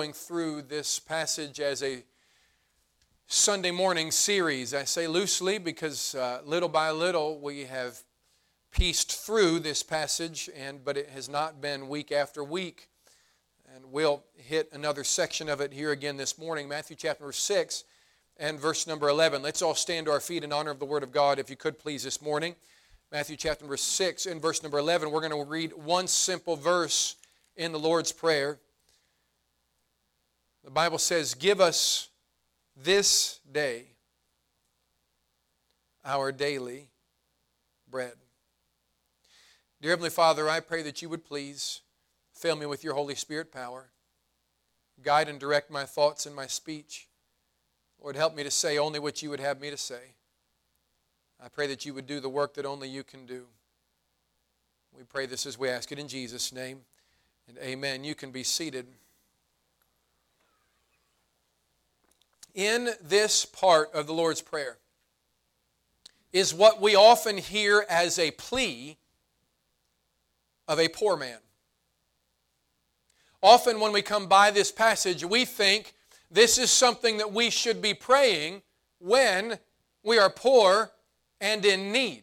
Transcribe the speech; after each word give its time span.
going 0.00 0.12
through 0.14 0.62
this 0.62 0.98
passage 0.98 1.60
as 1.60 1.82
a 1.82 2.02
Sunday 3.26 3.70
morning 3.70 4.10
series. 4.10 4.72
I 4.72 4.84
say 4.84 5.06
loosely 5.06 5.58
because 5.58 6.14
uh, 6.14 6.40
little 6.42 6.70
by 6.70 6.90
little 6.90 7.38
we 7.38 7.64
have 7.64 7.98
pieced 8.70 9.12
through 9.12 9.58
this 9.58 9.82
passage, 9.82 10.48
and 10.56 10.82
but 10.82 10.96
it 10.96 11.10
has 11.10 11.28
not 11.28 11.60
been 11.60 11.86
week 11.86 12.12
after 12.12 12.42
week. 12.42 12.88
And 13.74 13.92
we'll 13.92 14.24
hit 14.38 14.70
another 14.72 15.04
section 15.04 15.50
of 15.50 15.60
it 15.60 15.70
here 15.70 15.90
again 15.90 16.16
this 16.16 16.38
morning, 16.38 16.66
Matthew 16.66 16.96
chapter 16.96 17.30
6 17.30 17.84
and 18.38 18.58
verse 18.58 18.86
number 18.86 19.10
11. 19.10 19.42
Let's 19.42 19.60
all 19.60 19.74
stand 19.74 20.06
to 20.06 20.12
our 20.12 20.20
feet 20.20 20.44
in 20.44 20.50
honor 20.50 20.70
of 20.70 20.78
the 20.78 20.86
Word 20.86 21.02
of 21.02 21.12
God, 21.12 21.38
if 21.38 21.50
you 21.50 21.56
could 21.56 21.78
please, 21.78 22.04
this 22.04 22.22
morning. 22.22 22.54
Matthew 23.12 23.36
chapter 23.36 23.64
number 23.64 23.76
6 23.76 24.24
and 24.24 24.40
verse 24.40 24.62
number 24.62 24.78
11. 24.78 25.10
We're 25.10 25.28
going 25.28 25.44
to 25.44 25.50
read 25.50 25.74
one 25.74 26.06
simple 26.06 26.56
verse 26.56 27.16
in 27.54 27.72
the 27.72 27.78
Lord's 27.78 28.12
Prayer. 28.12 28.60
The 30.64 30.70
Bible 30.70 30.98
says, 30.98 31.34
Give 31.34 31.60
us 31.60 32.08
this 32.76 33.40
day 33.50 33.84
our 36.04 36.32
daily 36.32 36.88
bread. 37.90 38.14
Dear 39.80 39.92
Heavenly 39.92 40.10
Father, 40.10 40.48
I 40.48 40.60
pray 40.60 40.82
that 40.82 41.00
you 41.00 41.08
would 41.08 41.24
please 41.24 41.80
fill 42.34 42.56
me 42.56 42.66
with 42.66 42.84
your 42.84 42.94
Holy 42.94 43.14
Spirit 43.14 43.52
power. 43.52 43.90
Guide 45.02 45.28
and 45.28 45.40
direct 45.40 45.70
my 45.70 45.84
thoughts 45.84 46.26
and 46.26 46.36
my 46.36 46.46
speech. 46.46 47.08
Lord, 48.02 48.16
help 48.16 48.34
me 48.34 48.42
to 48.42 48.50
say 48.50 48.78
only 48.78 48.98
what 48.98 49.22
you 49.22 49.30
would 49.30 49.40
have 49.40 49.60
me 49.60 49.70
to 49.70 49.76
say. 49.76 50.14
I 51.42 51.48
pray 51.48 51.66
that 51.68 51.86
you 51.86 51.94
would 51.94 52.06
do 52.06 52.20
the 52.20 52.28
work 52.28 52.54
that 52.54 52.66
only 52.66 52.88
you 52.88 53.02
can 53.02 53.24
do. 53.24 53.46
We 54.96 55.04
pray 55.04 55.26
this 55.26 55.46
as 55.46 55.58
we 55.58 55.68
ask 55.68 55.90
it 55.92 55.98
in 55.98 56.08
Jesus' 56.08 56.52
name. 56.52 56.80
And 57.48 57.56
amen. 57.58 58.04
You 58.04 58.14
can 58.14 58.30
be 58.30 58.42
seated. 58.42 58.86
In 62.54 62.90
this 63.02 63.44
part 63.44 63.92
of 63.92 64.06
the 64.06 64.12
Lord's 64.12 64.42
Prayer 64.42 64.78
is 66.32 66.54
what 66.54 66.80
we 66.80 66.94
often 66.94 67.38
hear 67.38 67.84
as 67.88 68.18
a 68.18 68.30
plea 68.32 68.96
of 70.68 70.78
a 70.78 70.88
poor 70.88 71.16
man. 71.16 71.38
Often, 73.42 73.80
when 73.80 73.92
we 73.92 74.02
come 74.02 74.26
by 74.26 74.50
this 74.50 74.70
passage, 74.70 75.24
we 75.24 75.44
think 75.44 75.94
this 76.30 76.58
is 76.58 76.70
something 76.70 77.18
that 77.18 77.32
we 77.32 77.50
should 77.50 77.80
be 77.80 77.94
praying 77.94 78.62
when 78.98 79.58
we 80.04 80.18
are 80.18 80.30
poor 80.30 80.92
and 81.40 81.64
in 81.64 81.90
need. 81.90 82.22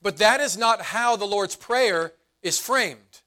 But 0.00 0.18
that 0.18 0.40
is 0.40 0.56
not 0.56 0.82
how 0.82 1.16
the 1.16 1.24
Lord's 1.24 1.56
Prayer 1.56 2.12
is 2.42 2.58
framed. 2.58 3.22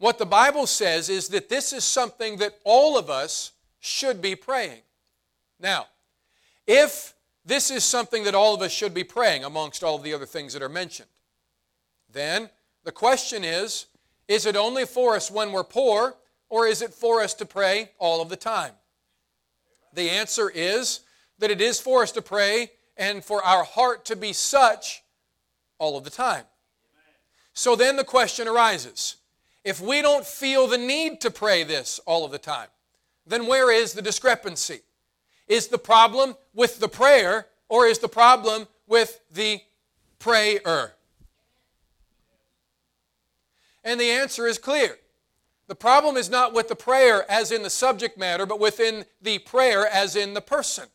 What 0.00 0.16
the 0.16 0.24
Bible 0.24 0.66
says 0.66 1.10
is 1.10 1.28
that 1.28 1.50
this 1.50 1.74
is 1.74 1.84
something 1.84 2.38
that 2.38 2.58
all 2.64 2.96
of 2.96 3.10
us 3.10 3.52
should 3.80 4.22
be 4.22 4.34
praying. 4.34 4.80
Now, 5.60 5.88
if 6.66 7.12
this 7.44 7.70
is 7.70 7.84
something 7.84 8.24
that 8.24 8.34
all 8.34 8.54
of 8.54 8.62
us 8.62 8.72
should 8.72 8.94
be 8.94 9.04
praying 9.04 9.44
amongst 9.44 9.84
all 9.84 9.96
of 9.96 10.02
the 10.02 10.14
other 10.14 10.24
things 10.24 10.54
that 10.54 10.62
are 10.62 10.70
mentioned, 10.70 11.10
then 12.10 12.48
the 12.82 12.92
question 12.92 13.44
is 13.44 13.86
is 14.26 14.46
it 14.46 14.56
only 14.56 14.86
for 14.86 15.16
us 15.16 15.30
when 15.30 15.52
we're 15.52 15.64
poor, 15.64 16.14
or 16.48 16.66
is 16.66 16.80
it 16.80 16.94
for 16.94 17.20
us 17.20 17.34
to 17.34 17.44
pray 17.44 17.90
all 17.98 18.22
of 18.22 18.30
the 18.30 18.36
time? 18.36 18.72
The 19.92 20.08
answer 20.08 20.48
is 20.48 21.00
that 21.40 21.50
it 21.50 21.60
is 21.60 21.78
for 21.78 22.02
us 22.02 22.12
to 22.12 22.22
pray 22.22 22.70
and 22.96 23.22
for 23.22 23.44
our 23.44 23.64
heart 23.64 24.06
to 24.06 24.16
be 24.16 24.32
such 24.32 25.02
all 25.78 25.98
of 25.98 26.04
the 26.04 26.10
time. 26.10 26.44
So 27.52 27.76
then 27.76 27.96
the 27.96 28.04
question 28.04 28.48
arises 28.48 29.16
if 29.64 29.80
we 29.80 30.02
don't 30.02 30.24
feel 30.24 30.66
the 30.66 30.78
need 30.78 31.20
to 31.20 31.30
pray 31.30 31.64
this 31.64 32.00
all 32.06 32.24
of 32.24 32.32
the 32.32 32.38
time, 32.38 32.68
then 33.26 33.46
where 33.46 33.70
is 33.70 33.92
the 33.92 34.02
discrepancy? 34.02 34.80
Is 35.46 35.68
the 35.68 35.78
problem 35.78 36.36
with 36.54 36.80
the 36.80 36.88
prayer 36.88 37.46
or 37.68 37.86
is 37.86 37.98
the 37.98 38.08
problem 38.08 38.66
with 38.86 39.20
the 39.32 39.60
prayer? 40.18 40.94
And 43.84 44.00
the 44.00 44.10
answer 44.10 44.46
is 44.46 44.58
clear. 44.58 44.98
The 45.66 45.74
problem 45.74 46.16
is 46.16 46.28
not 46.28 46.52
with 46.52 46.68
the 46.68 46.76
prayer 46.76 47.30
as 47.30 47.52
in 47.52 47.62
the 47.62 47.70
subject 47.70 48.18
matter, 48.18 48.44
but 48.44 48.58
within 48.58 49.04
the 49.22 49.38
prayer 49.38 49.86
as 49.86 50.16
in 50.16 50.34
the 50.34 50.40
person. 50.40 50.88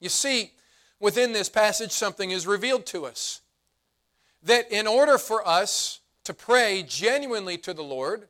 You 0.00 0.08
see, 0.08 0.52
within 1.00 1.32
this 1.32 1.48
passage, 1.48 1.92
something 1.92 2.30
is 2.30 2.46
revealed 2.46 2.86
to 2.86 3.06
us. 3.06 3.40
That 4.42 4.70
in 4.70 4.86
order 4.86 5.18
for 5.18 5.46
us 5.46 6.00
to 6.28 6.34
pray 6.34 6.84
genuinely 6.86 7.56
to 7.56 7.72
the 7.72 7.82
Lord, 7.82 8.28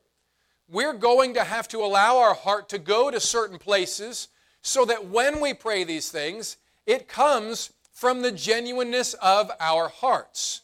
we're 0.69 0.93
going 0.93 1.33
to 1.33 1.43
have 1.43 1.67
to 1.67 1.79
allow 1.79 2.17
our 2.19 2.33
heart 2.33 2.69
to 2.69 2.77
go 2.79 3.11
to 3.11 3.19
certain 3.19 3.59
places 3.59 4.29
so 4.61 4.85
that 4.85 5.07
when 5.07 5.41
we 5.41 5.53
pray 5.53 5.83
these 5.83 6.09
things, 6.09 6.55
it 6.85 7.09
comes 7.09 7.73
from 7.91 8.21
the 8.21 8.31
genuineness 8.31 9.15
of 9.15 9.51
our 9.59 9.89
hearts. 9.89 10.61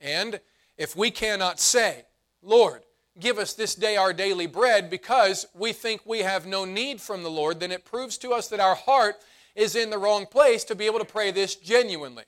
And 0.00 0.40
if 0.76 0.96
we 0.96 1.12
cannot 1.12 1.60
say, 1.60 2.02
Lord, 2.42 2.82
give 3.20 3.38
us 3.38 3.54
this 3.54 3.76
day 3.76 3.96
our 3.96 4.12
daily 4.12 4.48
bread 4.48 4.90
because 4.90 5.46
we 5.54 5.72
think 5.72 6.00
we 6.04 6.22
have 6.22 6.46
no 6.46 6.64
need 6.64 7.00
from 7.00 7.22
the 7.22 7.30
Lord, 7.30 7.60
then 7.60 7.70
it 7.70 7.84
proves 7.84 8.18
to 8.18 8.32
us 8.32 8.48
that 8.48 8.58
our 8.58 8.74
heart 8.74 9.14
is 9.54 9.76
in 9.76 9.88
the 9.88 9.98
wrong 9.98 10.26
place 10.26 10.64
to 10.64 10.74
be 10.74 10.86
able 10.86 10.98
to 10.98 11.04
pray 11.04 11.30
this 11.30 11.54
genuinely. 11.54 12.24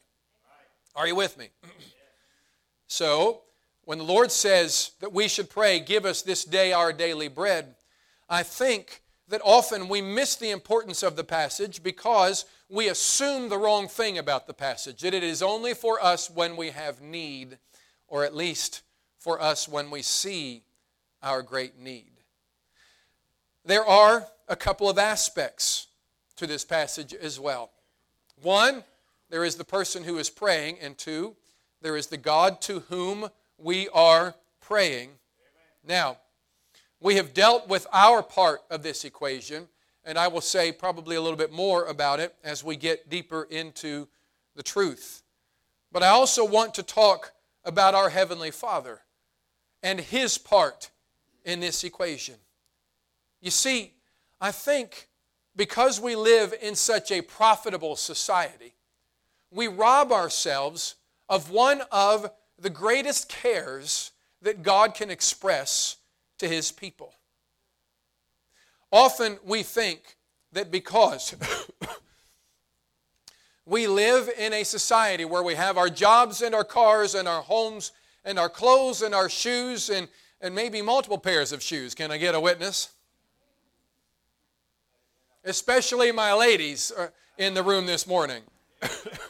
Are 0.95 1.09
you 1.09 1.17
with 1.17 1.37
me? 1.37 1.49
so, 2.87 3.43
when 3.85 3.99
the 3.99 4.05
Lord 4.05 4.31
says 4.31 4.93
that 5.01 5.13
we 5.13 5.29
should 5.29 5.51
pray, 5.51 5.81
Give 5.81 6.05
us 6.05 6.23
this 6.23 6.45
day 6.45 6.73
our 6.73 6.93
daily 6.93 7.29
bread, 7.29 7.75
I 8.29 8.43
think 8.43 9.03
that 9.29 9.41
often 9.45 9.89
we 9.89 10.01
miss 10.01 10.37
the 10.37 10.51
importance 10.51 11.03
of 11.03 11.17
the 11.17 11.25
passage 11.25 11.83
because 11.83 12.45
we 12.69 12.89
assume 12.89 13.49
the 13.49 13.59
wrong 13.59 13.89
thing 13.89 14.19
about 14.19 14.47
the 14.47 14.55
passage 14.55 15.01
that 15.01 15.15
it 15.15 15.23
is 15.23 15.43
only 15.43 15.75
for 15.75 16.03
us 16.03 16.31
when 16.31 16.57
we 16.57 16.71
have 16.71 17.01
need, 17.01 17.59
or 18.07 18.25
at 18.25 18.35
least 18.35 18.83
for 19.19 19.41
us 19.41 19.69
when 19.69 19.91
we 19.91 20.03
see 20.03 20.63
our 21.23 21.43
great 21.43 21.79
need. 21.79 22.13
There 23.65 23.85
are 23.85 24.27
a 24.49 24.57
couple 24.57 24.89
of 24.89 24.99
aspects 24.99 25.89
to 26.37 26.47
this 26.47 26.65
passage 26.65 27.15
as 27.15 27.39
well. 27.39 27.71
One, 28.43 28.83
there 29.29 29.45
is 29.45 29.57
the 29.57 29.65
person 29.65 30.03
who 30.03 30.19
is 30.19 30.31
praying, 30.31 30.79
and 30.81 30.97
two, 30.97 31.37
there 31.83 31.97
is 31.97 32.07
the 32.07 32.17
God 32.17 32.61
to 32.63 32.81
whom 32.81 33.29
we 33.63 33.89
are 33.91 34.35
praying. 34.61 35.11
Now, 35.87 36.19
we 37.01 37.17
have 37.17 37.35
dealt 37.35 37.69
with 37.69 37.87
our 37.93 38.23
part 38.23 38.61
of 38.71 38.83
this 38.83 39.05
equation, 39.05 39.69
and 40.05 40.19
I 40.19 40.29
will 40.29 40.41
say 40.41 40.73
probably 40.73 41.17
a 41.17 41.21
little 41.21 41.39
bit 41.39 41.53
more 41.53 41.87
about 41.87 42.21
it 42.21 42.35
as 42.45 42.63
we 42.63 42.77
get 42.77 43.09
deeper 43.09 43.47
into 43.51 44.09
the 44.55 44.63
truth. 44.63 45.23
But 45.93 46.03
I 46.03 46.09
also 46.09 46.45
want 46.45 46.75
to 46.75 46.83
talk 46.83 47.33
about 47.65 47.95
our 47.95 48.11
Heavenly 48.11 48.51
Father 48.51 49.01
and 49.83 50.01
His 50.01 50.39
part 50.39 50.91
in 51.45 51.61
this 51.61 51.85
equation. 51.85 52.37
You 53.41 53.51
see, 53.51 53.95
I 54.41 54.53
think 54.53 55.09
because 55.57 56.01
we 56.01 56.17
live 56.17 56.55
in 56.63 56.75
such 56.75 57.11
a 57.11 57.23
profitable 57.23 57.97
society, 57.97 58.75
we 59.51 59.69
rob 59.69 60.13
ourselves 60.13 60.97
of 61.29 61.51
one 61.51 61.83
of 61.91 62.31
the 62.61 62.71
greatest 62.71 63.29
cares 63.29 64.13
that 64.43 64.63
God 64.63 64.95
can 64.95 65.11
express 65.11 65.97
to 66.39 66.49
his 66.49 66.71
people. 66.71 67.15
Often 68.93 69.39
we 69.45 69.63
think 69.63 70.17
that 70.53 70.71
because 70.71 71.35
we 73.67 73.87
live 73.87 74.29
in 74.37 74.53
a 74.53 74.65
society 74.65 75.25
where 75.25 75.43
we 75.43 75.55
have 75.55 75.79
our 75.79 75.89
jobs 75.89 76.43
and 76.43 76.55
our 76.55 76.65
cars 76.65 77.15
and 77.15 77.29
our 77.29 77.43
homes 77.43 77.93
and 78.25 78.39
our 78.39 78.49
clothes 78.49 79.03
and 79.03 79.15
our 79.15 79.29
shoes 79.29 79.91
and, 79.91 80.09
and 80.41 80.55
maybe 80.55 80.83
multiple 80.83 81.19
pairs 81.19 81.53
of 81.53 81.63
shoes. 81.63 81.95
Can 81.95 82.11
I 82.11 82.19
get 82.19 82.35
a 82.35 82.41
witness? 82.41 82.91
Especially 85.45 86.13
my 86.13 86.35
ladies 86.35 86.93
uh, 86.97 87.09
in 87.39 87.55
the 87.55 87.63
room 87.63 87.87
this 87.87 88.07
morning. 88.07 88.43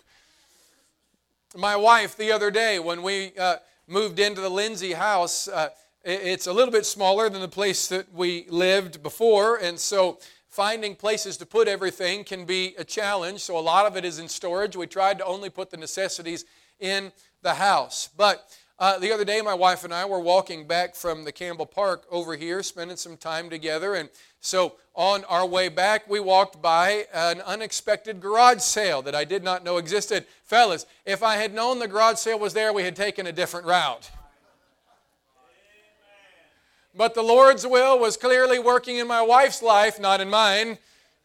my 1.56 1.74
wife 1.74 2.16
the 2.16 2.30
other 2.30 2.50
day 2.50 2.78
when 2.78 3.02
we 3.02 3.32
uh, 3.38 3.56
moved 3.88 4.20
into 4.20 4.40
the 4.40 4.48
Lindsay 4.48 4.92
house. 4.92 5.48
Uh, 5.48 5.70
it's 6.04 6.46
a 6.46 6.52
little 6.52 6.72
bit 6.72 6.86
smaller 6.86 7.28
than 7.28 7.40
the 7.40 7.48
place 7.48 7.88
that 7.88 8.12
we 8.14 8.46
lived 8.48 9.02
before, 9.02 9.56
and 9.56 9.78
so 9.78 10.18
finding 10.48 10.94
places 10.94 11.36
to 11.36 11.44
put 11.44 11.68
everything 11.68 12.24
can 12.24 12.44
be 12.44 12.74
a 12.78 12.84
challenge. 12.84 13.40
So 13.40 13.58
a 13.58 13.60
lot 13.60 13.84
of 13.84 13.96
it 13.96 14.04
is 14.04 14.18
in 14.18 14.28
storage. 14.28 14.76
We 14.76 14.86
tried 14.86 15.18
to 15.18 15.24
only 15.24 15.50
put 15.50 15.70
the 15.70 15.76
necessities 15.76 16.44
in 16.78 17.12
the 17.42 17.54
house. 17.54 18.08
But 18.16 18.48
uh, 18.80 18.98
the 18.98 19.12
other 19.12 19.24
day, 19.24 19.42
my 19.42 19.54
wife 19.54 19.84
and 19.84 19.94
I 19.94 20.06
were 20.06 20.18
walking 20.18 20.66
back 20.66 20.94
from 20.94 21.24
the 21.24 21.32
Campbell 21.32 21.66
Park 21.66 22.04
over 22.10 22.34
here, 22.34 22.62
spending 22.62 22.96
some 22.96 23.16
time 23.16 23.50
together, 23.50 23.94
and 23.94 24.08
so 24.40 24.76
on 24.94 25.22
our 25.24 25.46
way 25.46 25.68
back, 25.68 26.08
we 26.08 26.18
walked 26.18 26.62
by 26.62 27.06
an 27.12 27.42
unexpected 27.42 28.20
garage 28.20 28.60
sale 28.60 29.02
that 29.02 29.14
I 29.14 29.24
did 29.24 29.44
not 29.44 29.64
know 29.64 29.76
existed. 29.76 30.24
Fellas, 30.44 30.86
if 31.04 31.22
I 31.22 31.36
had 31.36 31.54
known 31.54 31.78
the 31.78 31.86
garage 31.86 32.16
sale 32.16 32.38
was 32.38 32.54
there, 32.54 32.72
we 32.72 32.82
had 32.82 32.96
taken 32.96 33.26
a 33.26 33.32
different 33.32 33.66
route. 33.66 34.10
But 36.94 37.14
the 37.14 37.22
Lord's 37.22 37.66
will 37.66 37.98
was 37.98 38.16
clearly 38.16 38.58
working 38.58 38.96
in 38.96 39.06
my 39.06 39.22
wife's 39.22 39.62
life, 39.62 40.00
not 40.00 40.20
in 40.20 40.28
mine. 40.28 40.78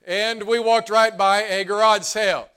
And 0.06 0.44
we 0.44 0.60
walked 0.60 0.90
right 0.90 1.18
by 1.18 1.42
a 1.44 1.64
garage 1.64 2.04
sale. 2.04 2.50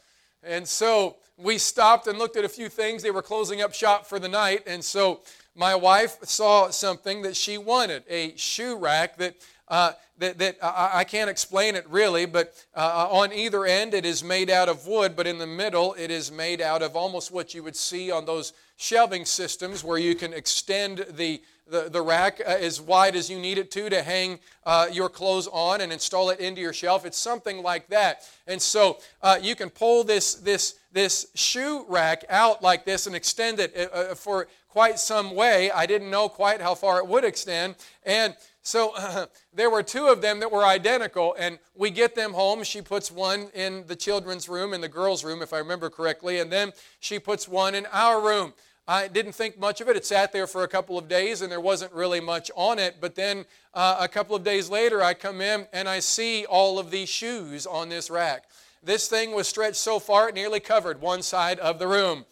And 0.42 0.68
so 0.68 1.16
we 1.38 1.56
stopped 1.56 2.06
and 2.06 2.18
looked 2.18 2.36
at 2.36 2.44
a 2.44 2.48
few 2.48 2.68
things. 2.68 3.02
They 3.02 3.10
were 3.10 3.22
closing 3.22 3.62
up 3.62 3.72
shop 3.72 4.06
for 4.06 4.18
the 4.18 4.28
night. 4.28 4.64
And 4.66 4.84
so 4.84 5.20
my 5.54 5.74
wife 5.74 6.18
saw 6.24 6.70
something 6.70 7.22
that 7.22 7.36
she 7.36 7.58
wanted 7.58 8.02
a 8.08 8.36
shoe 8.36 8.76
rack 8.76 9.16
that 9.18 9.36
uh, 9.68 9.92
that, 10.18 10.38
that 10.38 10.56
I, 10.62 10.90
I, 10.94 11.04
can't 11.04 11.30
explain 11.30 11.74
it 11.74 11.88
really, 11.88 12.26
but 12.26 12.54
uh, 12.74 13.08
on 13.10 13.32
either 13.32 13.64
end 13.64 13.94
it 13.94 14.04
is 14.04 14.22
made 14.22 14.50
out 14.50 14.68
of 14.68 14.86
wood, 14.86 15.16
but 15.16 15.26
in 15.26 15.38
the 15.38 15.46
middle 15.46 15.94
it 15.94 16.10
is 16.10 16.30
made 16.30 16.60
out 16.60 16.82
of 16.82 16.96
almost 16.96 17.30
what 17.30 17.54
you 17.54 17.62
would 17.62 17.76
see 17.76 18.10
on 18.10 18.24
those 18.24 18.52
shelving 18.76 19.24
systems 19.24 19.82
where 19.82 19.98
you 19.98 20.14
can 20.14 20.32
extend 20.32 21.04
the, 21.10 21.42
the, 21.66 21.88
the 21.90 22.00
rack 22.00 22.40
uh, 22.40 22.50
as 22.50 22.80
wide 22.80 23.16
as 23.16 23.28
you 23.28 23.38
need 23.38 23.58
it 23.58 23.70
to 23.72 23.88
to 23.90 24.02
hang 24.02 24.38
uh, 24.66 24.86
your 24.92 25.08
clothes 25.08 25.48
on 25.48 25.80
and 25.80 25.92
install 25.92 26.30
it 26.30 26.40
into 26.40 26.60
your 26.60 26.72
shelf. 26.72 27.04
It's 27.04 27.18
something 27.18 27.62
like 27.62 27.88
that. 27.88 28.28
And 28.46 28.60
so 28.60 28.98
uh, 29.22 29.38
you 29.40 29.54
can 29.54 29.70
pull 29.70 30.04
this, 30.04 30.34
this, 30.34 30.78
this 30.92 31.28
shoe 31.34 31.84
rack 31.88 32.24
out 32.28 32.62
like 32.62 32.84
this 32.84 33.06
and 33.06 33.14
extend 33.14 33.60
it 33.60 33.90
uh, 33.92 34.14
for 34.14 34.48
quite 34.68 34.98
some 34.98 35.34
way. 35.34 35.70
I 35.70 35.86
didn't 35.86 36.10
know 36.10 36.28
quite 36.28 36.60
how 36.60 36.74
far 36.74 36.98
it 36.98 37.06
would 37.06 37.24
extend. 37.24 37.74
And 38.04 38.36
so 38.62 38.92
uh, 38.96 39.26
there 39.54 39.70
were 39.70 39.82
two 39.82 40.06
of 40.06 40.20
them 40.20 40.40
that 40.40 40.50
were 40.50 40.64
identical, 40.64 41.34
and 41.38 41.58
we 41.74 41.90
get 41.90 42.14
them 42.14 42.32
home. 42.32 42.62
She 42.64 42.82
puts 42.82 43.10
one 43.10 43.48
in 43.54 43.86
the 43.86 43.96
children's 43.96 44.48
room, 44.48 44.74
in 44.74 44.80
the 44.80 44.88
girls' 44.88 45.24
room, 45.24 45.42
if 45.42 45.52
I 45.52 45.58
remember 45.58 45.90
correctly, 45.90 46.38
and 46.40 46.52
then 46.52 46.72
she 47.00 47.18
puts 47.18 47.48
one 47.48 47.74
in 47.74 47.86
our 47.92 48.20
room. 48.20 48.52
I 48.90 49.06
didn't 49.06 49.32
think 49.32 49.58
much 49.58 49.82
of 49.82 49.88
it. 49.90 49.96
It 49.96 50.06
sat 50.06 50.32
there 50.32 50.46
for 50.46 50.64
a 50.64 50.68
couple 50.68 50.96
of 50.96 51.08
days, 51.08 51.42
and 51.42 51.52
there 51.52 51.60
wasn't 51.60 51.92
really 51.92 52.20
much 52.20 52.50
on 52.56 52.78
it. 52.78 52.96
But 53.02 53.14
then 53.14 53.44
uh, 53.74 53.98
a 54.00 54.08
couple 54.08 54.34
of 54.34 54.42
days 54.42 54.70
later, 54.70 55.02
I 55.02 55.12
come 55.12 55.42
in 55.42 55.66
and 55.74 55.86
I 55.86 56.00
see 56.00 56.46
all 56.46 56.78
of 56.78 56.90
these 56.90 57.10
shoes 57.10 57.66
on 57.66 57.90
this 57.90 58.08
rack. 58.08 58.44
This 58.82 59.06
thing 59.06 59.32
was 59.32 59.46
stretched 59.46 59.76
so 59.76 59.98
far 59.98 60.30
it 60.30 60.34
nearly 60.34 60.60
covered 60.60 61.02
one 61.02 61.20
side 61.20 61.58
of 61.58 61.78
the 61.78 61.86
room. 61.86 62.24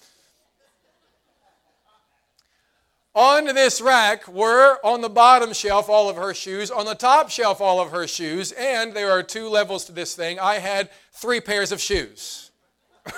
On 3.16 3.46
this 3.46 3.80
rack 3.80 4.28
were 4.28 4.78
on 4.84 5.00
the 5.00 5.08
bottom 5.08 5.54
shelf 5.54 5.88
all 5.88 6.10
of 6.10 6.16
her 6.16 6.34
shoes, 6.34 6.70
on 6.70 6.84
the 6.84 6.94
top 6.94 7.30
shelf 7.30 7.62
all 7.62 7.80
of 7.80 7.90
her 7.90 8.06
shoes, 8.06 8.52
and 8.52 8.92
there 8.92 9.10
are 9.10 9.22
two 9.22 9.48
levels 9.48 9.86
to 9.86 9.92
this 9.92 10.14
thing. 10.14 10.38
I 10.38 10.56
had 10.56 10.90
three 11.12 11.40
pairs 11.40 11.72
of 11.72 11.80
shoes. 11.80 12.50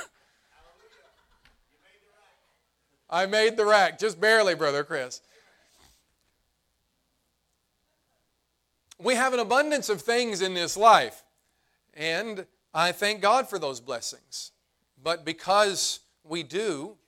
I 3.11 3.27
made 3.27 3.57
the 3.57 3.65
rack, 3.67 3.99
just 3.99 4.21
barely, 4.21 4.55
Brother 4.55 4.85
Chris. 4.85 5.21
We 9.01 9.17
have 9.17 9.35
an 9.35 9.41
abundance 9.41 9.89
of 9.89 10.01
things 10.01 10.43
in 10.43 10.55
this 10.55 10.77
life, 10.77 11.25
and 11.93 12.47
I 12.73 12.93
thank 12.93 13.21
God 13.21 13.49
for 13.49 13.59
those 13.59 13.81
blessings. 13.81 14.53
But 15.03 15.25
because 15.25 15.99
we 16.23 16.45
do, 16.45 16.99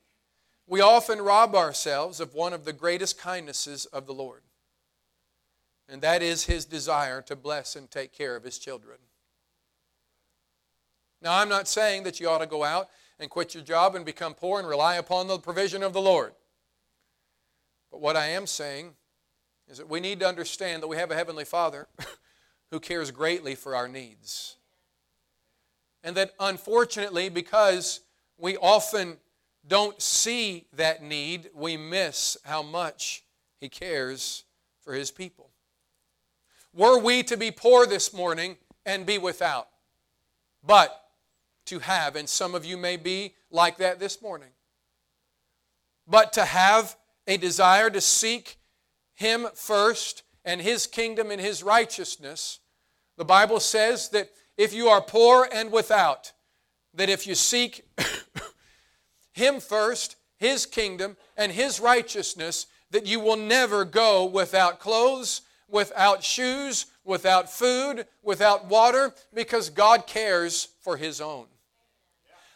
we 0.71 0.81
often 0.81 1.21
rob 1.21 1.57
ourselves 1.57 2.21
of 2.21 2.33
one 2.33 2.53
of 2.53 2.65
the 2.65 2.73
greatest 2.73 3.19
kindnesses 3.19 3.87
of 3.87 4.07
the 4.07 4.15
Lord, 4.15 4.43
and 5.89 6.01
that 6.01 6.23
is 6.23 6.45
His 6.45 6.65
desire 6.65 7.21
to 7.23 7.35
bless 7.35 7.75
and 7.75 7.91
take 7.91 8.13
care 8.13 8.37
of 8.37 8.45
His 8.45 8.57
children. 8.57 8.99
Now, 11.21 11.39
I'm 11.39 11.49
not 11.49 11.67
saying 11.67 12.05
that 12.05 12.21
you 12.21 12.29
ought 12.29 12.39
to 12.39 12.47
go 12.47 12.63
out 12.63 12.89
and 13.19 13.29
quit 13.29 13.53
your 13.53 13.65
job 13.65 13.97
and 13.97 14.07
become 14.07 14.33
poor 14.33 14.61
and 14.61 14.69
rely 14.69 14.95
upon 14.95 15.27
the 15.27 15.41
provision 15.41 15.83
of 15.83 15.93
the 15.93 16.01
Lord. 16.01 16.35
But 17.91 18.01
what 18.01 18.17
I 18.17 18.27
am 18.27 18.47
saying 18.47 18.93
is 19.69 19.79
that 19.79 19.91
we 19.91 19.99
need 19.99 20.21
to 20.21 20.29
understand 20.29 20.85
that 20.85 20.89
we 20.89 20.97
have 20.97 21.11
a 21.11 21.17
Heavenly 21.17 21.45
Father 21.45 21.89
who 22.71 22.79
cares 22.79 23.11
greatly 23.11 23.57
for 23.57 23.75
our 23.75 23.89
needs. 23.89 24.55
And 26.05 26.17
that 26.17 26.33
unfortunately, 26.39 27.29
because 27.29 28.03
we 28.39 28.57
often 28.57 29.17
don't 29.67 30.01
see 30.01 30.67
that 30.73 31.03
need, 31.03 31.51
we 31.55 31.77
miss 31.77 32.37
how 32.45 32.63
much 32.63 33.25
He 33.61 33.69
cares 33.69 34.45
for 34.83 34.95
His 34.95 35.11
people. 35.11 35.51
Were 36.73 36.99
we 36.99 37.23
to 37.25 37.37
be 37.37 37.51
poor 37.51 37.87
this 37.87 38.13
morning 38.13 38.57
and 38.87 39.05
be 39.05 39.19
without, 39.19 39.69
but 40.65 41.05
to 41.67 41.79
have, 41.81 42.17
and 42.17 42.29
some 42.29 42.55
of 42.55 42.65
you 42.65 42.77
may 42.77 42.97
be 42.97 43.35
like 43.51 43.79
that 43.79 44.01
this 44.01 44.23
morning, 44.23 44.51
but 46.07 46.33
to 46.33 46.45
have 46.45 46.97
a 47.27 47.37
desire 47.37 47.91
to 47.91 48.01
seek 48.01 48.59
Him 49.15 49.47
first 49.55 50.23
and 50.45 50.61
His 50.61 50.87
kingdom 50.87 51.31
and 51.31 51.41
His 51.41 51.63
righteousness, 51.63 52.61
the 53.17 53.25
Bible 53.25 53.61
says 53.61 54.09
that 54.11 54.31
if 54.57 54.73
you 54.73 54.89
are 54.89 55.03
poor 55.03 55.49
and 55.53 55.71
without, 55.71 56.33
that 56.95 57.09
if 57.09 57.27
you 57.27 57.35
seek 57.35 57.85
him 59.41 59.59
first, 59.59 60.17
His 60.37 60.67
kingdom, 60.67 61.17
and 61.37 61.51
His 61.51 61.81
righteousness, 61.81 62.67
that 62.91 63.07
you 63.07 63.21
will 63.21 63.37
never 63.37 63.85
go 63.85 64.25
without 64.25 64.79
clothes, 64.79 65.43
without 65.69 66.23
shoes, 66.23 66.87
without 67.05 67.51
food, 67.51 68.07
without 68.23 68.67
water, 68.67 69.15
because 69.33 69.71
God 69.71 70.07
cares 70.07 70.69
for 70.81 70.97
His 70.97 71.21
own. 71.21 71.47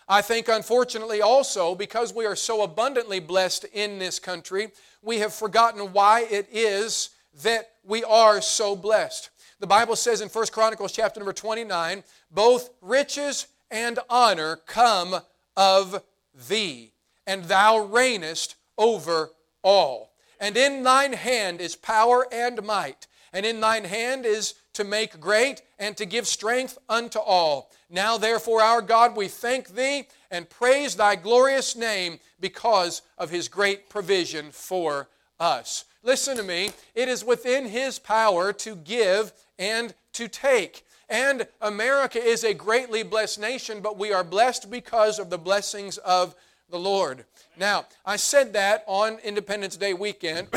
I 0.06 0.20
think, 0.20 0.48
unfortunately, 0.48 1.22
also, 1.22 1.74
because 1.74 2.14
we 2.14 2.26
are 2.26 2.36
so 2.36 2.62
abundantly 2.62 3.20
blessed 3.20 3.64
in 3.72 3.98
this 3.98 4.18
country, 4.18 4.70
we 5.02 5.18
have 5.18 5.32
forgotten 5.32 5.92
why 5.92 6.26
it 6.30 6.46
is 6.52 7.10
that 7.42 7.70
we 7.82 8.04
are 8.04 8.42
so 8.42 8.76
blessed. 8.76 9.30
The 9.60 9.66
Bible 9.66 9.96
says 9.96 10.20
in 10.20 10.28
1 10.28 10.46
Chronicles 10.52 10.92
chapter 10.92 11.20
number 11.20 11.32
29, 11.32 12.04
both 12.30 12.70
riches 12.82 13.46
and 13.70 13.98
honor 14.10 14.56
come 14.66 15.16
of 15.56 16.02
thee, 16.48 16.92
and 17.26 17.44
thou 17.44 17.86
reignest 17.86 18.54
over 18.76 19.30
all. 19.62 20.12
And 20.40 20.56
in 20.56 20.82
thine 20.82 21.12
hand 21.12 21.60
is 21.60 21.76
power 21.76 22.26
and 22.32 22.62
might, 22.62 23.06
and 23.32 23.46
in 23.46 23.60
thine 23.60 23.84
hand 23.84 24.26
is 24.26 24.54
to 24.74 24.84
make 24.84 25.20
great 25.20 25.62
and 25.78 25.96
to 25.96 26.04
give 26.04 26.26
strength 26.26 26.76
unto 26.88 27.18
all. 27.18 27.70
Now, 27.88 28.18
therefore, 28.18 28.60
our 28.60 28.82
God, 28.82 29.16
we 29.16 29.28
thank 29.28 29.68
thee 29.68 30.04
and 30.30 30.50
praise 30.50 30.96
thy 30.96 31.16
glorious 31.16 31.76
name 31.76 32.18
because 32.40 33.02
of 33.16 33.30
his 33.30 33.48
great 33.48 33.88
provision 33.88 34.50
for 34.50 35.08
us. 35.38 35.84
Listen 36.02 36.36
to 36.36 36.42
me, 36.42 36.70
it 36.94 37.08
is 37.08 37.24
within 37.24 37.66
his 37.66 37.98
power 37.98 38.52
to 38.52 38.76
give 38.76 39.32
and 39.58 39.94
to 40.12 40.28
take. 40.28 40.84
And 41.08 41.46
America 41.60 42.22
is 42.22 42.44
a 42.44 42.54
greatly 42.54 43.02
blessed 43.02 43.38
nation, 43.38 43.80
but 43.80 43.98
we 43.98 44.12
are 44.12 44.24
blessed 44.24 44.70
because 44.70 45.18
of 45.18 45.30
the 45.30 45.38
blessings 45.38 45.98
of 45.98 46.34
the 46.70 46.78
Lord. 46.78 47.24
Now, 47.56 47.86
I 48.04 48.16
said 48.16 48.52
that 48.54 48.84
on 48.86 49.18
Independence 49.22 49.76
Day 49.76 49.94
weekend. 49.94 50.48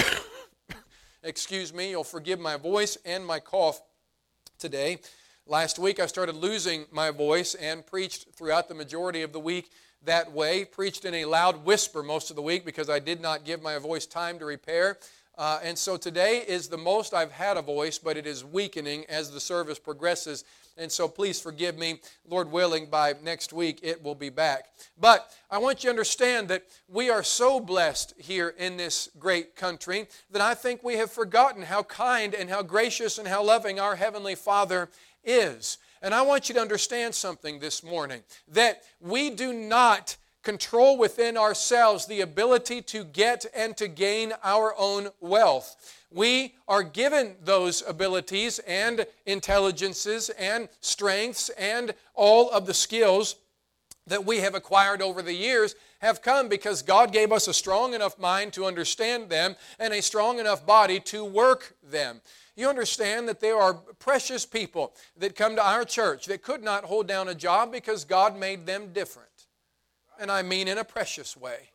Excuse 1.23 1.73
me, 1.73 1.89
you'll 1.89 2.03
forgive 2.03 2.39
my 2.39 2.57
voice 2.57 2.97
and 3.05 3.25
my 3.25 3.39
cough 3.39 3.81
today. 4.57 4.99
Last 5.45 5.79
week 5.79 5.99
I 5.99 6.05
started 6.05 6.35
losing 6.35 6.85
my 6.91 7.11
voice 7.11 7.53
and 7.55 7.85
preached 7.85 8.27
throughout 8.33 8.67
the 8.67 8.75
majority 8.75 9.21
of 9.21 9.33
the 9.33 9.39
week 9.39 9.69
that 10.03 10.31
way. 10.31 10.65
Preached 10.65 11.05
in 11.05 11.13
a 11.13 11.25
loud 11.25 11.65
whisper 11.65 12.03
most 12.03 12.29
of 12.29 12.35
the 12.35 12.41
week 12.41 12.65
because 12.65 12.89
I 12.89 12.99
did 12.99 13.21
not 13.21 13.45
give 13.45 13.61
my 13.61 13.77
voice 13.77 14.05
time 14.05 14.39
to 14.39 14.45
repair. 14.45 14.97
Uh, 15.37 15.59
and 15.61 15.77
so 15.77 15.97
today 15.97 16.43
is 16.47 16.67
the 16.67 16.77
most 16.77 17.13
I've 17.13 17.31
had 17.31 17.57
a 17.57 17.61
voice, 17.61 17.99
but 17.99 18.17
it 18.17 18.25
is 18.25 18.43
weakening 18.43 19.05
as 19.07 19.29
the 19.29 19.39
service 19.39 19.77
progresses. 19.77 20.43
And 20.77 20.91
so 20.91 21.07
please 21.07 21.39
forgive 21.39 21.77
me. 21.77 21.99
Lord 22.27 22.51
willing, 22.51 22.87
by 22.87 23.13
next 23.23 23.53
week 23.53 23.79
it 23.83 24.03
will 24.03 24.15
be 24.15 24.29
back. 24.29 24.69
But 24.99 25.31
I 25.51 25.59
want 25.59 25.83
you 25.83 25.89
to 25.89 25.91
understand 25.91 26.47
that 26.47 26.63
we 26.87 27.11
are 27.11 27.23
so 27.23 27.59
blessed 27.59 28.15
here 28.17 28.55
in 28.57 28.77
this 28.77 29.09
great 29.19 29.55
country 29.55 30.07
that 30.31 30.41
I 30.41 30.55
think 30.55 30.83
we 30.83 30.95
have 30.95 31.11
forgotten 31.11 31.61
how 31.61 31.83
kind 31.83 32.33
and 32.33 32.49
how 32.49 32.63
gracious 32.63 33.19
and 33.19 33.27
how 33.27 33.43
loving 33.43 33.79
our 33.79 33.95
Heavenly 33.95 34.35
Father 34.35 34.89
is. 35.23 35.77
And 36.01 36.13
I 36.13 36.23
want 36.23 36.49
you 36.49 36.55
to 36.55 36.61
understand 36.61 37.13
something 37.13 37.59
this 37.59 37.83
morning 37.83 38.21
that 38.47 38.83
we 38.99 39.29
do 39.29 39.53
not 39.53 40.17
control 40.47 40.97
within 40.97 41.35
ourselves 41.35 42.05
the 42.05 42.21
ability 42.21 42.81
to 42.81 43.03
get 43.03 43.45
and 43.53 43.75
to 43.75 43.85
gain 43.85 44.31
our 44.45 44.73
own 44.77 45.09
wealth. 45.19 45.75
We 46.09 46.55
are 46.69 46.83
given 46.83 47.35
those 47.43 47.83
abilities 47.85 48.59
and 48.59 49.05
intelligences 49.25 50.29
and 50.29 50.69
strengths 50.79 51.49
and 51.49 51.93
all 52.13 52.49
of 52.49 52.65
the 52.65 52.73
skills 52.73 53.35
that 54.05 54.23
we 54.23 54.37
have 54.37 54.55
acquired 54.55 55.01
over 55.01 55.21
the 55.21 55.33
years 55.33 55.75
have 55.99 56.21
come 56.21 56.47
because 56.47 56.81
God 56.81 57.11
gave 57.11 57.33
us 57.33 57.49
a 57.49 57.53
strong 57.53 57.93
enough 57.93 58.17
mind 58.17 58.53
to 58.53 58.63
understand 58.63 59.29
them 59.29 59.57
and 59.79 59.93
a 59.93 60.01
strong 60.01 60.39
enough 60.39 60.65
body 60.65 61.01
to 61.01 61.25
work 61.25 61.75
them. 61.83 62.21
You 62.55 62.69
understand 62.69 63.27
that 63.27 63.41
there 63.41 63.57
are 63.57 63.73
precious 63.73 64.45
people 64.45 64.93
that 65.17 65.35
come 65.35 65.57
to 65.57 65.61
our 65.67 65.83
church 65.83 66.25
that 66.27 66.41
could 66.41 66.63
not 66.63 66.85
hold 66.85 67.05
down 67.05 67.27
a 67.27 67.35
job 67.35 67.69
because 67.69 68.05
God 68.05 68.39
made 68.39 68.65
them 68.65 68.93
different 68.93 69.26
and 70.19 70.31
I 70.31 70.41
mean 70.41 70.67
in 70.67 70.77
a 70.77 70.83
precious 70.83 71.35
way. 71.37 71.69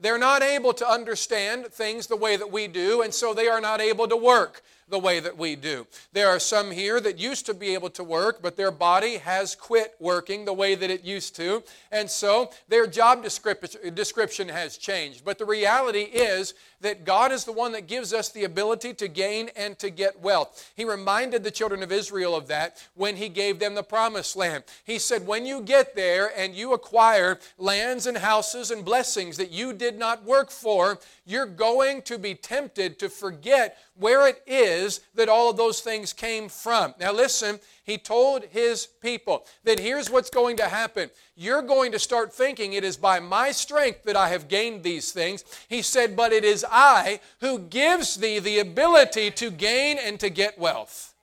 they're 0.00 0.18
not 0.18 0.42
able 0.42 0.72
to 0.74 0.88
understand 0.88 1.66
things 1.66 2.08
the 2.08 2.16
way 2.16 2.36
that 2.36 2.50
we 2.50 2.66
do, 2.66 3.02
and 3.02 3.14
so 3.14 3.32
they 3.32 3.46
are 3.48 3.60
not 3.60 3.80
able 3.80 4.08
to 4.08 4.16
work 4.16 4.62
the 4.88 4.98
way 4.98 5.20
that 5.20 5.36
we 5.36 5.56
do. 5.56 5.86
There 6.12 6.28
are 6.28 6.38
some 6.38 6.70
here 6.70 7.00
that 7.00 7.18
used 7.18 7.46
to 7.46 7.54
be 7.54 7.74
able 7.74 7.90
to 7.90 8.04
work, 8.04 8.42
but 8.42 8.56
their 8.56 8.70
body 8.70 9.18
has 9.18 9.54
quit 9.54 9.94
working 9.98 10.44
the 10.44 10.52
way 10.52 10.74
that 10.74 10.90
it 10.90 11.04
used 11.04 11.34
to, 11.36 11.62
and 11.90 12.10
so 12.10 12.50
their 12.68 12.86
job 12.86 13.22
description 13.22 14.48
has 14.48 14.76
changed. 14.76 15.24
But 15.24 15.38
the 15.38 15.44
reality 15.44 16.02
is 16.02 16.54
that 16.82 17.04
God 17.04 17.32
is 17.32 17.44
the 17.44 17.52
one 17.52 17.72
that 17.72 17.86
gives 17.86 18.12
us 18.12 18.28
the 18.28 18.44
ability 18.44 18.92
to 18.94 19.08
gain 19.08 19.50
and 19.56 19.78
to 19.78 19.88
get 19.88 20.20
wealth. 20.20 20.72
He 20.76 20.84
reminded 20.84 21.44
the 21.44 21.50
children 21.50 21.82
of 21.82 21.92
Israel 21.92 22.34
of 22.34 22.48
that 22.48 22.86
when 22.94 23.16
He 23.16 23.28
gave 23.28 23.58
them 23.58 23.74
the 23.74 23.82
promised 23.82 24.36
land. 24.36 24.64
He 24.84 24.98
said, 24.98 25.26
When 25.26 25.46
you 25.46 25.62
get 25.62 25.94
there 25.94 26.32
and 26.36 26.54
you 26.54 26.72
acquire 26.72 27.38
lands 27.56 28.06
and 28.06 28.18
houses 28.18 28.70
and 28.70 28.84
blessings 28.84 29.36
that 29.36 29.50
you 29.50 29.72
did 29.72 29.98
not 29.98 30.24
work 30.24 30.50
for, 30.50 30.98
you're 31.24 31.46
going 31.46 32.02
to 32.02 32.18
be 32.18 32.34
tempted 32.34 32.98
to 32.98 33.08
forget 33.08 33.78
where 33.94 34.26
it 34.26 34.42
is 34.46 35.00
that 35.14 35.28
all 35.28 35.50
of 35.50 35.56
those 35.56 35.80
things 35.80 36.12
came 36.12 36.48
from. 36.48 36.94
Now, 36.98 37.12
listen, 37.12 37.60
he 37.84 37.96
told 37.96 38.44
his 38.46 38.86
people 38.86 39.46
that 39.62 39.78
here's 39.78 40.10
what's 40.10 40.30
going 40.30 40.56
to 40.56 40.68
happen. 40.68 41.10
You're 41.36 41.62
going 41.62 41.92
to 41.92 41.98
start 41.98 42.32
thinking 42.32 42.72
it 42.72 42.82
is 42.82 42.96
by 42.96 43.20
my 43.20 43.52
strength 43.52 44.02
that 44.04 44.16
I 44.16 44.30
have 44.30 44.48
gained 44.48 44.82
these 44.82 45.12
things. 45.12 45.44
He 45.68 45.82
said, 45.82 46.16
But 46.16 46.32
it 46.32 46.44
is 46.44 46.66
I 46.68 47.20
who 47.40 47.60
gives 47.60 48.16
thee 48.16 48.40
the 48.40 48.58
ability 48.58 49.30
to 49.32 49.50
gain 49.50 49.98
and 49.98 50.18
to 50.18 50.28
get 50.28 50.58
wealth. 50.58 51.14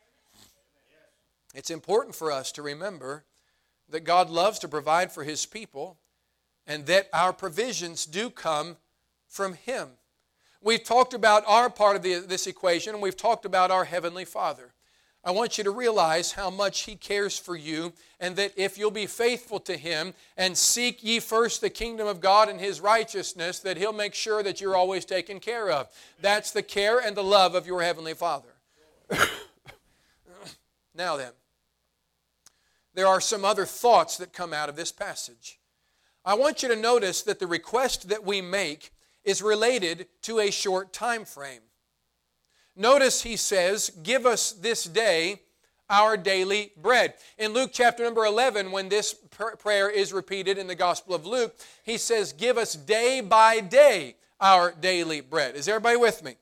It's 1.53 1.72
important 1.72 2.15
for 2.15 2.32
us 2.32 2.51
to 2.53 2.62
remember 2.62 3.25
that 3.89 4.01
God 4.06 4.29
loves 4.29 4.60
to 4.60 4.68
provide 4.68 5.12
for 5.12 5.24
his 5.24 5.46
people 5.46 5.98
and 6.68 6.86
that 6.86 7.10
our 7.12 7.34
provisions 7.34 8.06
do 8.06 8.29
come 8.29 8.77
from 9.29 9.53
him. 9.53 9.89
We've 10.62 10.83
talked 10.83 11.13
about 11.13 11.43
our 11.48 11.69
part 11.69 11.95
of 11.95 12.01
the, 12.01 12.15
this 12.15 12.45
equation, 12.45 12.93
and 12.93 13.01
we've 13.01 13.15
talked 13.15 13.45
about 13.45 13.71
our 13.71 13.86
Heavenly 13.86 14.25
Father. 14.25 14.74
I 15.24 15.31
want 15.31 15.57
you 15.57 15.63
to 15.65 15.71
realize 15.71 16.33
how 16.33 16.50
much 16.50 16.81
He 16.81 16.95
cares 16.95 17.38
for 17.38 17.55
you, 17.55 17.93
and 18.19 18.36
that 18.36 18.53
if 18.57 18.77
you'll 18.77 18.91
be 18.91 19.05
faithful 19.05 19.59
to 19.62 19.77
Him 19.77 20.13
and 20.36 20.57
seek 20.57 21.03
ye 21.03 21.19
first 21.19 21.62
the 21.62 21.69
kingdom 21.69 22.07
of 22.07 22.19
God 22.19 22.50
and 22.50 22.59
His 22.59 22.81
righteousness, 22.81 23.59
that 23.59 23.77
He'll 23.77 23.93
make 23.93 24.13
sure 24.13 24.43
that 24.43 24.59
you're 24.59 24.75
always 24.75 25.05
taken 25.05 25.39
care 25.39 25.69
of. 25.69 25.88
That's 26.21 26.51
the 26.51 26.63
care 26.63 27.00
and 27.00 27.15
the 27.15 27.24
love 27.24 27.55
of 27.55 27.67
your 27.67 27.81
Heavenly 27.81 28.13
Father. 28.13 28.50
now 30.95 31.15
then, 31.15 31.31
there 32.93 33.07
are 33.07 33.21
some 33.21 33.45
other 33.45 33.65
thoughts 33.65 34.17
that 34.17 34.33
come 34.33 34.53
out 34.53 34.67
of 34.67 34.75
this 34.75 34.91
passage. 34.91 35.59
I 36.25 36.33
want 36.33 36.63
you 36.63 36.69
to 36.69 36.75
notice 36.75 37.21
that 37.24 37.39
the 37.39 37.48
request 37.48 38.09
that 38.09 38.25
we 38.25 38.41
make 38.41 38.91
is 39.23 39.41
related 39.41 40.07
to 40.23 40.39
a 40.39 40.51
short 40.51 40.93
time 40.93 41.25
frame. 41.25 41.61
Notice 42.75 43.23
he 43.23 43.35
says, 43.35 43.91
Give 44.03 44.25
us 44.25 44.51
this 44.51 44.83
day 44.83 45.41
our 45.89 46.15
daily 46.15 46.71
bread. 46.77 47.15
In 47.38 47.53
Luke 47.53 47.71
chapter 47.73 48.03
number 48.03 48.25
11, 48.25 48.71
when 48.71 48.89
this 48.89 49.15
prayer 49.57 49.89
is 49.89 50.13
repeated 50.13 50.57
in 50.57 50.67
the 50.67 50.75
Gospel 50.75 51.15
of 51.15 51.25
Luke, 51.25 51.55
he 51.83 51.97
says, 51.97 52.31
Give 52.31 52.57
us 52.57 52.73
day 52.73 53.21
by 53.21 53.59
day 53.59 54.15
our 54.39 54.71
daily 54.71 55.21
bread. 55.21 55.55
Is 55.55 55.67
everybody 55.67 55.97
with 55.97 56.23
me? 56.23 56.35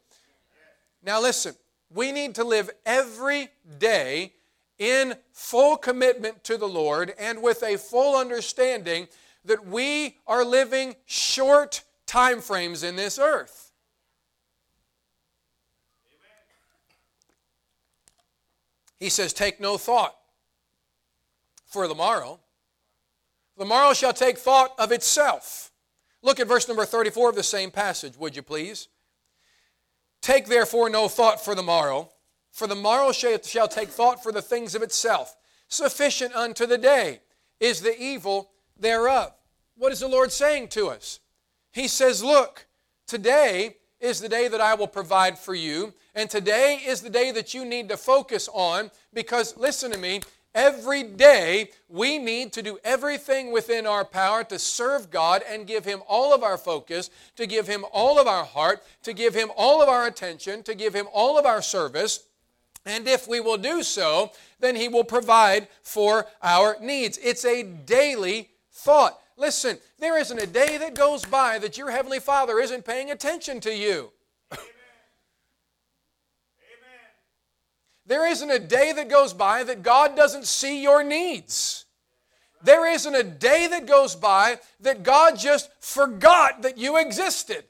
Now 1.03 1.22
listen, 1.22 1.55
we 1.89 2.12
need 2.12 2.36
to 2.36 2.43
live 2.43 2.69
every 2.86 3.50
day 3.79 4.34
in 4.77 5.15
full 5.31 5.77
commitment 5.77 6.43
to 6.43 6.57
the 6.57 6.67
Lord 6.67 7.13
and 7.17 7.41
with 7.41 7.63
a 7.63 7.77
full 7.77 8.15
understanding 8.15 9.07
that 9.46 9.65
we 9.65 10.17
are 10.27 10.43
living 10.43 10.96
short 11.05 11.84
time 12.08 12.42
frames 12.42 12.82
in 12.82 12.96
this 12.96 13.20
earth. 13.20 13.72
He 19.00 19.10
says, 19.10 19.34
Take 19.34 19.60
no 19.60 19.78
thought 19.78 20.16
for 21.66 21.88
the 21.88 21.96
morrow. 21.96 22.40
The 23.58 23.66
morrow 23.66 23.94
shall 23.94 24.14
take 24.14 24.38
thought 24.38 24.74
of 24.80 24.92
itself. 24.92 25.72
Look 26.24 26.40
at 26.40 26.48
verse 26.48 26.68
number 26.68 26.86
34 26.86 27.30
of 27.30 27.36
the 27.36 27.44
same 27.44 27.72
passage, 27.72 28.18
would 28.18 28.36
you 28.36 28.42
please? 28.42 28.88
Take 30.22 30.48
therefore 30.48 30.90
no 30.90 31.08
thought 31.08 31.44
for 31.44 31.56
the 31.56 31.64
morrow, 31.64 32.10
for 32.52 32.68
the 32.68 32.76
morrow 32.76 33.12
shall, 33.12 33.42
shall 33.42 33.68
take 33.68 33.90
thought 33.90 34.24
for 34.24 34.32
the 34.32 34.42
things 34.42 34.74
of 34.74 34.82
itself. 34.82 35.36
Sufficient 35.68 36.36
unto 36.36 36.66
the 36.66 36.78
day 36.78 37.22
is 37.60 37.82
the 37.82 38.00
evil 38.02 38.52
thereof. 38.80 39.34
What 39.76 39.92
is 39.92 40.00
the 40.00 40.08
Lord 40.08 40.32
saying 40.32 40.70
to 40.70 40.88
us? 40.88 41.20
He 41.77 41.88
says, 41.88 42.24
Look, 42.24 42.65
today 43.05 43.75
is 44.00 44.19
the 44.19 44.27
day 44.27 44.48
that 44.48 44.60
I 44.60 44.74
will 44.74 44.88
provide 44.88 45.38
for 45.38 45.53
you, 45.53 45.93
and 46.15 46.27
today 46.27 46.81
is 46.84 47.01
the 47.01 47.10
day 47.10 47.29
that 47.29 47.53
you 47.53 47.65
need 47.65 47.88
to 47.89 47.98
focus 47.98 48.50
on 48.51 48.89
because, 49.13 49.55
listen 49.57 49.91
to 49.91 49.98
me, 50.00 50.22
every 50.55 51.03
day 51.03 51.69
we 51.88 52.17
need 52.17 52.51
to 52.53 52.63
do 52.63 52.79
everything 52.84 53.51
within 53.51 53.86
our 53.86 54.03
power 54.03 54.43
to 54.46 54.57
serve 54.57 55.12
God 55.12 55.43
and 55.48 55.67
give 55.67 55.86
Him 55.86 56.01
all 56.07 56.34
of 56.34 56.41
our 56.41 56.57
focus, 56.57 57.12
to 57.36 57.46
give 57.46 57.67
Him 57.67 57.86
all 57.91 58.19
of 58.19 58.25
our 58.25 58.43
heart, 58.43 58.84
to 59.03 59.13
give 59.13 59.36
Him 59.36 59.51
all 59.55 59.79
of 59.79 59.88
our 59.88 60.07
attention, 60.07 60.63
to 60.63 60.74
give 60.74 60.96
Him 60.96 61.05
all 61.13 61.38
of 61.38 61.46
our 61.46 61.62
service. 61.62 62.24
And 62.88 63.07
if 63.07 63.27
we 63.27 63.39
will 63.39 63.57
do 63.57 63.84
so, 63.84 64.31
then 64.60 64.75
He 64.75 64.88
will 64.88 65.03
provide 65.03 65.67
for 65.84 66.25
our 66.41 66.77
needs. 66.81 67.19
It's 67.19 67.46
a 67.46 67.62
daily 67.62 68.50
thought. 68.72 69.22
Listen, 69.38 69.77
there 70.00 70.17
isn't 70.17 70.41
a 70.41 70.48
day 70.48 70.77
that 70.79 70.96
goes 70.96 71.24
by 71.24 71.60
that 71.60 71.77
your 71.77 71.91
Heavenly 71.91 72.20
Father 72.20 72.60
isn't 72.60 72.86
paying 72.86 73.12
attention 73.12 73.60
to 73.62 73.74
you. 73.74 74.12
Amen. 74.51 74.65
Amen. 76.60 77.08
There 78.08 78.27
isn't 78.27 78.50
a 78.50 78.58
day 78.58 78.94
that 78.94 79.10
goes 79.10 79.34
by 79.34 79.63
that 79.63 79.84
God 79.84 80.15
doesn't 80.15 80.48
see 80.48 80.82
your 80.82 81.03
needs. 81.03 81.86
There 82.63 82.91
isn't 82.91 83.13
a 83.13 83.24
day 83.24 83.67
that 83.67 83.86
goes 83.86 84.15
by 84.15 84.60
that 84.79 85.03
God 85.03 85.38
just 85.38 85.70
forgot 85.79 86.63
that 86.63 86.79
you 86.79 86.98
existed. 86.98 87.63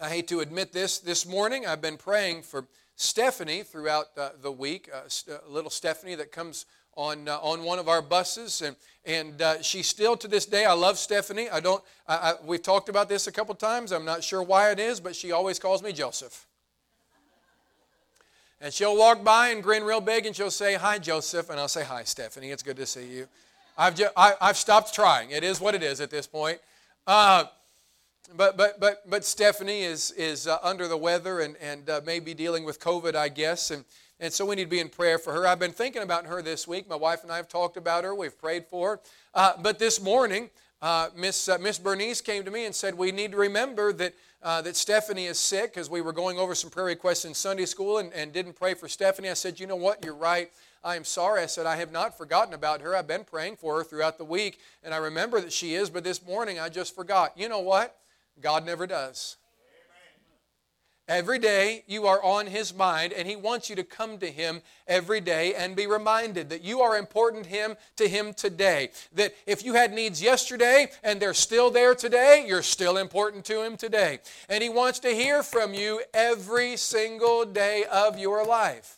I 0.00 0.10
hate 0.10 0.28
to 0.28 0.40
admit 0.40 0.72
this 0.72 0.98
this 0.98 1.24
morning. 1.24 1.66
I've 1.66 1.80
been 1.80 1.96
praying 1.96 2.42
for 2.42 2.66
Stephanie 2.96 3.62
throughout 3.62 4.08
uh, 4.18 4.30
the 4.42 4.52
week, 4.52 4.90
uh, 4.92 5.08
little 5.48 5.70
Stephanie 5.70 6.14
that 6.16 6.32
comes 6.32 6.66
on, 6.96 7.28
uh, 7.28 7.38
on 7.38 7.62
one 7.62 7.78
of 7.78 7.88
our 7.88 8.02
buses. 8.02 8.62
And, 8.62 8.74
and 9.04 9.40
uh, 9.40 9.62
she 9.62 9.82
still, 9.82 10.16
to 10.16 10.26
this 10.26 10.46
day, 10.46 10.64
I 10.64 10.72
love 10.72 10.98
Stephanie. 10.98 11.48
I 11.48 11.60
don't, 11.60 11.82
I, 12.08 12.14
I, 12.14 12.34
we've 12.44 12.62
talked 12.62 12.88
about 12.88 13.08
this 13.08 13.26
a 13.26 13.32
couple 13.32 13.54
times. 13.54 13.92
I'm 13.92 14.04
not 14.04 14.24
sure 14.24 14.42
why 14.42 14.70
it 14.70 14.80
is, 14.80 14.98
but 14.98 15.14
she 15.14 15.30
always 15.30 15.58
calls 15.58 15.82
me 15.82 15.92
Joseph. 15.92 16.46
And 18.60 18.72
she'll 18.72 18.96
walk 18.96 19.22
by 19.22 19.48
and 19.48 19.62
grin 19.62 19.84
real 19.84 20.00
big 20.00 20.24
and 20.24 20.34
she'll 20.34 20.50
say, 20.50 20.74
Hi, 20.74 20.98
Joseph. 20.98 21.50
And 21.50 21.60
I'll 21.60 21.68
say, 21.68 21.84
Hi, 21.84 22.04
Stephanie. 22.04 22.50
It's 22.50 22.62
good 22.62 22.78
to 22.78 22.86
see 22.86 23.06
you. 23.06 23.28
I've, 23.76 23.94
just, 23.94 24.12
I, 24.16 24.32
have 24.40 24.56
stopped 24.56 24.94
trying. 24.94 25.30
It 25.30 25.44
is 25.44 25.60
what 25.60 25.74
it 25.74 25.82
is 25.82 26.00
at 26.00 26.10
this 26.10 26.26
point. 26.26 26.58
Uh, 27.06 27.44
but, 28.34 28.56
but, 28.56 28.80
but, 28.80 29.08
but 29.08 29.24
Stephanie 29.24 29.82
is, 29.82 30.10
is 30.12 30.46
uh, 30.46 30.58
under 30.62 30.88
the 30.88 30.96
weather 30.96 31.40
and, 31.40 31.56
and 31.60 31.88
uh, 31.90 32.00
maybe 32.04 32.32
dealing 32.32 32.64
with 32.64 32.80
COVID, 32.80 33.14
I 33.14 33.28
guess. 33.28 33.70
And, 33.70 33.84
and 34.18 34.32
so 34.32 34.46
we 34.46 34.56
need 34.56 34.64
to 34.64 34.70
be 34.70 34.80
in 34.80 34.88
prayer 34.88 35.18
for 35.18 35.32
her. 35.32 35.46
I've 35.46 35.58
been 35.58 35.72
thinking 35.72 36.02
about 36.02 36.26
her 36.26 36.40
this 36.40 36.66
week. 36.66 36.88
My 36.88 36.96
wife 36.96 37.22
and 37.22 37.30
I 37.30 37.36
have 37.36 37.48
talked 37.48 37.76
about 37.76 38.04
her. 38.04 38.14
We've 38.14 38.36
prayed 38.36 38.66
for 38.66 38.90
her. 38.90 39.00
Uh, 39.34 39.52
but 39.60 39.78
this 39.78 40.00
morning, 40.00 40.48
uh, 40.80 41.08
Miss 41.16 41.48
uh, 41.48 41.58
Miss 41.58 41.78
Bernice 41.78 42.20
came 42.20 42.44
to 42.44 42.50
me 42.50 42.64
and 42.64 42.74
said, 42.74 42.94
We 42.94 43.12
need 43.12 43.32
to 43.32 43.38
remember 43.38 43.92
that, 43.94 44.14
uh, 44.42 44.62
that 44.62 44.76
Stephanie 44.76 45.26
is 45.26 45.38
sick 45.38 45.74
because 45.74 45.90
we 45.90 46.00
were 46.00 46.12
going 46.12 46.38
over 46.38 46.54
some 46.54 46.70
prayer 46.70 46.86
requests 46.86 47.24
in 47.24 47.34
Sunday 47.34 47.66
school 47.66 47.98
and, 47.98 48.12
and 48.12 48.32
didn't 48.32 48.54
pray 48.54 48.74
for 48.74 48.88
Stephanie. 48.88 49.28
I 49.28 49.34
said, 49.34 49.60
You 49.60 49.66
know 49.66 49.76
what? 49.76 50.04
You're 50.04 50.14
right. 50.14 50.50
I 50.84 50.96
am 50.96 51.04
sorry. 51.04 51.42
I 51.42 51.46
said, 51.46 51.66
I 51.66 51.76
have 51.76 51.90
not 51.90 52.16
forgotten 52.16 52.54
about 52.54 52.80
her. 52.80 52.94
I've 52.94 53.08
been 53.08 53.24
praying 53.24 53.56
for 53.56 53.78
her 53.78 53.84
throughout 53.84 54.18
the 54.18 54.24
week, 54.24 54.60
and 54.84 54.94
I 54.94 54.98
remember 54.98 55.40
that 55.40 55.52
she 55.52 55.74
is, 55.74 55.90
but 55.90 56.04
this 56.04 56.24
morning 56.24 56.60
I 56.60 56.68
just 56.68 56.94
forgot. 56.94 57.32
You 57.36 57.48
know 57.48 57.58
what? 57.58 57.98
God 58.40 58.64
never 58.64 58.86
does. 58.86 59.36
Every 61.08 61.38
day 61.38 61.84
you 61.86 62.06
are 62.06 62.20
on 62.22 62.46
His 62.46 62.74
mind, 62.74 63.12
and 63.12 63.28
He 63.28 63.36
wants 63.36 63.70
you 63.70 63.76
to 63.76 63.84
come 63.84 64.18
to 64.18 64.26
Him 64.26 64.60
every 64.88 65.20
day 65.20 65.54
and 65.54 65.76
be 65.76 65.86
reminded 65.86 66.50
that 66.50 66.64
you 66.64 66.80
are 66.80 66.98
important 66.98 67.46
him, 67.46 67.76
to 67.96 68.08
Him 68.08 68.34
today. 68.34 68.90
That 69.14 69.32
if 69.46 69.64
you 69.64 69.74
had 69.74 69.92
needs 69.92 70.20
yesterday 70.20 70.88
and 71.04 71.20
they're 71.20 71.34
still 71.34 71.70
there 71.70 71.94
today, 71.94 72.44
you're 72.46 72.62
still 72.62 72.96
important 72.96 73.44
to 73.44 73.62
Him 73.62 73.76
today. 73.76 74.18
And 74.48 74.62
He 74.62 74.68
wants 74.68 74.98
to 75.00 75.10
hear 75.10 75.44
from 75.44 75.74
you 75.74 76.02
every 76.12 76.76
single 76.76 77.44
day 77.44 77.84
of 77.84 78.18
your 78.18 78.44
life. 78.44 78.95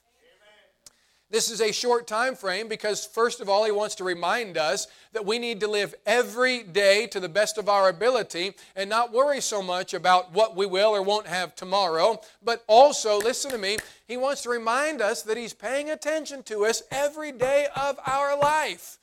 This 1.31 1.51
is 1.51 1.61
a 1.61 1.73
short 1.73 2.07
time 2.07 2.35
frame 2.35 2.69
because, 2.69 3.05
first 3.05 3.43
of 3.43 3.51
all, 3.51 3.65
he 3.65 3.71
wants 3.71 3.95
to 3.97 4.05
remind 4.05 4.57
us 4.57 4.87
that 5.13 5.27
we 5.27 5.39
need 5.39 5.61
to 5.61 5.69
live 5.69 5.95
every 6.07 6.63
day 6.63 7.07
to 7.09 7.21
the 7.21 7.29
best 7.29 7.59
of 7.59 7.69
our 7.69 7.91
ability 7.91 8.55
and 8.75 8.89
not 8.89 9.13
worry 9.13 9.43
so 9.43 9.61
much 9.61 9.93
about 9.93 10.33
what 10.33 10.57
we 10.57 10.65
will 10.65 10.89
or 10.89 11.03
won't 11.03 11.27
have 11.27 11.55
tomorrow. 11.55 12.19
But 12.43 12.65
also, 12.67 13.19
listen 13.19 13.51
to 13.51 13.59
me, 13.59 13.77
he 14.07 14.17
wants 14.17 14.43
to 14.43 14.49
remind 14.49 15.03
us 15.03 15.21
that 15.23 15.37
he's 15.37 15.53
paying 15.53 15.91
attention 15.91 16.43
to 16.45 16.65
us 16.65 16.83
every 16.91 17.33
day 17.33 17.67
of 17.77 17.99
our 18.07 18.35
life. 18.39 18.99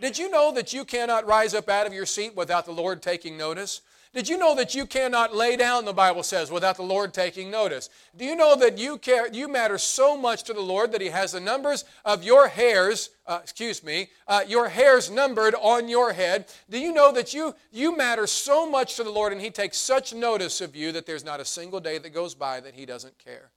Did 0.00 0.16
you 0.16 0.30
know 0.30 0.52
that 0.52 0.72
you 0.72 0.84
cannot 0.84 1.26
rise 1.26 1.54
up 1.54 1.68
out 1.68 1.88
of 1.88 1.92
your 1.92 2.06
seat 2.06 2.36
without 2.36 2.66
the 2.66 2.72
Lord 2.72 3.02
taking 3.02 3.36
notice? 3.36 3.80
Did 4.14 4.28
you 4.28 4.38
know 4.38 4.54
that 4.54 4.76
you 4.76 4.86
cannot 4.86 5.34
lay 5.34 5.56
down, 5.56 5.84
the 5.84 5.92
Bible 5.92 6.22
says, 6.22 6.48
without 6.48 6.76
the 6.76 6.84
Lord 6.84 7.12
taking 7.12 7.50
notice? 7.50 7.90
Do 8.16 8.24
you 8.24 8.36
know 8.36 8.54
that 8.54 8.78
you, 8.78 8.96
care, 8.96 9.26
you 9.26 9.48
matter 9.48 9.76
so 9.76 10.16
much 10.16 10.44
to 10.44 10.52
the 10.52 10.60
Lord 10.60 10.92
that 10.92 11.00
He 11.00 11.08
has 11.08 11.32
the 11.32 11.40
numbers 11.40 11.84
of 12.04 12.22
your 12.22 12.46
hairs, 12.46 13.10
uh, 13.26 13.40
excuse 13.42 13.82
me, 13.82 14.10
uh, 14.28 14.42
your 14.46 14.68
hairs 14.68 15.10
numbered 15.10 15.56
on 15.60 15.88
your 15.88 16.12
head? 16.12 16.46
Do 16.70 16.78
you 16.78 16.92
know 16.92 17.10
that 17.10 17.34
you, 17.34 17.56
you 17.72 17.96
matter 17.96 18.28
so 18.28 18.70
much 18.70 18.94
to 18.96 19.02
the 19.02 19.10
Lord 19.10 19.32
and 19.32 19.42
He 19.42 19.50
takes 19.50 19.78
such 19.78 20.14
notice 20.14 20.60
of 20.60 20.76
you 20.76 20.92
that 20.92 21.06
there's 21.06 21.24
not 21.24 21.40
a 21.40 21.44
single 21.44 21.80
day 21.80 21.98
that 21.98 22.14
goes 22.14 22.36
by 22.36 22.60
that 22.60 22.74
He 22.74 22.86
doesn't 22.86 23.18
care? 23.18 23.50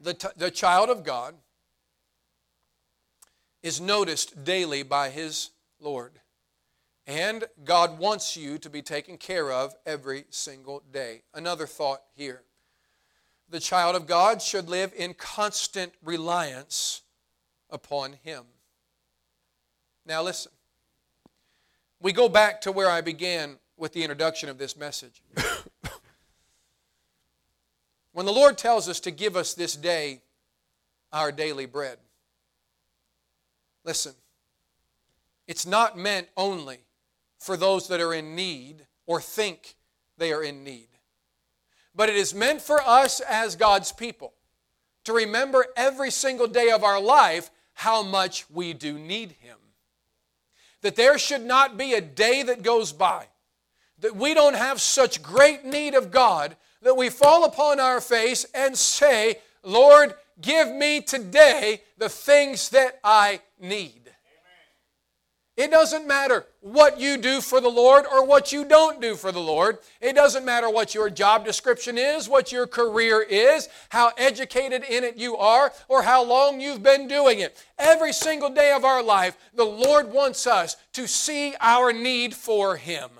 The, 0.00 0.14
t- 0.14 0.28
the 0.36 0.50
child 0.50 0.90
of 0.90 1.04
God 1.04 1.36
is 3.62 3.80
noticed 3.80 4.42
daily 4.44 4.82
by 4.82 5.10
His 5.10 5.50
Lord. 5.78 6.21
And 7.06 7.44
God 7.64 7.98
wants 7.98 8.36
you 8.36 8.58
to 8.58 8.70
be 8.70 8.80
taken 8.80 9.16
care 9.16 9.50
of 9.50 9.74
every 9.84 10.24
single 10.30 10.82
day. 10.92 11.22
Another 11.34 11.66
thought 11.66 12.02
here. 12.14 12.42
The 13.48 13.60
child 13.60 13.96
of 13.96 14.06
God 14.06 14.40
should 14.40 14.68
live 14.68 14.92
in 14.96 15.14
constant 15.14 15.92
reliance 16.02 17.02
upon 17.70 18.14
Him. 18.22 18.44
Now, 20.06 20.22
listen. 20.22 20.52
We 22.00 22.12
go 22.12 22.28
back 22.28 22.60
to 22.62 22.72
where 22.72 22.90
I 22.90 23.00
began 23.00 23.58
with 23.76 23.92
the 23.92 24.02
introduction 24.02 24.48
of 24.48 24.58
this 24.58 24.76
message. 24.76 25.22
when 28.12 28.26
the 28.26 28.32
Lord 28.32 28.58
tells 28.58 28.88
us 28.88 29.00
to 29.00 29.10
give 29.10 29.36
us 29.36 29.54
this 29.54 29.74
day 29.74 30.22
our 31.12 31.30
daily 31.30 31.66
bread, 31.66 31.98
listen, 33.84 34.14
it's 35.46 35.66
not 35.66 35.98
meant 35.98 36.28
only 36.36 36.78
for 37.42 37.56
those 37.56 37.88
that 37.88 38.00
are 38.00 38.14
in 38.14 38.34
need 38.34 38.86
or 39.06 39.20
think 39.20 39.76
they 40.18 40.32
are 40.32 40.42
in 40.42 40.64
need. 40.64 40.88
But 41.94 42.08
it 42.08 42.16
is 42.16 42.34
meant 42.34 42.62
for 42.62 42.80
us 42.80 43.20
as 43.20 43.56
God's 43.56 43.92
people 43.92 44.32
to 45.04 45.12
remember 45.12 45.66
every 45.76 46.10
single 46.10 46.46
day 46.46 46.70
of 46.70 46.84
our 46.84 47.00
life 47.00 47.50
how 47.74 48.02
much 48.02 48.48
we 48.50 48.72
do 48.72 48.98
need 48.98 49.32
Him. 49.32 49.58
That 50.82 50.96
there 50.96 51.18
should 51.18 51.42
not 51.42 51.76
be 51.76 51.94
a 51.94 52.00
day 52.00 52.42
that 52.42 52.62
goes 52.62 52.92
by 52.92 53.26
that 54.02 54.16
we 54.16 54.34
don't 54.34 54.56
have 54.56 54.80
such 54.80 55.22
great 55.22 55.64
need 55.64 55.94
of 55.94 56.10
God 56.10 56.56
that 56.82 56.96
we 56.96 57.08
fall 57.08 57.44
upon 57.44 57.80
our 57.80 58.00
face 58.00 58.44
and 58.52 58.76
say, 58.76 59.38
Lord, 59.62 60.14
give 60.40 60.68
me 60.68 61.00
today 61.00 61.82
the 61.98 62.08
things 62.08 62.70
that 62.70 62.98
I 63.04 63.40
need. 63.60 64.01
It 65.54 65.70
doesn't 65.70 66.06
matter 66.06 66.46
what 66.60 66.98
you 66.98 67.18
do 67.18 67.42
for 67.42 67.60
the 67.60 67.68
Lord 67.68 68.06
or 68.10 68.24
what 68.24 68.52
you 68.52 68.64
don't 68.64 69.02
do 69.02 69.14
for 69.14 69.32
the 69.32 69.40
Lord. 69.40 69.78
It 70.00 70.14
doesn't 70.14 70.46
matter 70.46 70.70
what 70.70 70.94
your 70.94 71.10
job 71.10 71.44
description 71.44 71.98
is, 71.98 72.26
what 72.26 72.52
your 72.52 72.66
career 72.66 73.20
is, 73.20 73.68
how 73.90 74.12
educated 74.16 74.82
in 74.82 75.04
it 75.04 75.18
you 75.18 75.36
are, 75.36 75.70
or 75.88 76.02
how 76.02 76.24
long 76.24 76.58
you've 76.58 76.82
been 76.82 77.06
doing 77.06 77.40
it. 77.40 77.62
Every 77.78 78.14
single 78.14 78.48
day 78.48 78.72
of 78.72 78.86
our 78.86 79.02
life, 79.02 79.36
the 79.54 79.64
Lord 79.64 80.10
wants 80.10 80.46
us 80.46 80.76
to 80.94 81.06
see 81.06 81.54
our 81.60 81.92
need 81.92 82.34
for 82.34 82.76
Him. 82.76 83.10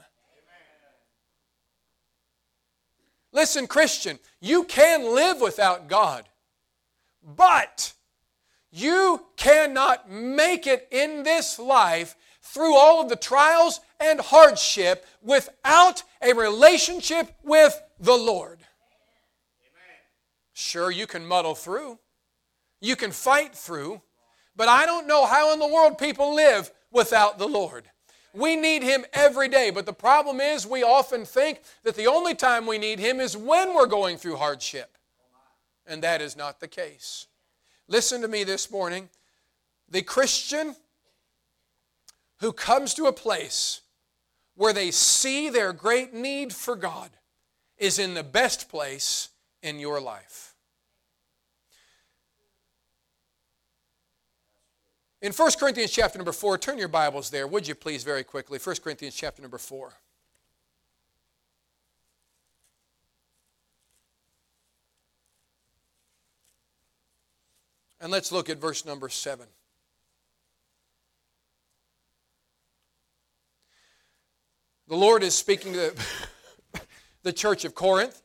Listen, 3.30 3.66
Christian, 3.66 4.18
you 4.40 4.64
can 4.64 5.14
live 5.14 5.42
without 5.42 5.86
God, 5.86 6.26
but 7.22 7.92
you 8.72 9.26
cannot 9.36 10.10
make 10.10 10.66
it 10.66 10.88
in 10.90 11.22
this 11.22 11.58
life 11.58 12.16
through 12.40 12.74
all 12.74 13.02
of 13.02 13.08
the 13.08 13.16
trials 13.16 13.80
and 14.00 14.18
hardship 14.18 15.06
without 15.22 16.02
a 16.22 16.32
relationship 16.32 17.32
with 17.44 17.80
the 18.00 18.16
Lord. 18.16 18.58
Sure, 20.54 20.90
you 20.90 21.06
can 21.06 21.24
muddle 21.24 21.54
through, 21.54 21.98
you 22.80 22.96
can 22.96 23.10
fight 23.10 23.54
through, 23.54 24.02
but 24.56 24.68
I 24.68 24.86
don't 24.86 25.06
know 25.06 25.26
how 25.26 25.52
in 25.52 25.58
the 25.58 25.68
world 25.68 25.98
people 25.98 26.34
live 26.34 26.70
without 26.90 27.38
the 27.38 27.48
Lord. 27.48 27.84
We 28.34 28.56
need 28.56 28.82
Him 28.82 29.04
every 29.12 29.48
day, 29.48 29.70
but 29.70 29.86
the 29.86 29.92
problem 29.92 30.40
is 30.40 30.66
we 30.66 30.82
often 30.82 31.24
think 31.24 31.62
that 31.84 31.96
the 31.96 32.06
only 32.06 32.34
time 32.34 32.66
we 32.66 32.78
need 32.78 32.98
Him 32.98 33.20
is 33.20 33.36
when 33.36 33.74
we're 33.74 33.86
going 33.86 34.16
through 34.16 34.36
hardship. 34.36 34.96
And 35.86 36.02
that 36.02 36.22
is 36.22 36.36
not 36.36 36.60
the 36.60 36.68
case. 36.68 37.26
Listen 37.92 38.22
to 38.22 38.28
me 38.28 38.42
this 38.42 38.70
morning. 38.70 39.10
The 39.90 40.00
Christian 40.00 40.76
who 42.40 42.50
comes 42.50 42.94
to 42.94 43.04
a 43.04 43.12
place 43.12 43.82
where 44.54 44.72
they 44.72 44.90
see 44.90 45.50
their 45.50 45.74
great 45.74 46.14
need 46.14 46.54
for 46.54 46.74
God 46.74 47.10
is 47.76 47.98
in 47.98 48.14
the 48.14 48.22
best 48.22 48.70
place 48.70 49.28
in 49.62 49.78
your 49.78 50.00
life. 50.00 50.54
In 55.20 55.32
1 55.32 55.50
Corinthians 55.60 55.90
chapter 55.90 56.16
number 56.16 56.32
4, 56.32 56.56
turn 56.56 56.78
your 56.78 56.88
Bibles 56.88 57.28
there, 57.28 57.46
would 57.46 57.68
you 57.68 57.74
please, 57.74 58.04
very 58.04 58.24
quickly. 58.24 58.58
1 58.58 58.76
Corinthians 58.82 59.14
chapter 59.14 59.42
number 59.42 59.58
4. 59.58 59.92
And 68.02 68.10
let's 68.10 68.32
look 68.32 68.50
at 68.50 68.58
verse 68.58 68.84
number 68.84 69.08
7. 69.08 69.46
The 74.88 74.96
Lord 74.96 75.22
is 75.22 75.36
speaking 75.36 75.74
to 75.74 75.94
the 77.22 77.32
church 77.32 77.64
of 77.64 77.76
Corinth. 77.76 78.20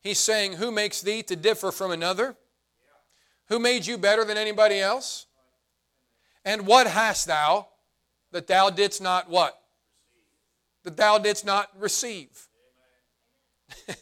He's 0.00 0.20
saying, 0.20 0.52
Who 0.52 0.70
makes 0.70 1.00
thee 1.02 1.24
to 1.24 1.34
differ 1.34 1.72
from 1.72 1.90
another? 1.90 2.36
Who 3.48 3.58
made 3.58 3.84
you 3.84 3.98
better 3.98 4.24
than 4.24 4.38
anybody 4.38 4.78
else? 4.78 5.26
And 6.44 6.64
what 6.64 6.86
hast 6.86 7.26
thou 7.26 7.66
that 8.30 8.46
thou 8.46 8.70
didst 8.70 9.02
not 9.02 9.28
what? 9.28 9.60
That 10.84 10.96
thou 10.96 11.18
didst 11.18 11.44
not 11.44 11.68
receive. 11.76 12.46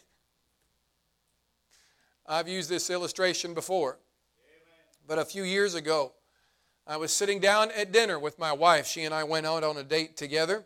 I've 2.27 2.47
used 2.47 2.69
this 2.69 2.91
illustration 2.91 3.55
before. 3.55 3.97
But 5.07 5.19
a 5.19 5.25
few 5.25 5.43
years 5.43 5.75
ago, 5.75 6.13
I 6.87 6.97
was 6.97 7.11
sitting 7.11 7.39
down 7.39 7.69
at 7.71 7.91
dinner 7.91 8.17
with 8.17 8.39
my 8.39 8.53
wife. 8.53 8.87
She 8.87 9.03
and 9.03 9.13
I 9.13 9.23
went 9.23 9.45
out 9.45 9.63
on 9.63 9.77
a 9.77 9.83
date 9.83 10.17
together. 10.17 10.65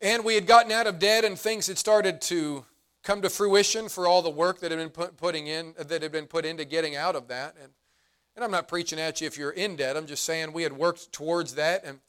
And 0.00 0.24
we 0.24 0.34
had 0.34 0.46
gotten 0.46 0.70
out 0.70 0.86
of 0.86 0.98
debt, 0.98 1.24
and 1.24 1.38
things 1.38 1.66
had 1.66 1.78
started 1.78 2.20
to 2.22 2.64
come 3.02 3.22
to 3.22 3.30
fruition 3.30 3.88
for 3.88 4.06
all 4.06 4.22
the 4.22 4.30
work 4.30 4.60
that 4.60 4.70
had 4.70 4.78
been 4.78 4.90
put, 4.90 5.16
putting 5.16 5.46
in 5.46 5.74
that 5.78 6.02
had 6.02 6.12
been 6.12 6.26
put 6.26 6.44
into 6.44 6.64
getting 6.64 6.94
out 6.94 7.16
of 7.16 7.28
that. 7.28 7.56
And, 7.60 7.72
and 8.36 8.44
I'm 8.44 8.50
not 8.50 8.68
preaching 8.68 9.00
at 9.00 9.20
you 9.20 9.26
if 9.26 9.38
you're 9.38 9.50
in 9.50 9.76
debt. 9.76 9.96
I'm 9.96 10.06
just 10.06 10.24
saying 10.24 10.52
we 10.52 10.62
had 10.62 10.72
worked 10.72 11.12
towards 11.12 11.54
that 11.54 11.84
and 11.84 12.00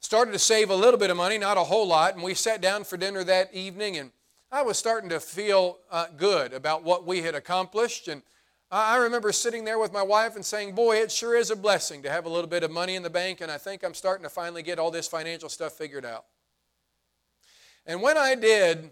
started 0.00 0.32
to 0.32 0.38
save 0.38 0.70
a 0.70 0.76
little 0.76 0.98
bit 0.98 1.10
of 1.10 1.16
money, 1.16 1.38
not 1.38 1.56
a 1.56 1.64
whole 1.64 1.86
lot. 1.86 2.14
And 2.14 2.22
we 2.22 2.34
sat 2.34 2.60
down 2.60 2.84
for 2.84 2.96
dinner 2.96 3.24
that 3.24 3.52
evening, 3.54 3.96
and 3.96 4.12
I 4.52 4.62
was 4.62 4.78
starting 4.78 5.10
to 5.10 5.20
feel 5.20 5.78
uh, 5.90 6.06
good 6.16 6.52
about 6.52 6.84
what 6.84 7.06
we 7.06 7.22
had 7.22 7.34
accomplished. 7.34 8.08
And 8.08 8.22
I 8.70 8.96
remember 8.96 9.30
sitting 9.30 9.64
there 9.64 9.78
with 9.78 9.92
my 9.92 10.02
wife 10.02 10.36
and 10.36 10.44
saying, 10.44 10.74
Boy, 10.74 10.96
it 10.96 11.12
sure 11.12 11.36
is 11.36 11.50
a 11.50 11.56
blessing 11.56 12.02
to 12.02 12.10
have 12.10 12.26
a 12.26 12.28
little 12.28 12.48
bit 12.48 12.62
of 12.62 12.70
money 12.70 12.96
in 12.96 13.02
the 13.02 13.10
bank, 13.10 13.40
and 13.40 13.50
I 13.50 13.58
think 13.58 13.84
I'm 13.84 13.94
starting 13.94 14.24
to 14.24 14.30
finally 14.30 14.62
get 14.62 14.78
all 14.78 14.90
this 14.90 15.06
financial 15.06 15.48
stuff 15.48 15.72
figured 15.74 16.04
out. 16.04 16.24
And 17.86 18.02
when 18.02 18.16
I 18.16 18.34
did, 18.34 18.90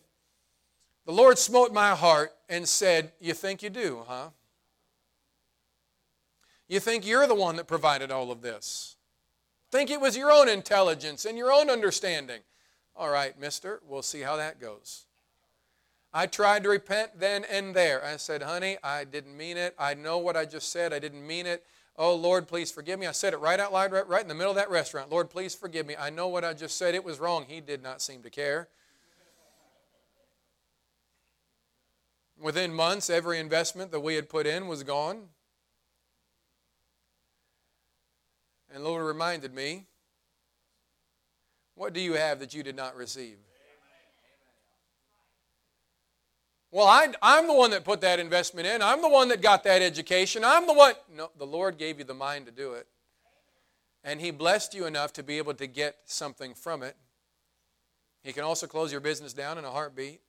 the 1.04 1.12
Lord 1.12 1.38
smote 1.38 1.72
my 1.72 1.90
heart 1.90 2.32
and 2.48 2.68
said, 2.68 3.12
You 3.20 3.34
think 3.34 3.62
you 3.62 3.70
do, 3.70 4.04
huh? 4.06 4.28
You 6.68 6.80
think 6.80 7.06
you're 7.06 7.26
the 7.26 7.34
one 7.34 7.56
that 7.56 7.66
provided 7.66 8.10
all 8.10 8.30
of 8.30 8.40
this. 8.40 8.96
Think 9.70 9.90
it 9.90 10.00
was 10.00 10.16
your 10.16 10.30
own 10.30 10.48
intelligence 10.48 11.24
and 11.24 11.36
your 11.36 11.52
own 11.52 11.70
understanding. 11.70 12.40
All 12.94 13.10
right, 13.10 13.38
mister, 13.38 13.80
we'll 13.86 14.02
see 14.02 14.20
how 14.20 14.36
that 14.36 14.60
goes. 14.60 15.06
I 16.14 16.26
tried 16.26 16.62
to 16.64 16.68
repent 16.68 17.18
then 17.18 17.44
and 17.44 17.74
there. 17.74 18.04
I 18.04 18.16
said, 18.18 18.42
honey, 18.42 18.76
I 18.82 19.04
didn't 19.04 19.36
mean 19.36 19.56
it. 19.56 19.74
I 19.78 19.94
know 19.94 20.18
what 20.18 20.36
I 20.36 20.44
just 20.44 20.70
said. 20.70 20.92
I 20.92 20.98
didn't 20.98 21.26
mean 21.26 21.46
it. 21.46 21.64
Oh, 21.96 22.14
Lord, 22.14 22.48
please 22.48 22.70
forgive 22.70 22.98
me. 22.98 23.06
I 23.06 23.12
said 23.12 23.32
it 23.32 23.38
right 23.38 23.58
out 23.58 23.72
loud, 23.72 23.92
right, 23.92 24.06
right 24.06 24.22
in 24.22 24.28
the 24.28 24.34
middle 24.34 24.50
of 24.50 24.56
that 24.56 24.70
restaurant. 24.70 25.10
Lord, 25.10 25.30
please 25.30 25.54
forgive 25.54 25.86
me. 25.86 25.94
I 25.98 26.10
know 26.10 26.28
what 26.28 26.44
I 26.44 26.52
just 26.52 26.76
said. 26.76 26.94
It 26.94 27.04
was 27.04 27.18
wrong. 27.18 27.46
He 27.48 27.60
did 27.60 27.82
not 27.82 28.02
seem 28.02 28.22
to 28.22 28.30
care. 28.30 28.68
Within 32.38 32.74
months, 32.74 33.08
every 33.08 33.38
investment 33.38 33.90
that 33.92 34.00
we 34.00 34.16
had 34.16 34.28
put 34.28 34.46
in 34.46 34.66
was 34.66 34.82
gone. 34.82 35.28
And 38.74 38.84
Lord 38.84 39.04
reminded 39.04 39.54
me, 39.54 39.84
What 41.74 41.92
do 41.92 42.00
you 42.00 42.14
have 42.14 42.40
that 42.40 42.52
you 42.52 42.62
did 42.62 42.74
not 42.74 42.96
receive? 42.96 43.36
Well, 46.72 46.86
I, 46.86 47.12
am 47.38 47.46
the 47.46 47.52
one 47.52 47.70
that 47.72 47.84
put 47.84 48.00
that 48.00 48.18
investment 48.18 48.66
in. 48.66 48.80
I'm 48.80 49.02
the 49.02 49.08
one 49.08 49.28
that 49.28 49.42
got 49.42 49.62
that 49.64 49.82
education. 49.82 50.42
I'm 50.42 50.66
the 50.66 50.72
one. 50.72 50.94
No, 51.14 51.30
the 51.36 51.44
Lord 51.44 51.76
gave 51.76 51.98
you 51.98 52.04
the 52.04 52.14
mind 52.14 52.46
to 52.46 52.52
do 52.52 52.72
it. 52.72 52.86
and 54.02 54.18
He 54.18 54.30
blessed 54.30 54.72
you 54.72 54.86
enough 54.86 55.12
to 55.14 55.22
be 55.22 55.36
able 55.36 55.52
to 55.54 55.66
get 55.66 55.96
something 56.06 56.54
from 56.54 56.82
it. 56.82 56.96
He 58.24 58.32
can 58.32 58.42
also 58.42 58.66
close 58.66 58.90
your 58.90 59.02
business 59.02 59.34
down 59.34 59.58
in 59.58 59.66
a 59.66 59.70
heartbeat. 59.70 60.22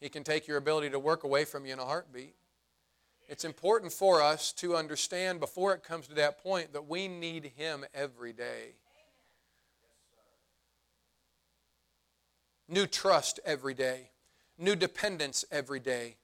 He 0.00 0.08
can 0.08 0.22
take 0.22 0.46
your 0.46 0.56
ability 0.56 0.90
to 0.90 1.00
work 1.00 1.24
away 1.24 1.44
from 1.44 1.66
you 1.66 1.72
in 1.72 1.80
a 1.80 1.84
heartbeat. 1.84 2.36
It's 3.28 3.44
important 3.44 3.92
for 3.92 4.22
us 4.22 4.52
to 4.52 4.76
understand 4.76 5.40
before 5.40 5.74
it 5.74 5.82
comes 5.82 6.06
to 6.06 6.14
that 6.14 6.40
point 6.40 6.74
that 6.74 6.86
we 6.86 7.08
need 7.08 7.52
Him 7.56 7.84
every 7.92 8.32
day. 8.32 8.76
New 12.68 12.86
trust 12.86 13.40
every 13.44 13.74
day, 13.74 14.10
new 14.58 14.76
dependence 14.76 15.44
every 15.50 15.80
day. 15.80 16.16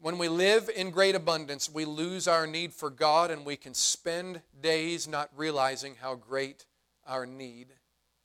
When 0.00 0.18
we 0.18 0.28
live 0.28 0.68
in 0.74 0.90
great 0.90 1.14
abundance, 1.14 1.70
we 1.72 1.84
lose 1.84 2.26
our 2.26 2.46
need 2.46 2.72
for 2.72 2.90
God 2.90 3.30
and 3.30 3.46
we 3.46 3.56
can 3.56 3.74
spend 3.74 4.42
days 4.60 5.06
not 5.06 5.30
realizing 5.36 5.94
how 6.00 6.16
great 6.16 6.66
our 7.06 7.24
need 7.24 7.68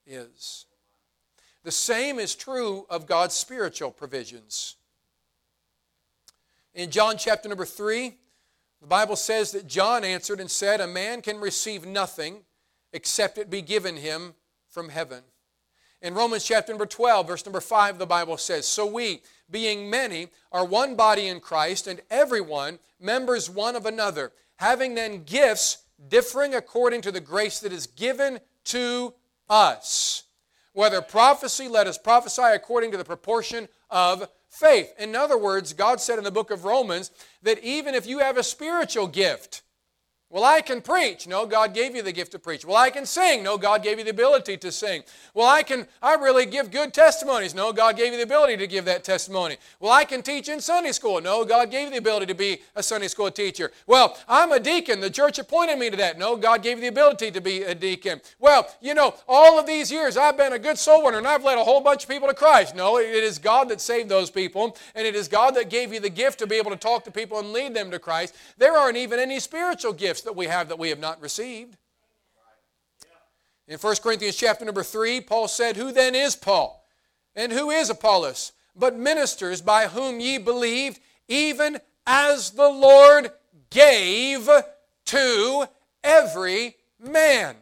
is. 0.05 0.65
The 1.63 1.71
same 1.71 2.17
is 2.17 2.33
true 2.33 2.85
of 2.89 3.05
God's 3.05 3.35
spiritual 3.35 3.91
provisions. 3.91 4.75
In 6.73 6.89
John 6.89 7.17
chapter 7.17 7.49
number 7.49 7.65
3, 7.65 8.13
the 8.81 8.87
Bible 8.87 9.15
says 9.15 9.51
that 9.51 9.67
John 9.67 10.03
answered 10.03 10.39
and 10.39 10.49
said, 10.49 10.79
A 10.79 10.87
man 10.87 11.21
can 11.21 11.39
receive 11.39 11.85
nothing 11.85 12.43
except 12.93 13.37
it 13.37 13.49
be 13.49 13.61
given 13.61 13.97
him 13.97 14.35
from 14.67 14.89
heaven. 14.89 15.23
In 16.01 16.13
Romans 16.13 16.45
chapter 16.45 16.71
number 16.71 16.85
12, 16.85 17.27
verse 17.27 17.45
number 17.45 17.59
5, 17.59 17.97
the 17.97 18.05
Bible 18.05 18.37
says, 18.37 18.67
So 18.67 18.85
we, 18.85 19.21
being 19.49 19.89
many, 19.89 20.27
are 20.51 20.63
one 20.63 20.95
body 20.95 21.27
in 21.27 21.39
Christ, 21.39 21.87
and 21.87 22.01
everyone 22.11 22.77
members 22.99 23.49
one 23.49 23.75
of 23.75 23.85
another, 23.85 24.31
having 24.57 24.93
then 24.93 25.23
gifts 25.23 25.79
differing 26.07 26.53
according 26.53 27.01
to 27.01 27.11
the 27.11 27.19
grace 27.19 27.59
that 27.59 27.73
is 27.73 27.87
given 27.87 28.39
to 28.65 29.13
us. 29.49 30.23
Whether 30.73 31.01
prophecy, 31.01 31.67
let 31.67 31.87
us 31.87 31.97
prophesy 31.97 32.43
according 32.43 32.91
to 32.91 32.97
the 32.97 33.03
proportion 33.03 33.67
of 33.89 34.29
faith. 34.49 34.93
In 34.99 35.15
other 35.15 35.37
words, 35.37 35.73
God 35.73 35.99
said 35.99 36.19
in 36.19 36.23
the 36.23 36.31
book 36.31 36.51
of 36.51 36.65
Romans 36.65 37.09
that 37.41 37.63
even 37.63 37.95
if 37.95 38.05
you 38.05 38.19
have 38.19 38.37
a 38.37 38.43
spiritual 38.43 39.07
gift, 39.07 39.63
well, 40.29 40.43
I 40.43 40.59
can 40.59 40.81
preach. 40.81 41.25
No, 41.25 41.45
God 41.45 41.73
gave 41.73 41.95
you 41.95 42.01
the 42.01 42.11
gift 42.11 42.33
to 42.33 42.39
preach. 42.39 42.65
Well, 42.65 42.75
I 42.75 42.89
can 42.89 43.05
sing. 43.05 43.43
No, 43.43 43.57
God 43.57 43.81
gave 43.81 43.97
you 43.97 44.03
the 44.03 44.09
ability 44.09 44.57
to 44.57 44.73
sing. 44.73 45.03
Well, 45.33 45.47
I 45.47 45.63
can 45.63 45.87
I 46.01 46.15
really 46.15 46.45
give 46.45 46.69
good 46.69 46.93
testimonies. 46.93 47.55
No, 47.55 47.71
God 47.71 47.95
gave 47.95 48.11
you 48.11 48.17
the 48.17 48.23
ability 48.23 48.57
to 48.57 48.67
give 48.67 48.83
that 48.85 49.05
testimony. 49.05 49.55
Well, 49.79 49.93
I 49.93 50.03
can 50.03 50.21
teach 50.21 50.49
in 50.49 50.59
Sunday 50.59 50.91
school. 50.91 51.21
No, 51.21 51.45
God 51.45 51.71
gave 51.71 51.85
you 51.85 51.91
the 51.91 51.99
ability 51.99 52.25
to 52.25 52.33
be 52.33 52.59
a 52.75 52.83
Sunday 52.83 53.07
school 53.07 53.31
teacher. 53.31 53.71
Well, 53.85 54.17
I'm 54.27 54.51
a 54.51 54.59
deacon. 54.59 54.99
The 54.99 55.09
church 55.09 55.39
appointed 55.39 55.79
me 55.79 55.89
to 55.91 55.95
that. 55.95 56.19
No, 56.19 56.35
God 56.35 56.61
gave 56.61 56.75
you 56.75 56.81
the 56.81 56.89
ability 56.89 57.31
to 57.31 57.39
be 57.39 57.63
a 57.63 57.73
deacon. 57.73 58.19
Well, 58.37 58.67
you 58.81 58.95
know, 58.95 59.15
all 59.29 59.57
of 59.57 59.65
these 59.65 59.89
years 59.89 60.17
I've 60.17 60.35
been 60.35 60.51
a 60.51 60.59
good 60.59 60.77
soul 60.77 61.05
winner 61.05 61.19
and 61.19 61.27
I've 61.27 61.45
led 61.45 61.57
a 61.57 61.63
whole 61.63 61.79
bunch 61.79 62.03
of 62.03 62.09
people 62.09 62.27
to 62.27 62.33
Christ. 62.33 62.75
No, 62.75 62.99
it 62.99 63.07
is 63.07 63.39
God 63.39 63.69
that 63.69 63.79
saved 63.79 64.09
those 64.09 64.29
people 64.29 64.75
and 64.93 65.07
it 65.07 65.15
is 65.15 65.29
God 65.29 65.55
that 65.55 65.69
gave 65.69 65.93
you 65.93 66.01
the 66.01 66.09
gift 66.09 66.39
to 66.39 66.47
be 66.47 66.57
able 66.57 66.71
to 66.71 66.77
talk 66.77 67.05
to 67.05 67.11
people 67.11 67.39
and 67.39 67.53
lead 67.53 67.73
them 67.73 67.91
to 67.91 67.99
Christ. 67.99 68.35
There 68.57 68.75
aren't 68.75 68.97
even 68.97 69.19
any 69.19 69.39
spiritual 69.39 69.93
gifts 69.93 70.16
gifts 70.17 70.25
that 70.25 70.35
we 70.35 70.47
have 70.47 70.69
that 70.69 70.79
we 70.79 70.89
have 70.89 70.99
not 70.99 71.21
received. 71.21 71.77
In 73.67 73.77
1 73.77 73.95
Corinthians 74.01 74.35
chapter 74.35 74.65
number 74.65 74.83
3, 74.83 75.21
Paul 75.21 75.47
said, 75.47 75.75
Who 75.75 75.91
then 75.91 76.15
is 76.15 76.35
Paul? 76.35 76.83
And 77.35 77.51
who 77.51 77.69
is 77.69 77.89
Apollos? 77.89 78.53
But 78.75 78.97
ministers 78.97 79.61
by 79.61 79.87
whom 79.87 80.19
ye 80.19 80.39
believed, 80.39 80.99
even 81.27 81.79
as 82.07 82.51
the 82.51 82.69
Lord 82.69 83.31
gave 83.69 84.49
to 85.05 85.65
every 86.03 86.77
man. 86.99 87.55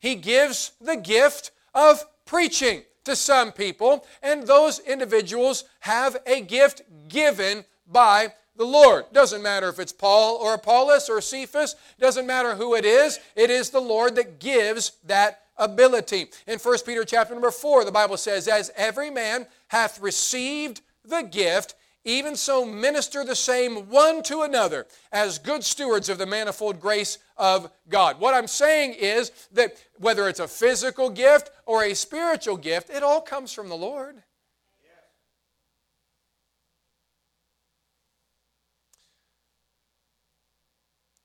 He 0.00 0.16
gives 0.16 0.72
the 0.80 0.96
gift 0.96 1.52
of 1.74 2.04
preaching 2.24 2.82
to 3.04 3.14
some 3.14 3.52
people, 3.52 4.04
and 4.22 4.44
those 4.44 4.80
individuals 4.80 5.64
have 5.80 6.16
a 6.26 6.40
gift 6.40 6.82
given 7.08 7.64
by 7.86 8.32
the 8.62 8.68
Lord. 8.68 9.06
Doesn't 9.12 9.42
matter 9.42 9.68
if 9.68 9.80
it's 9.80 9.92
Paul 9.92 10.36
or 10.36 10.54
Apollos 10.54 11.08
or 11.08 11.20
Cephas, 11.20 11.74
doesn't 11.98 12.28
matter 12.28 12.54
who 12.54 12.76
it 12.76 12.84
is, 12.84 13.18
it 13.34 13.50
is 13.50 13.70
the 13.70 13.80
Lord 13.80 14.14
that 14.14 14.38
gives 14.38 14.92
that 15.04 15.42
ability. 15.56 16.26
In 16.46 16.60
1 16.60 16.78
Peter 16.86 17.04
chapter 17.04 17.34
number 17.34 17.50
4, 17.50 17.84
the 17.84 17.90
Bible 17.90 18.16
says, 18.16 18.46
As 18.46 18.70
every 18.76 19.10
man 19.10 19.48
hath 19.68 20.00
received 20.00 20.80
the 21.04 21.22
gift, 21.22 21.74
even 22.04 22.36
so 22.36 22.64
minister 22.64 23.24
the 23.24 23.34
same 23.34 23.88
one 23.88 24.22
to 24.24 24.42
another 24.42 24.86
as 25.10 25.40
good 25.40 25.64
stewards 25.64 26.08
of 26.08 26.18
the 26.18 26.26
manifold 26.26 26.80
grace 26.80 27.18
of 27.36 27.68
God. 27.88 28.20
What 28.20 28.34
I'm 28.34 28.46
saying 28.46 28.94
is 28.94 29.32
that 29.52 29.74
whether 29.98 30.28
it's 30.28 30.40
a 30.40 30.46
physical 30.46 31.10
gift 31.10 31.50
or 31.66 31.82
a 31.82 31.94
spiritual 31.94 32.56
gift, 32.56 32.90
it 32.90 33.02
all 33.02 33.20
comes 33.20 33.52
from 33.52 33.68
the 33.68 33.76
Lord. 33.76 34.22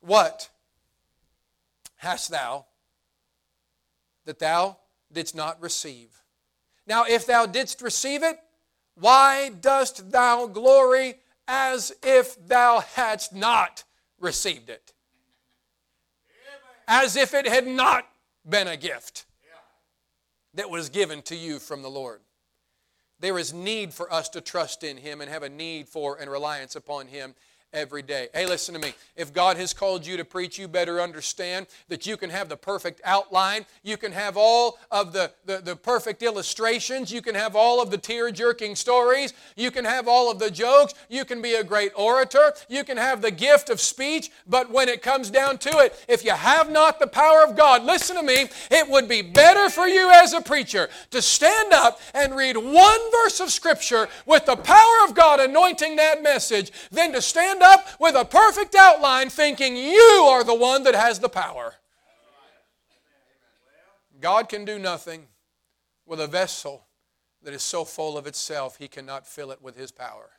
What 0.08 0.50
hast 1.98 2.32
thou 2.32 2.66
that 4.24 4.40
thou 4.40 4.78
didst 5.12 5.36
not 5.36 5.62
receive? 5.62 6.24
Now, 6.88 7.04
if 7.04 7.26
thou 7.26 7.46
didst 7.46 7.82
receive 7.82 8.24
it, 8.24 8.40
why 8.96 9.50
dost 9.50 10.10
thou 10.10 10.48
glory 10.48 11.16
as 11.46 11.92
if 12.02 12.38
thou 12.48 12.80
hadst 12.80 13.36
not 13.36 13.84
received 14.18 14.70
it? 14.70 14.94
As 16.88 17.18
if 17.18 17.34
it 17.34 17.46
had 17.46 17.68
not 17.68 18.08
been 18.48 18.70
a 18.70 18.78
gift 18.78 19.26
that 20.54 20.70
was 20.70 20.88
given 20.88 21.22
to 21.24 21.36
you 21.36 21.60
from 21.60 21.82
the 21.82 21.90
Lord. 21.90 22.22
There 23.20 23.38
is 23.38 23.54
need 23.54 23.94
for 23.94 24.12
us 24.14 24.30
to 24.30 24.40
trust 24.40 24.86
in 24.86 24.96
Him 24.96 25.20
and 25.20 25.30
have 25.30 25.44
a 25.44 25.50
need 25.50 25.90
for 25.90 26.18
and 26.18 26.32
reliance 26.32 26.78
upon 26.78 27.08
Him 27.08 27.36
every 27.74 28.02
day. 28.02 28.28
Hey, 28.34 28.46
listen 28.46 28.74
to 28.74 28.80
me. 28.80 28.94
If 29.16 29.34
God 29.34 29.58
has 29.58 29.74
called 29.74 30.06
you 30.06 30.18
to 30.18 30.26
preach, 30.26 30.58
you 30.58 30.68
better 30.68 31.02
understand 31.02 31.68
that 31.90 32.06
you 32.06 32.18
can 32.18 32.30
have 32.30 32.50
the 32.50 32.58
perfect 32.58 33.02
outline. 33.04 33.66
You 33.84 33.98
can 33.98 34.12
have 34.12 34.38
all 34.38 34.80
of 34.90 35.14
the, 35.14 35.32
the, 35.46 35.58
the 35.58 35.76
perfect 35.76 36.24
illustrations. 36.24 37.12
You 37.12 37.22
can 37.22 37.36
have 37.36 37.56
all 37.56 37.82
of 37.82 37.92
the 37.92 37.98
tear 37.98 38.32
jerking 38.32 38.76
stories. 38.76 39.34
You 39.56 39.72
can 39.72 39.86
have 39.86 40.08
all 40.08 40.32
of 40.32 40.40
the 40.40 40.50
jokes. 40.50 40.94
You 41.10 41.26
can 41.26 41.42
be 41.42 41.56
a 41.56 41.64
great 41.64 41.92
orator. 41.96 42.54
You 42.70 42.84
can 42.84 42.98
have 42.98 43.22
the 43.22 43.32
gift 43.32 43.70
of 43.70 43.82
speech. 43.82 44.32
But 44.48 44.72
when 44.72 44.90
it 44.90 45.02
comes 45.02 45.30
down 45.30 45.58
to 45.60 45.80
it, 45.80 46.06
if 46.08 46.24
you 46.24 46.32
have 46.32 46.72
not 46.72 47.00
the 47.00 47.08
power 47.08 47.44
of 47.44 47.56
God, 47.56 47.84
listen 47.84 48.16
to 48.16 48.24
me, 48.24 48.48
it 48.72 48.90
would 48.90 49.08
be 49.08 49.22
better 49.22 49.70
for 49.70 49.88
you 49.88 50.10
as 50.12 50.34
a 50.34 50.42
preacher 50.42 50.90
to 51.12 51.22
stand 51.22 51.74
up 51.74 52.00
and 52.14 52.36
read 52.36 52.56
one 52.58 53.12
verse 53.12 53.40
of 53.40 53.52
Scripture 53.52 54.08
with 54.26 54.46
the 54.46 54.56
power 54.56 55.06
of 55.08 55.14
God 55.14 55.40
anointing 55.40 55.96
that 55.98 56.24
message 56.24 56.72
than 56.92 57.12
to 57.12 57.22
stand 57.22 57.57
stand 57.58 57.80
up 57.80 57.88
with 58.00 58.16
a 58.16 58.26
perfect 58.26 58.76
outline 58.76 59.30
thinking 59.30 59.76
you 59.76 60.28
are 60.30 60.44
the 60.44 60.54
one 60.54 60.84
that 60.84 60.96
has 60.96 61.20
the 61.20 61.30
power. 61.30 61.76
God 64.20 64.50
can 64.50 64.66
do 64.66 64.80
nothing 64.80 65.28
with 66.06 66.20
a 66.20 66.28
vessel 66.28 66.86
that 67.44 67.54
is 67.54 67.62
so 67.62 67.86
full 67.86 68.18
of 68.18 68.26
itself 68.26 68.78
he 68.78 68.88
cannot 68.88 69.28
fill 69.28 69.52
it 69.52 69.62
with 69.62 69.78
his 69.78 69.92
power. 69.92 70.32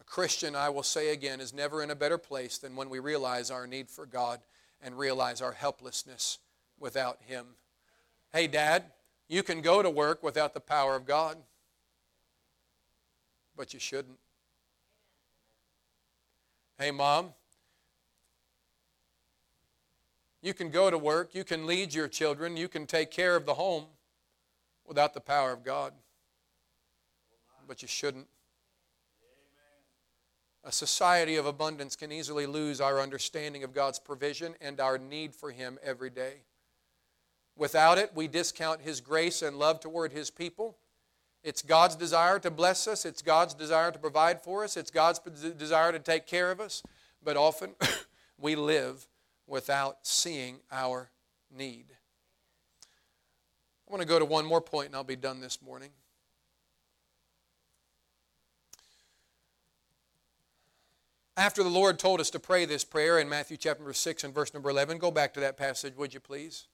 A 0.00 0.04
Christian, 0.04 0.56
I 0.56 0.70
will 0.70 0.82
say 0.82 1.12
again, 1.12 1.40
is 1.40 1.52
never 1.52 1.82
in 1.82 1.90
a 1.90 1.94
better 1.94 2.18
place 2.18 2.58
than 2.58 2.74
when 2.74 2.88
we 2.88 2.98
realize 2.98 3.50
our 3.50 3.66
need 3.66 3.90
for 3.90 4.06
God 4.06 4.40
and 4.80 4.98
realize 4.98 5.42
our 5.42 5.52
helplessness 5.52 6.38
without 6.78 7.18
him. 7.26 7.46
Hey, 8.32 8.46
Dad, 8.46 8.84
you 9.28 9.42
can 9.42 9.60
go 9.60 9.82
to 9.82 9.90
work 9.90 10.22
without 10.22 10.54
the 10.54 10.60
power 10.60 10.96
of 10.96 11.06
God 11.06 11.36
but 13.56 13.72
you 13.72 13.80
shouldn't. 13.80 14.18
Hey, 16.78 16.90
mom, 16.90 17.32
you 20.40 20.54
can 20.54 20.70
go 20.70 20.90
to 20.90 20.98
work, 20.98 21.34
you 21.34 21.44
can 21.44 21.66
lead 21.66 21.94
your 21.94 22.08
children, 22.08 22.56
you 22.56 22.68
can 22.68 22.86
take 22.86 23.10
care 23.10 23.36
of 23.36 23.46
the 23.46 23.54
home 23.54 23.84
without 24.86 25.14
the 25.14 25.20
power 25.20 25.52
of 25.52 25.62
God, 25.62 25.92
but 27.68 27.82
you 27.82 27.88
shouldn't. 27.88 28.26
A 30.64 30.72
society 30.72 31.36
of 31.36 31.46
abundance 31.46 31.96
can 31.96 32.12
easily 32.12 32.46
lose 32.46 32.80
our 32.80 33.00
understanding 33.00 33.64
of 33.64 33.72
God's 33.72 33.98
provision 33.98 34.54
and 34.60 34.80
our 34.80 34.96
need 34.96 35.34
for 35.34 35.50
Him 35.50 35.78
every 35.82 36.10
day. 36.10 36.42
Without 37.56 37.98
it, 37.98 38.12
we 38.14 38.28
discount 38.28 38.80
His 38.80 39.00
grace 39.00 39.42
and 39.42 39.58
love 39.58 39.80
toward 39.80 40.12
His 40.12 40.30
people. 40.30 40.76
It's 41.42 41.62
God's 41.62 41.96
desire 41.96 42.38
to 42.38 42.50
bless 42.50 42.86
us, 42.86 43.04
it's 43.04 43.20
God's 43.20 43.54
desire 43.54 43.90
to 43.90 43.98
provide 43.98 44.42
for 44.42 44.62
us, 44.62 44.76
it's 44.76 44.90
God's 44.90 45.18
desire 45.18 45.90
to 45.90 45.98
take 45.98 46.26
care 46.26 46.50
of 46.50 46.60
us, 46.60 46.82
but 47.22 47.36
often 47.36 47.70
we 48.38 48.54
live 48.54 49.06
without 49.46 49.98
seeing 50.06 50.60
our 50.70 51.10
need. 51.50 51.86
I 53.88 53.90
want 53.90 54.02
to 54.02 54.08
go 54.08 54.18
to 54.18 54.24
one 54.24 54.46
more 54.46 54.60
point 54.60 54.86
and 54.86 54.96
I'll 54.96 55.04
be 55.04 55.16
done 55.16 55.40
this 55.40 55.60
morning. 55.60 55.90
After 61.36 61.62
the 61.62 61.70
Lord 61.70 61.98
told 61.98 62.20
us 62.20 62.30
to 62.30 62.38
pray 62.38 62.66
this 62.66 62.84
prayer 62.84 63.18
in 63.18 63.28
Matthew 63.28 63.56
chapter 63.56 63.90
6 63.92 64.24
and 64.24 64.34
verse 64.34 64.54
number 64.54 64.70
11, 64.70 64.98
go 64.98 65.10
back 65.10 65.34
to 65.34 65.40
that 65.40 65.56
passage, 65.56 65.96
would 65.96 66.14
you 66.14 66.20
please? 66.20 66.66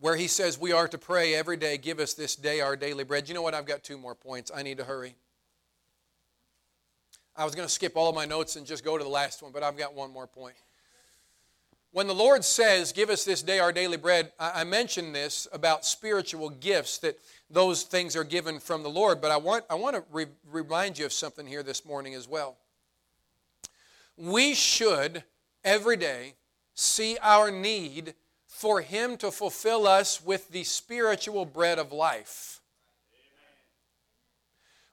Where 0.00 0.16
he 0.16 0.26
says 0.26 0.58
we 0.58 0.72
are 0.72 0.88
to 0.88 0.98
pray 0.98 1.34
every 1.34 1.56
day, 1.56 1.76
give 1.76 2.00
us 2.00 2.14
this 2.14 2.34
day 2.34 2.60
our 2.60 2.74
daily 2.74 3.04
bread. 3.04 3.28
You 3.28 3.34
know 3.34 3.42
what? 3.42 3.54
I've 3.54 3.66
got 3.66 3.84
two 3.84 3.98
more 3.98 4.14
points. 4.14 4.50
I 4.54 4.62
need 4.62 4.78
to 4.78 4.84
hurry. 4.84 5.14
I 7.36 7.44
was 7.44 7.54
going 7.54 7.68
to 7.68 7.72
skip 7.72 7.96
all 7.96 8.08
of 8.08 8.14
my 8.14 8.24
notes 8.24 8.56
and 8.56 8.66
just 8.66 8.84
go 8.84 8.98
to 8.98 9.04
the 9.04 9.10
last 9.10 9.42
one, 9.42 9.52
but 9.52 9.62
I've 9.62 9.76
got 9.76 9.94
one 9.94 10.10
more 10.10 10.26
point. 10.26 10.56
When 11.92 12.06
the 12.06 12.14
Lord 12.14 12.44
says, 12.44 12.92
Give 12.92 13.10
us 13.10 13.24
this 13.24 13.42
day 13.42 13.58
our 13.58 13.72
daily 13.72 13.96
bread, 13.96 14.32
I 14.38 14.64
mentioned 14.64 15.14
this 15.14 15.48
about 15.52 15.84
spiritual 15.84 16.50
gifts, 16.50 16.98
that 16.98 17.18
those 17.50 17.82
things 17.82 18.14
are 18.14 18.24
given 18.24 18.60
from 18.60 18.82
the 18.82 18.90
Lord. 18.90 19.20
But 19.20 19.30
I 19.32 19.36
want, 19.36 19.64
I 19.68 19.74
want 19.74 19.96
to 19.96 20.04
re- 20.12 20.26
remind 20.50 20.98
you 20.98 21.04
of 21.04 21.12
something 21.12 21.46
here 21.46 21.62
this 21.62 21.84
morning 21.84 22.14
as 22.14 22.28
well. 22.28 22.58
We 24.16 24.54
should 24.54 25.24
every 25.64 25.96
day 25.96 26.34
see 26.74 27.18
our 27.22 27.50
need 27.50 28.14
for 28.60 28.82
Him 28.82 29.16
to 29.16 29.30
fulfill 29.30 29.86
us 29.86 30.22
with 30.22 30.50
the 30.50 30.64
spiritual 30.64 31.46
bread 31.46 31.78
of 31.78 31.92
life. 31.92 32.60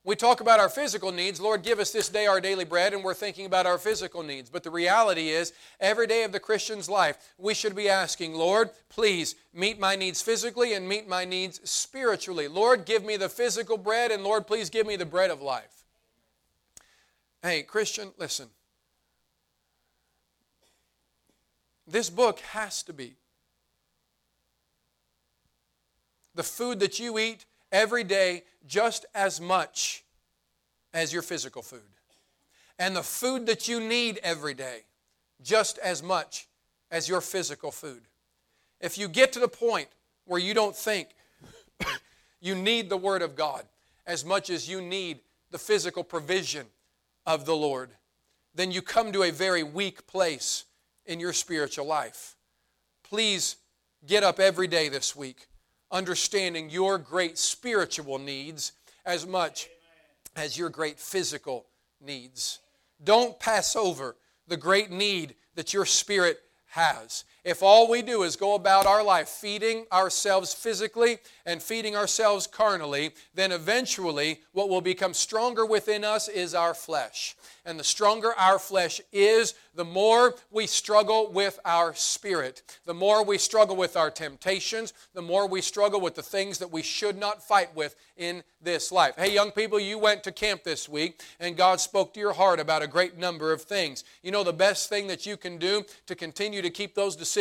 We 0.05 0.15
talk 0.15 0.39
about 0.39 0.61
our 0.61 0.69
physical 0.69 1.11
needs. 1.11 1.41
Lord, 1.41 1.63
give 1.63 1.77
us 1.77 1.91
this 1.91 2.07
day 2.07 2.27
our 2.27 2.39
daily 2.39 2.63
bread, 2.63 2.93
and 2.93 3.03
we're 3.03 3.13
thinking 3.13 3.45
about 3.45 3.65
our 3.65 3.77
physical 3.77 4.23
needs. 4.23 4.49
But 4.49 4.63
the 4.63 4.71
reality 4.71 5.31
is, 5.31 5.51
every 5.81 6.07
day 6.07 6.23
of 6.23 6.31
the 6.31 6.39
Christian's 6.39 6.89
life, 6.89 7.17
we 7.37 7.53
should 7.53 7.75
be 7.75 7.89
asking, 7.89 8.35
Lord, 8.35 8.69
please 8.87 9.35
meet 9.53 9.81
my 9.81 9.97
needs 9.97 10.21
physically 10.21 10.73
and 10.73 10.87
meet 10.87 11.09
my 11.09 11.25
needs 11.25 11.59
spiritually. 11.69 12.47
Lord, 12.47 12.85
give 12.85 13.03
me 13.03 13.17
the 13.17 13.27
physical 13.27 13.77
bread, 13.77 14.11
and 14.11 14.23
Lord, 14.23 14.47
please 14.47 14.69
give 14.69 14.87
me 14.87 14.95
the 14.95 15.05
bread 15.05 15.29
of 15.29 15.41
life. 15.41 15.83
Hey, 17.43 17.63
Christian, 17.63 18.11
listen. 18.17 18.47
This 21.85 22.09
book 22.09 22.39
has 22.39 22.81
to 22.83 22.93
be 22.93 23.17
the 26.37 26.43
food 26.43 26.79
that 26.79 26.99
you 26.99 27.17
eat 27.17 27.45
every 27.71 28.03
day 28.03 28.43
just 28.67 29.07
as 29.15 29.41
much 29.41 30.05
as 30.93 31.11
your 31.11 31.23
physical 31.23 31.63
food. 31.63 31.81
And 32.79 32.95
the 32.95 33.03
food 33.03 33.47
that 33.47 33.67
you 33.67 33.79
need 33.79 34.19
every 34.23 34.53
day 34.53 34.81
just 35.41 35.79
as 35.79 36.03
much 36.03 36.47
as 36.91 37.09
your 37.09 37.21
physical 37.21 37.71
food. 37.71 38.03
If 38.79 38.99
you 38.99 39.07
get 39.07 39.33
to 39.33 39.39
the 39.39 39.47
point 39.47 39.87
where 40.25 40.39
you 40.39 40.53
don't 40.53 40.75
think 40.75 41.09
you 42.39 42.53
need 42.53 42.89
the 42.89 42.97
Word 42.97 43.23
of 43.23 43.35
God 43.35 43.63
as 44.05 44.23
much 44.23 44.51
as 44.51 44.69
you 44.69 44.79
need 44.79 45.19
the 45.49 45.57
physical 45.57 46.03
provision 46.03 46.67
of 47.25 47.45
the 47.45 47.55
Lord, 47.55 47.89
then 48.53 48.71
you 48.71 48.83
come 48.83 49.11
to 49.11 49.23
a 49.23 49.31
very 49.31 49.63
weak 49.63 50.05
place 50.05 50.65
in 51.07 51.19
your 51.19 51.33
spiritual 51.33 51.87
life. 51.87 52.35
Please 53.03 53.55
get 54.05 54.23
up 54.23 54.39
every 54.39 54.67
day 54.67 54.87
this 54.87 55.15
week 55.15 55.47
understanding 55.91 56.69
your 56.69 56.97
great 56.97 57.37
spiritual 57.37 58.17
needs 58.19 58.73
as 59.05 59.25
much 59.25 59.69
as 60.35 60.57
your 60.57 60.69
great 60.69 60.99
physical 60.99 61.65
needs. 62.01 62.59
Don't 63.03 63.39
pass 63.39 63.75
over 63.75 64.15
the 64.47 64.57
great 64.57 64.91
need 64.91 65.35
that 65.55 65.73
your 65.73 65.85
spirit 65.85 66.39
has. 66.67 67.23
If 67.47 67.63
all 67.63 67.89
we 67.89 68.01
do 68.01 68.23
is 68.23 68.35
go 68.35 68.55
about 68.55 68.85
our 68.85 69.01
life 69.01 69.29
feeding 69.29 69.85
ourselves 69.89 70.53
physically 70.53 71.19
and 71.45 71.63
feeding 71.63 71.95
ourselves 71.95 72.45
carnally, 72.45 73.11
then 73.35 73.53
eventually 73.53 74.41
what 74.51 74.67
will 74.67 74.81
become 74.81 75.13
stronger 75.13 75.65
within 75.65 76.03
us 76.03 76.27
is 76.27 76.53
our 76.53 76.73
flesh. 76.73 77.37
And 77.65 77.79
the 77.79 77.85
stronger 77.85 78.33
our 78.37 78.59
flesh 78.59 78.99
is, 79.13 79.53
the 79.75 79.85
more 79.85 80.35
we 80.51 80.67
struggle 80.67 81.31
with 81.31 81.57
our 81.63 81.93
spirit. 81.95 82.63
The 82.85 82.93
more 82.93 83.23
we 83.23 83.37
struggle 83.37 83.77
with 83.77 83.95
our 83.95 84.11
temptations, 84.11 84.93
the 85.13 85.21
more 85.21 85.47
we 85.47 85.61
struggle 85.61 86.01
with 86.01 86.15
the 86.15 86.23
things 86.23 86.57
that 86.57 86.71
we 86.71 86.81
should 86.81 87.17
not 87.17 87.41
fight 87.41 87.73
with 87.75 87.95
in 88.17 88.43
this 88.61 88.91
life. 88.91 89.15
Hey, 89.17 89.33
young 89.33 89.51
people, 89.51 89.79
you 89.79 89.99
went 89.99 90.23
to 90.23 90.31
camp 90.33 90.63
this 90.63 90.89
week 90.89 91.21
and 91.39 91.55
God 91.55 91.79
spoke 91.79 92.13
to 92.13 92.19
your 92.19 92.33
heart 92.33 92.59
about 92.59 92.81
a 92.81 92.87
great 92.87 93.17
number 93.17 93.53
of 93.53 93.61
things. 93.61 94.03
You 94.23 94.31
know, 94.31 94.43
the 94.43 94.51
best 94.51 94.89
thing 94.89 95.07
that 95.07 95.25
you 95.25 95.37
can 95.37 95.57
do 95.57 95.85
to 96.07 96.15
continue 96.15 96.61
to 96.61 96.69
keep 96.69 96.95
those 96.95 97.15
decisions 97.15 97.36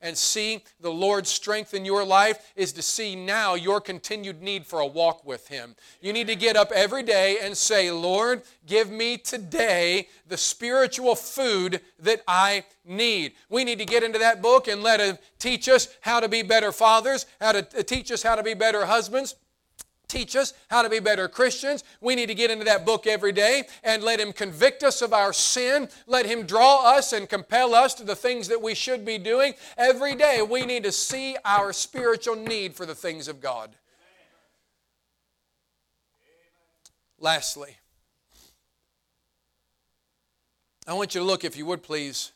and 0.00 0.16
see 0.16 0.62
the 0.80 0.90
Lord's 0.90 1.30
strength 1.30 1.74
in 1.74 1.84
your 1.84 2.04
life 2.04 2.52
is 2.56 2.72
to 2.72 2.82
see 2.82 3.14
now 3.14 3.54
your 3.54 3.80
continued 3.80 4.42
need 4.42 4.66
for 4.66 4.80
a 4.80 4.86
walk 4.86 5.24
with 5.24 5.48
Him. 5.48 5.76
You 6.00 6.12
need 6.12 6.26
to 6.28 6.36
get 6.36 6.56
up 6.56 6.72
every 6.72 7.02
day 7.02 7.38
and 7.42 7.56
say, 7.56 7.90
Lord, 7.90 8.42
give 8.66 8.90
me 8.90 9.18
today 9.18 10.08
the 10.26 10.36
spiritual 10.36 11.14
food 11.14 11.80
that 12.00 12.22
I 12.26 12.64
need. 12.84 13.34
We 13.48 13.64
need 13.64 13.78
to 13.78 13.84
get 13.84 14.02
into 14.02 14.18
that 14.18 14.42
book 14.42 14.68
and 14.68 14.82
let 14.82 15.00
it 15.00 15.22
teach 15.38 15.68
us 15.68 15.88
how 16.00 16.20
to 16.20 16.28
be 16.28 16.42
better 16.42 16.72
fathers, 16.72 17.26
how 17.40 17.52
to 17.52 17.58
uh, 17.78 17.82
teach 17.82 18.10
us 18.10 18.22
how 18.22 18.34
to 18.34 18.42
be 18.42 18.54
better 18.54 18.86
husbands, 18.86 19.34
teach 20.08 20.36
us 20.36 20.54
how 20.68 20.82
to 20.82 20.88
be 20.88 21.00
better 21.00 21.28
Christians. 21.28 21.84
We 22.00 22.14
need 22.14 22.26
to 22.26 22.34
get 22.34 22.50
into 22.50 22.64
that 22.64 22.84
book 22.84 23.06
every 23.06 23.32
day 23.32 23.64
and 23.82 24.02
let 24.02 24.20
Him 24.20 24.32
convict 24.32 24.82
us 24.82 25.02
of 25.02 25.12
our 25.12 25.32
sin. 25.32 25.88
Let 26.06 26.26
Him 26.26 26.46
draw 26.46 26.96
us 26.96 27.12
and 27.12 27.28
compel 27.28 27.74
us 27.74 27.94
to 27.94 28.04
the 28.04 28.16
things 28.16 28.48
that 28.48 28.62
we 28.62 28.74
should 28.74 29.04
be 29.04 29.18
doing. 29.18 29.54
Every 29.76 30.14
day 30.14 30.42
we 30.42 30.64
need 30.66 30.84
to 30.84 30.92
see 30.92 31.36
our 31.44 31.72
spiritual 31.72 32.36
need 32.36 32.74
for 32.74 32.86
the 32.86 32.94
things 32.94 33.28
of 33.28 33.40
God. 33.40 33.74
Lastly, 37.18 37.76
I 40.86 40.92
want 40.92 41.14
you 41.14 41.22
to 41.22 41.26
look, 41.26 41.44
if 41.44 41.56
you 41.56 41.64
would 41.64 41.82
please. 41.82 42.33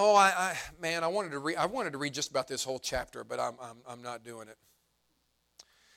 Oh, 0.00 0.14
I, 0.14 0.28
I 0.28 0.56
man, 0.80 1.02
I 1.02 1.08
wanted 1.08 1.32
to 1.32 1.40
read. 1.40 1.56
I 1.56 1.66
wanted 1.66 1.90
to 1.90 1.98
read 1.98 2.14
just 2.14 2.30
about 2.30 2.46
this 2.46 2.62
whole 2.62 2.78
chapter, 2.78 3.24
but 3.24 3.40
I'm, 3.40 3.54
I'm, 3.60 3.78
I'm 3.84 4.00
not 4.00 4.22
doing 4.22 4.46
it. 4.46 4.56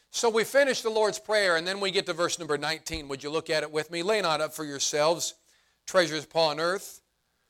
So 0.09 0.27
we 0.27 0.43
finish 0.43 0.81
the 0.81 0.89
Lord's 0.89 1.19
Prayer, 1.19 1.55
and 1.55 1.67
then 1.67 1.79
we 1.79 1.91
get 1.91 2.07
to 2.07 2.13
verse 2.13 2.39
number 2.39 2.57
19. 2.57 3.07
Would 3.09 3.21
you 3.23 3.29
look 3.29 3.51
at 3.51 3.61
it 3.61 3.71
with 3.71 3.91
me? 3.91 4.01
Lay 4.01 4.19
not 4.19 4.41
up 4.41 4.55
for 4.55 4.65
yourselves 4.65 5.35
treasures 5.85 6.23
upon 6.23 6.59
earth, 6.59 7.01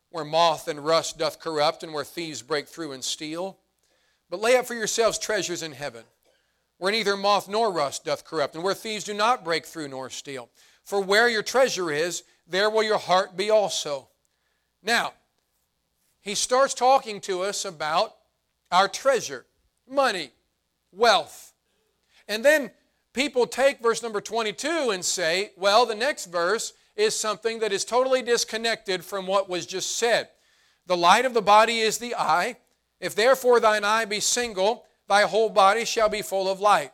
where 0.09 0.25
moth 0.25 0.67
and 0.67 0.83
rust 0.85 1.17
doth 1.17 1.39
corrupt, 1.39 1.83
and 1.83 1.93
where 1.93 2.03
thieves 2.03 2.41
break 2.41 2.67
through 2.67 2.91
and 2.91 3.01
steal. 3.01 3.57
But 4.29 4.41
lay 4.41 4.57
up 4.57 4.65
for 4.65 4.75
yourselves 4.75 5.17
treasures 5.17 5.63
in 5.63 5.71
heaven, 5.71 6.03
where 6.79 6.91
neither 6.91 7.15
moth 7.15 7.47
nor 7.47 7.71
rust 7.71 8.03
doth 8.03 8.25
corrupt, 8.25 8.55
and 8.55 8.63
where 8.63 8.73
thieves 8.73 9.05
do 9.05 9.13
not 9.13 9.45
break 9.45 9.65
through 9.65 9.87
nor 9.87 10.09
steal. 10.09 10.49
For 10.83 11.01
where 11.01 11.29
your 11.29 11.43
treasure 11.43 11.91
is, 11.91 12.23
there 12.45 12.69
will 12.69 12.83
your 12.83 12.97
heart 12.97 13.37
be 13.37 13.49
also. 13.49 14.09
Now, 14.83 15.13
he 16.21 16.35
starts 16.35 16.73
talking 16.73 17.19
to 17.21 17.41
us 17.41 17.65
about 17.65 18.15
our 18.71 18.87
treasure, 18.87 19.45
money, 19.89 20.31
wealth. 20.91 21.53
And 22.27 22.45
then 22.45 22.71
people 23.13 23.45
take 23.47 23.81
verse 23.81 24.01
number 24.01 24.21
22 24.21 24.91
and 24.91 25.03
say, 25.03 25.51
well, 25.57 25.85
the 25.85 25.95
next 25.95 26.27
verse 26.27 26.73
is 26.95 27.19
something 27.19 27.59
that 27.59 27.71
is 27.73 27.83
totally 27.83 28.21
disconnected 28.21 29.03
from 29.03 29.27
what 29.27 29.49
was 29.49 29.65
just 29.65 29.97
said. 29.97 30.29
The 30.87 30.97
light 30.97 31.25
of 31.25 31.33
the 31.33 31.41
body 31.41 31.79
is 31.79 31.97
the 31.97 32.15
eye. 32.15 32.57
If 32.99 33.15
therefore 33.15 33.59
thine 33.59 33.83
eye 33.83 34.05
be 34.05 34.19
single, 34.19 34.85
thy 35.07 35.23
whole 35.23 35.49
body 35.49 35.85
shall 35.85 36.09
be 36.09 36.21
full 36.21 36.49
of 36.49 36.59
light. 36.59 36.91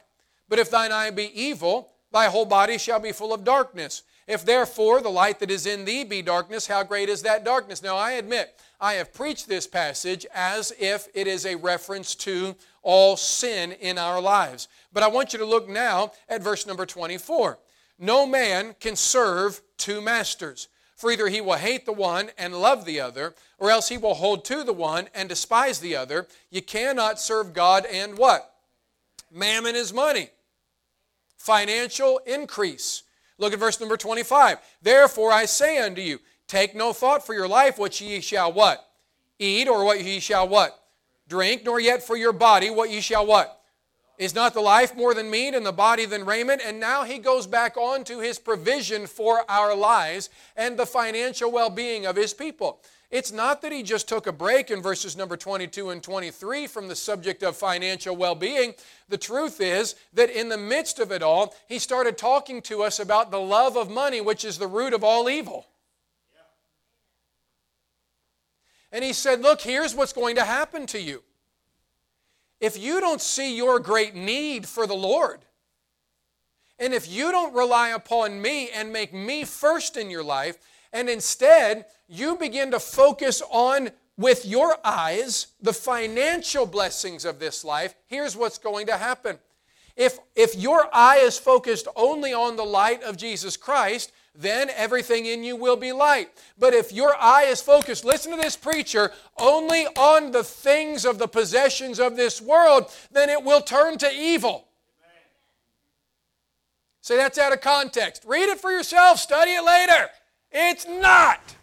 But 0.47 0.59
if 0.59 0.71
thine 0.71 0.91
eye 0.91 1.11
be 1.11 1.29
evil, 1.39 1.91
thy 2.11 2.27
whole 2.27 2.45
body 2.45 2.77
shall 2.77 2.99
be 2.99 3.11
full 3.11 3.33
of 3.33 3.43
darkness. 3.43 4.03
If 4.27 4.43
therefore 4.43 5.01
the 5.01 5.09
light 5.09 5.39
that 5.39 5.49
is 5.49 5.65
in 5.65 5.85
thee 5.85 6.03
be 6.03 6.21
darkness, 6.21 6.67
how 6.67 6.83
great 6.83 7.07
is 7.07 7.21
that 7.21 7.45
darkness? 7.45 7.81
Now 7.81 7.95
I 7.95 8.11
admit, 8.11 8.59
I 8.79 8.93
have 8.93 9.13
preached 9.13 9.47
this 9.47 9.65
passage 9.65 10.25
as 10.33 10.73
if 10.77 11.07
it 11.13 11.27
is 11.27 11.45
a 11.45 11.55
reference 11.55 12.13
to 12.15 12.55
all 12.83 13.15
sin 13.15 13.71
in 13.71 13.97
our 13.97 14.21
lives. 14.21 14.67
But 14.91 15.03
I 15.03 15.07
want 15.07 15.31
you 15.31 15.39
to 15.39 15.45
look 15.45 15.69
now 15.69 16.11
at 16.27 16.43
verse 16.43 16.67
number 16.67 16.85
24. 16.85 17.57
No 17.99 18.25
man 18.25 18.75
can 18.79 18.95
serve 18.95 19.61
two 19.77 20.01
masters, 20.01 20.67
for 20.95 21.09
either 21.09 21.29
he 21.29 21.41
will 21.41 21.53
hate 21.53 21.85
the 21.85 21.93
one 21.93 22.29
and 22.37 22.53
love 22.53 22.85
the 22.85 22.99
other, 22.99 23.33
or 23.57 23.71
else 23.71 23.89
he 23.89 23.97
will 23.97 24.15
hold 24.15 24.43
to 24.45 24.63
the 24.63 24.73
one 24.73 25.07
and 25.15 25.29
despise 25.29 25.79
the 25.79 25.95
other. 25.95 26.27
You 26.51 26.61
cannot 26.61 27.19
serve 27.19 27.53
God 27.53 27.85
and 27.85 28.17
what? 28.17 28.53
Mammon 29.31 29.75
is 29.75 29.93
money, 29.93 30.29
financial 31.37 32.19
increase. 32.25 33.03
Look 33.37 33.53
at 33.53 33.59
verse 33.59 33.79
number 33.79 33.97
25. 33.97 34.57
Therefore 34.81 35.31
I 35.31 35.45
say 35.45 35.77
unto 35.77 36.01
you, 36.01 36.19
take 36.47 36.75
no 36.75 36.93
thought 36.93 37.25
for 37.25 37.33
your 37.33 37.47
life, 37.47 37.77
what 37.77 37.99
ye 38.01 38.19
shall 38.21 38.51
what? 38.51 38.83
Eat, 39.39 39.67
or 39.67 39.85
what 39.85 40.03
ye 40.03 40.19
shall 40.19 40.47
what? 40.47 40.79
Drink, 41.27 41.63
nor 41.65 41.79
yet 41.79 42.01
for 42.01 42.17
your 42.17 42.33
body, 42.33 42.69
what 42.69 42.89
ye 42.89 43.01
shall 43.01 43.25
what? 43.25 43.61
Is 44.17 44.33
not 44.33 44.55
the 44.55 44.61
life 44.61 44.95
more 44.95 45.13
than 45.13 45.29
meat 45.29 45.53
and 45.53 45.63
the 45.63 45.71
body 45.71 46.05
than 46.05 46.25
raiment? 46.25 46.61
And 46.65 46.79
now 46.79 47.03
he 47.03 47.19
goes 47.19 47.45
back 47.45 47.77
on 47.77 48.03
to 48.05 48.19
his 48.19 48.39
provision 48.39 49.05
for 49.05 49.43
our 49.49 49.75
lives 49.75 50.31
and 50.55 50.75
the 50.75 50.87
financial 50.87 51.51
well 51.51 51.69
being 51.69 52.07
of 52.07 52.15
his 52.15 52.33
people. 52.33 52.81
It's 53.09 53.31
not 53.31 53.61
that 53.61 53.71
he 53.71 53.83
just 53.83 54.09
took 54.09 54.27
a 54.27 54.33
break 54.33 54.69
in 54.69 54.81
verses 54.81 55.15
number 55.15 55.37
22 55.37 55.91
and 55.91 56.03
23 56.03 56.67
from 56.67 56.89
the 56.89 56.95
subject 56.95 57.41
of 57.41 57.55
financial 57.55 58.15
well 58.15 58.35
being. 58.35 58.73
The 59.07 59.17
truth 59.17 59.61
is 59.61 59.95
that 60.13 60.29
in 60.29 60.49
the 60.49 60.57
midst 60.57 60.99
of 60.99 61.11
it 61.11 61.23
all, 61.23 61.55
he 61.69 61.79
started 61.79 62.17
talking 62.17 62.61
to 62.63 62.83
us 62.83 62.99
about 62.99 63.31
the 63.31 63.39
love 63.39 63.77
of 63.77 63.89
money, 63.89 64.19
which 64.19 64.43
is 64.43 64.57
the 64.57 64.67
root 64.67 64.93
of 64.93 65.05
all 65.05 65.29
evil. 65.29 65.67
And 68.91 69.05
he 69.05 69.13
said, 69.13 69.41
Look, 69.41 69.61
here's 69.61 69.95
what's 69.95 70.13
going 70.13 70.35
to 70.35 70.45
happen 70.45 70.85
to 70.87 70.99
you. 70.99 71.23
If 72.59 72.77
you 72.77 72.99
don't 72.99 73.21
see 73.21 73.55
your 73.55 73.79
great 73.79 74.15
need 74.15 74.67
for 74.67 74.85
the 74.85 74.95
Lord, 74.95 75.39
and 76.79 76.93
if 76.93 77.09
you 77.09 77.31
don't 77.31 77.53
rely 77.53 77.89
upon 77.89 78.41
me 78.41 78.69
and 78.69 78.91
make 78.91 79.13
me 79.13 79.45
first 79.45 79.95
in 79.95 80.09
your 80.09 80.23
life, 80.23 80.57
and 80.93 81.09
instead 81.09 81.85
you 82.07 82.35
begin 82.35 82.71
to 82.71 82.79
focus 82.79 83.41
on 83.49 83.89
with 84.17 84.45
your 84.45 84.77
eyes 84.83 85.47
the 85.61 85.73
financial 85.73 86.65
blessings 86.65 87.25
of 87.25 87.39
this 87.39 87.63
life, 87.63 87.95
here's 88.07 88.35
what's 88.35 88.57
going 88.57 88.87
to 88.87 88.97
happen. 88.97 89.37
If, 89.95 90.19
if 90.35 90.55
your 90.55 90.87
eye 90.93 91.17
is 91.17 91.39
focused 91.39 91.87
only 91.95 92.31
on 92.31 92.55
the 92.55 92.63
light 92.63 93.01
of 93.03 93.17
Jesus 93.17 93.57
Christ, 93.57 94.11
then 94.35 94.69
everything 94.75 95.25
in 95.25 95.43
you 95.43 95.55
will 95.55 95.75
be 95.75 95.91
light. 95.91 96.29
But 96.57 96.75
if 96.75 96.91
your 96.91 97.15
eye 97.19 97.45
is 97.45 97.61
focused, 97.61 98.05
listen 98.05 98.31
to 98.31 98.37
this 98.37 98.55
preacher, 98.55 99.11
only 99.37 99.87
on 99.97 100.31
the 100.31 100.43
things 100.43 101.03
of 101.03 101.17
the 101.17 101.27
possessions 101.27 101.99
of 101.99 102.15
this 102.15 102.39
world, 102.39 102.91
then 103.11 103.29
it 103.29 103.43
will 103.43 103.61
turn 103.61 103.97
to 103.97 104.11
evil. 104.11 104.67
Say 107.01 107.15
so 107.15 107.17
that's 107.17 107.39
out 107.39 107.53
of 107.53 107.61
context. 107.61 108.23
Read 108.27 108.49
it 108.49 108.59
for 108.59 108.71
yourself, 108.71 109.17
study 109.17 109.51
it 109.51 109.63
later. 109.63 110.09
It's 110.51 110.87
not. 110.87 111.55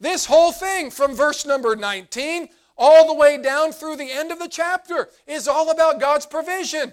This 0.00 0.26
whole 0.26 0.52
thing 0.52 0.90
from 0.90 1.14
verse 1.14 1.46
number 1.46 1.76
19 1.76 2.48
all 2.76 3.06
the 3.06 3.14
way 3.14 3.40
down 3.40 3.72
through 3.72 3.96
the 3.96 4.10
end 4.10 4.32
of 4.32 4.38
the 4.38 4.48
chapter 4.48 5.08
is 5.26 5.48
all 5.48 5.70
about 5.70 6.00
God's 6.00 6.26
provision. 6.26 6.92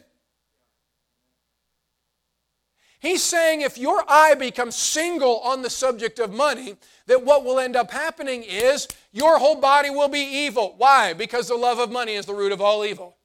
He's 2.99 3.23
saying 3.23 3.61
if 3.61 3.79
your 3.79 4.03
eye 4.07 4.35
becomes 4.35 4.75
single 4.75 5.39
on 5.39 5.63
the 5.63 5.71
subject 5.71 6.19
of 6.19 6.31
money, 6.31 6.75
that 7.07 7.25
what 7.25 7.43
will 7.43 7.57
end 7.57 7.75
up 7.75 7.89
happening 7.89 8.43
is 8.43 8.87
your 9.11 9.39
whole 9.39 9.55
body 9.55 9.89
will 9.89 10.07
be 10.07 10.19
evil. 10.19 10.75
Why? 10.77 11.13
Because 11.13 11.47
the 11.47 11.55
love 11.55 11.79
of 11.79 11.91
money 11.91 12.13
is 12.13 12.27
the 12.27 12.35
root 12.35 12.51
of 12.51 12.61
all 12.61 12.85
evil. 12.85 13.17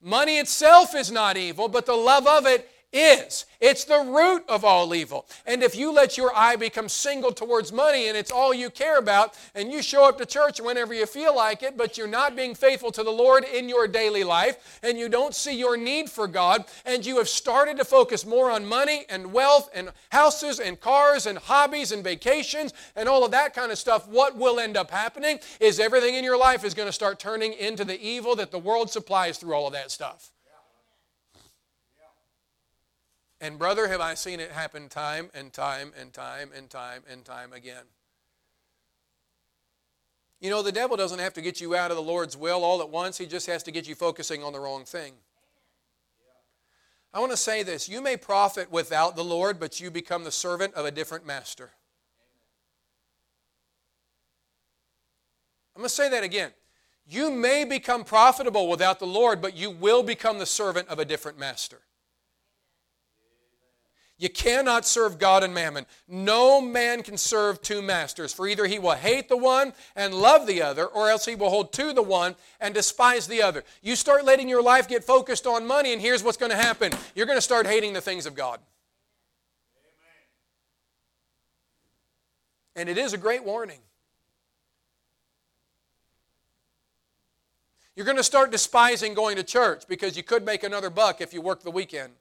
Money 0.00 0.38
itself 0.38 0.94
is 0.94 1.12
not 1.12 1.36
evil, 1.36 1.68
but 1.68 1.84
the 1.84 1.94
love 1.94 2.26
of 2.26 2.46
it 2.46 2.70
is. 2.92 3.44
It's 3.60 3.84
the 3.84 4.00
root 4.00 4.44
of 4.48 4.64
all 4.64 4.94
evil. 4.94 5.26
And 5.44 5.62
if 5.62 5.76
you 5.76 5.92
let 5.92 6.16
your 6.16 6.34
eye 6.34 6.56
become 6.56 6.88
single 6.88 7.32
towards 7.32 7.72
money 7.72 8.08
and 8.08 8.16
it's 8.16 8.30
all 8.30 8.54
you 8.54 8.70
care 8.70 8.98
about, 8.98 9.36
and 9.54 9.72
you 9.72 9.82
show 9.82 10.08
up 10.08 10.16
to 10.18 10.26
church 10.26 10.60
whenever 10.60 10.94
you 10.94 11.06
feel 11.06 11.34
like 11.34 11.62
it, 11.62 11.76
but 11.76 11.98
you're 11.98 12.06
not 12.06 12.36
being 12.36 12.54
faithful 12.54 12.92
to 12.92 13.02
the 13.02 13.10
Lord 13.10 13.44
in 13.44 13.68
your 13.68 13.88
daily 13.88 14.24
life, 14.24 14.78
and 14.82 14.98
you 14.98 15.08
don't 15.08 15.34
see 15.34 15.58
your 15.58 15.76
need 15.76 16.08
for 16.08 16.28
God, 16.28 16.64
and 16.86 17.04
you 17.04 17.18
have 17.18 17.28
started 17.28 17.76
to 17.78 17.84
focus 17.84 18.24
more 18.24 18.50
on 18.50 18.64
money 18.64 19.04
and 19.08 19.32
wealth 19.32 19.68
and 19.74 19.90
houses 20.10 20.60
and 20.60 20.80
cars 20.80 21.26
and 21.26 21.38
hobbies 21.38 21.92
and 21.92 22.04
vacations 22.04 22.72
and 22.94 23.08
all 23.08 23.24
of 23.24 23.32
that 23.32 23.54
kind 23.54 23.72
of 23.72 23.78
stuff, 23.78 24.08
what 24.08 24.36
will 24.36 24.60
end 24.60 24.76
up 24.76 24.90
happening 24.90 25.40
is 25.60 25.80
everything 25.80 26.14
in 26.14 26.24
your 26.24 26.38
life 26.38 26.64
is 26.64 26.74
going 26.74 26.88
to 26.88 26.92
start 26.92 27.18
turning 27.18 27.52
into 27.54 27.84
the 27.84 28.00
evil 28.00 28.36
that 28.36 28.50
the 28.50 28.58
world 28.58 28.90
supplies 28.90 29.36
through 29.38 29.54
all 29.54 29.66
of 29.66 29.72
that 29.72 29.90
stuff. 29.90 30.30
And, 33.40 33.58
brother, 33.58 33.88
have 33.88 34.00
I 34.00 34.14
seen 34.14 34.40
it 34.40 34.50
happen 34.50 34.88
time 34.88 35.30
and 35.32 35.52
time 35.52 35.92
and 35.98 36.12
time 36.12 36.50
and 36.56 36.68
time 36.68 37.02
and 37.10 37.24
time 37.24 37.52
again. 37.52 37.84
You 40.40 40.50
know, 40.50 40.62
the 40.62 40.72
devil 40.72 40.96
doesn't 40.96 41.18
have 41.18 41.34
to 41.34 41.40
get 41.40 41.60
you 41.60 41.74
out 41.74 41.90
of 41.90 41.96
the 41.96 42.02
Lord's 42.02 42.36
will 42.36 42.64
all 42.64 42.80
at 42.80 42.90
once, 42.90 43.18
he 43.18 43.26
just 43.26 43.46
has 43.46 43.62
to 43.64 43.70
get 43.70 43.88
you 43.88 43.94
focusing 43.94 44.42
on 44.42 44.52
the 44.52 44.60
wrong 44.60 44.84
thing. 44.84 45.14
I 47.12 47.20
want 47.20 47.32
to 47.32 47.36
say 47.36 47.62
this 47.62 47.88
you 47.88 48.00
may 48.00 48.16
profit 48.16 48.70
without 48.70 49.16
the 49.16 49.24
Lord, 49.24 49.58
but 49.58 49.80
you 49.80 49.90
become 49.90 50.24
the 50.24 50.32
servant 50.32 50.74
of 50.74 50.84
a 50.84 50.90
different 50.90 51.26
master. 51.26 51.70
I'm 55.74 55.82
going 55.82 55.88
to 55.88 55.94
say 55.94 56.08
that 56.10 56.24
again. 56.24 56.50
You 57.08 57.30
may 57.30 57.64
become 57.64 58.04
profitable 58.04 58.68
without 58.68 58.98
the 58.98 59.06
Lord, 59.06 59.40
but 59.40 59.56
you 59.56 59.70
will 59.70 60.02
become 60.02 60.38
the 60.38 60.46
servant 60.46 60.88
of 60.88 60.98
a 60.98 61.04
different 61.04 61.38
master. 61.38 61.80
You 64.20 64.28
cannot 64.28 64.84
serve 64.84 65.20
God 65.20 65.44
and 65.44 65.54
mammon. 65.54 65.86
No 66.08 66.60
man 66.60 67.04
can 67.04 67.16
serve 67.16 67.62
two 67.62 67.80
masters, 67.80 68.32
for 68.32 68.48
either 68.48 68.66
he 68.66 68.80
will 68.80 68.96
hate 68.96 69.28
the 69.28 69.36
one 69.36 69.72
and 69.94 70.12
love 70.12 70.48
the 70.48 70.60
other, 70.60 70.86
or 70.86 71.08
else 71.08 71.24
he 71.24 71.36
will 71.36 71.50
hold 71.50 71.72
to 71.74 71.92
the 71.92 72.02
one 72.02 72.34
and 72.60 72.74
despise 72.74 73.28
the 73.28 73.42
other. 73.42 73.62
You 73.80 73.94
start 73.94 74.24
letting 74.24 74.48
your 74.48 74.62
life 74.62 74.88
get 74.88 75.04
focused 75.04 75.46
on 75.46 75.68
money, 75.68 75.92
and 75.92 76.02
here's 76.02 76.24
what's 76.24 76.36
going 76.36 76.50
to 76.50 76.56
happen 76.56 76.92
you're 77.14 77.26
going 77.26 77.38
to 77.38 77.42
start 77.42 77.66
hating 77.66 77.92
the 77.92 78.00
things 78.00 78.26
of 78.26 78.34
God. 78.34 78.58
And 82.74 82.88
it 82.88 82.98
is 82.98 83.12
a 83.12 83.18
great 83.18 83.44
warning. 83.44 83.80
You're 87.94 88.04
going 88.04 88.16
to 88.16 88.24
start 88.24 88.50
despising 88.50 89.14
going 89.14 89.36
to 89.36 89.42
church 89.44 89.84
because 89.88 90.16
you 90.16 90.22
could 90.24 90.44
make 90.44 90.64
another 90.64 90.90
buck 90.90 91.20
if 91.20 91.32
you 91.32 91.40
work 91.40 91.62
the 91.62 91.70
weekend. 91.70 92.12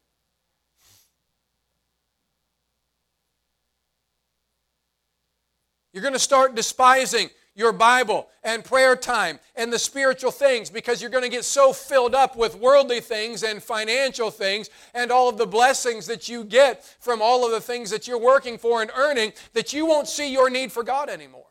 You're 5.97 6.03
going 6.03 6.13
to 6.13 6.19
start 6.19 6.53
despising 6.53 7.31
your 7.55 7.73
Bible 7.73 8.27
and 8.43 8.63
prayer 8.63 8.95
time 8.95 9.39
and 9.55 9.73
the 9.73 9.79
spiritual 9.79 10.29
things 10.29 10.69
because 10.69 11.01
you're 11.01 11.09
going 11.09 11.23
to 11.23 11.27
get 11.27 11.43
so 11.43 11.73
filled 11.73 12.13
up 12.13 12.35
with 12.35 12.53
worldly 12.53 12.99
things 12.99 13.41
and 13.41 13.63
financial 13.63 14.29
things 14.29 14.69
and 14.93 15.11
all 15.11 15.27
of 15.27 15.39
the 15.39 15.47
blessings 15.47 16.05
that 16.05 16.29
you 16.29 16.43
get 16.43 16.85
from 16.99 17.19
all 17.19 17.43
of 17.43 17.49
the 17.51 17.59
things 17.59 17.89
that 17.89 18.07
you're 18.07 18.19
working 18.19 18.59
for 18.59 18.83
and 18.83 18.91
earning 18.95 19.33
that 19.53 19.73
you 19.73 19.87
won't 19.87 20.07
see 20.07 20.31
your 20.31 20.51
need 20.51 20.71
for 20.71 20.83
God 20.83 21.09
anymore. 21.09 21.49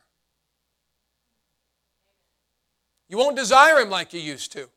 You 3.09 3.19
won't 3.19 3.35
desire 3.35 3.81
Him 3.81 3.91
like 3.91 4.13
you 4.13 4.21
used 4.21 4.53
to. 4.53 4.69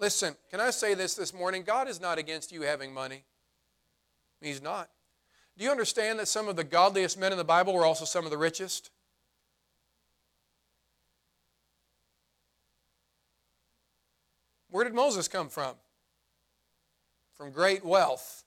Listen, 0.00 0.36
can 0.50 0.58
I 0.58 0.70
say 0.70 0.94
this 0.94 1.12
this 1.12 1.34
morning? 1.34 1.64
God 1.64 1.86
is 1.86 2.00
not 2.00 2.16
against 2.16 2.50
you 2.50 2.62
having 2.62 2.94
money. 2.94 3.24
He's 4.40 4.62
not. 4.62 4.88
Do 5.56 5.64
you 5.64 5.70
understand 5.70 6.18
that 6.18 6.26
some 6.26 6.48
of 6.48 6.56
the 6.56 6.64
godliest 6.64 7.18
men 7.18 7.30
in 7.30 7.38
the 7.38 7.44
Bible 7.44 7.74
were 7.74 7.84
also 7.84 8.04
some 8.04 8.24
of 8.24 8.30
the 8.30 8.38
richest? 8.38 8.90
Where 14.70 14.82
did 14.82 14.94
Moses 14.94 15.28
come 15.28 15.48
from? 15.48 15.74
From 17.34 17.52
great 17.52 17.84
wealth 17.84 18.42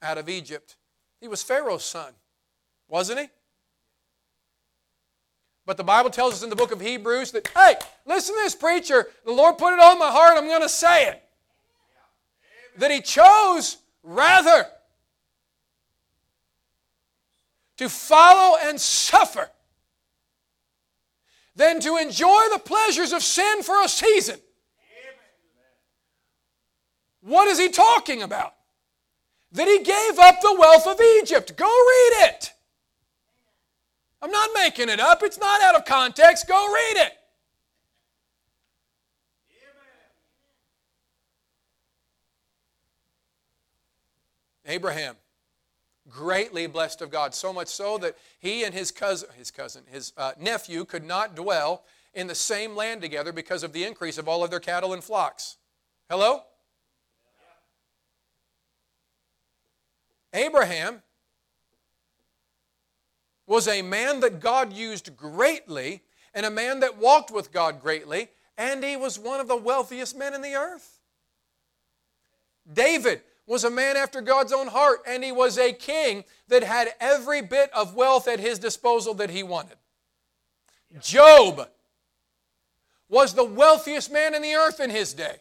out 0.00 0.18
of 0.18 0.28
Egypt. 0.28 0.76
He 1.20 1.26
was 1.26 1.42
Pharaoh's 1.42 1.84
son, 1.84 2.12
wasn't 2.88 3.20
he? 3.20 3.26
But 5.66 5.76
the 5.76 5.84
Bible 5.84 6.10
tells 6.10 6.34
us 6.34 6.42
in 6.42 6.50
the 6.50 6.56
book 6.56 6.72
of 6.72 6.80
Hebrews 6.80 7.32
that, 7.32 7.48
hey, 7.48 7.74
listen 8.06 8.34
to 8.34 8.40
this 8.42 8.54
preacher. 8.54 9.08
The 9.24 9.32
Lord 9.32 9.58
put 9.58 9.74
it 9.74 9.80
on 9.80 9.98
my 9.98 10.10
heart. 10.10 10.36
I'm 10.36 10.48
going 10.48 10.62
to 10.62 10.68
say 10.68 11.06
it. 11.06 11.22
That 12.78 12.90
he 12.90 13.00
chose 13.00 13.78
rather 14.02 14.66
to 17.78 17.88
follow 17.88 18.58
and 18.62 18.80
suffer 18.80 19.50
than 21.54 21.80
to 21.80 21.96
enjoy 21.96 22.42
the 22.52 22.58
pleasures 22.58 23.12
of 23.12 23.22
sin 23.22 23.62
for 23.62 23.82
a 23.82 23.88
season. 23.88 24.38
What 27.20 27.48
is 27.48 27.58
he 27.58 27.68
talking 27.68 28.22
about? 28.22 28.54
That 29.52 29.68
he 29.68 29.78
gave 29.78 30.18
up 30.18 30.40
the 30.40 30.56
wealth 30.58 30.86
of 30.86 31.00
Egypt. 31.00 31.56
Go 31.56 31.66
read 31.66 32.26
it. 32.26 32.52
I'm 34.20 34.30
not 34.30 34.50
making 34.54 34.88
it 34.88 34.98
up. 34.98 35.22
It's 35.22 35.38
not 35.38 35.60
out 35.62 35.74
of 35.74 35.84
context. 35.84 36.48
Go 36.48 36.72
read 36.72 36.96
it. 36.96 37.12
Abraham 44.64 45.16
greatly 46.12 46.66
blessed 46.66 47.02
of 47.02 47.10
God, 47.10 47.34
so 47.34 47.52
much 47.52 47.68
so 47.68 47.98
that 47.98 48.16
he 48.38 48.64
and 48.64 48.74
his 48.74 48.90
cousin, 48.90 49.28
his 49.36 49.50
cousin, 49.50 49.82
his 49.90 50.12
uh, 50.16 50.32
nephew 50.38 50.84
could 50.84 51.04
not 51.04 51.34
dwell 51.34 51.84
in 52.14 52.26
the 52.26 52.34
same 52.34 52.76
land 52.76 53.00
together 53.00 53.32
because 53.32 53.62
of 53.62 53.72
the 53.72 53.84
increase 53.84 54.18
of 54.18 54.28
all 54.28 54.44
of 54.44 54.50
their 54.50 54.60
cattle 54.60 54.92
and 54.92 55.02
flocks. 55.02 55.56
Hello? 56.10 56.42
Abraham 60.34 61.02
was 63.46 63.68
a 63.68 63.82
man 63.82 64.20
that 64.20 64.40
God 64.40 64.72
used 64.72 65.16
greatly 65.16 66.02
and 66.34 66.46
a 66.46 66.50
man 66.50 66.80
that 66.80 66.98
walked 66.98 67.30
with 67.30 67.52
God 67.52 67.80
greatly 67.80 68.28
And 68.56 68.84
he 68.84 68.96
was 68.96 69.18
one 69.18 69.40
of 69.40 69.48
the 69.48 69.56
wealthiest 69.56 70.16
men 70.16 70.34
in 70.34 70.42
the 70.42 70.54
earth. 70.54 71.00
David 72.70 73.22
was 73.52 73.64
a 73.64 73.70
man 73.70 73.98
after 73.98 74.22
God's 74.22 74.50
own 74.50 74.66
heart, 74.66 75.02
and 75.06 75.22
he 75.22 75.30
was 75.30 75.58
a 75.58 75.74
king 75.74 76.24
that 76.48 76.62
had 76.62 76.88
every 76.98 77.42
bit 77.42 77.70
of 77.74 77.94
wealth 77.94 78.26
at 78.26 78.40
his 78.40 78.58
disposal 78.58 79.12
that 79.12 79.28
he 79.28 79.42
wanted. 79.42 79.76
Job 81.02 81.68
was 83.10 83.34
the 83.34 83.44
wealthiest 83.44 84.10
man 84.10 84.34
in 84.34 84.40
the 84.40 84.54
earth 84.54 84.80
in 84.80 84.88
his 84.88 85.12
day. 85.12 85.36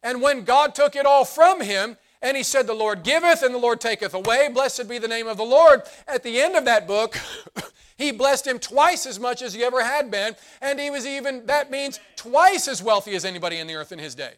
And 0.00 0.22
when 0.22 0.44
God 0.44 0.76
took 0.76 0.94
it 0.94 1.06
all 1.06 1.24
from 1.24 1.60
him, 1.60 1.96
and 2.22 2.36
he 2.36 2.44
said, 2.44 2.68
The 2.68 2.72
Lord 2.72 3.02
giveth 3.02 3.42
and 3.42 3.52
the 3.52 3.58
Lord 3.58 3.80
taketh 3.80 4.14
away, 4.14 4.48
blessed 4.48 4.88
be 4.88 4.98
the 4.98 5.08
name 5.08 5.26
of 5.26 5.38
the 5.38 5.42
Lord, 5.42 5.82
at 6.06 6.22
the 6.22 6.40
end 6.40 6.54
of 6.54 6.66
that 6.66 6.86
book, 6.86 7.18
he 7.96 8.12
blessed 8.12 8.46
him 8.46 8.60
twice 8.60 9.06
as 9.06 9.18
much 9.18 9.42
as 9.42 9.54
he 9.54 9.64
ever 9.64 9.82
had 9.82 10.08
been, 10.08 10.36
and 10.60 10.78
he 10.78 10.88
was 10.88 11.04
even, 11.04 11.46
that 11.46 11.68
means 11.68 11.98
twice 12.14 12.68
as 12.68 12.80
wealthy 12.80 13.16
as 13.16 13.24
anybody 13.24 13.56
in 13.56 13.66
the 13.66 13.74
earth 13.74 13.90
in 13.90 13.98
his 13.98 14.14
day. 14.14 14.34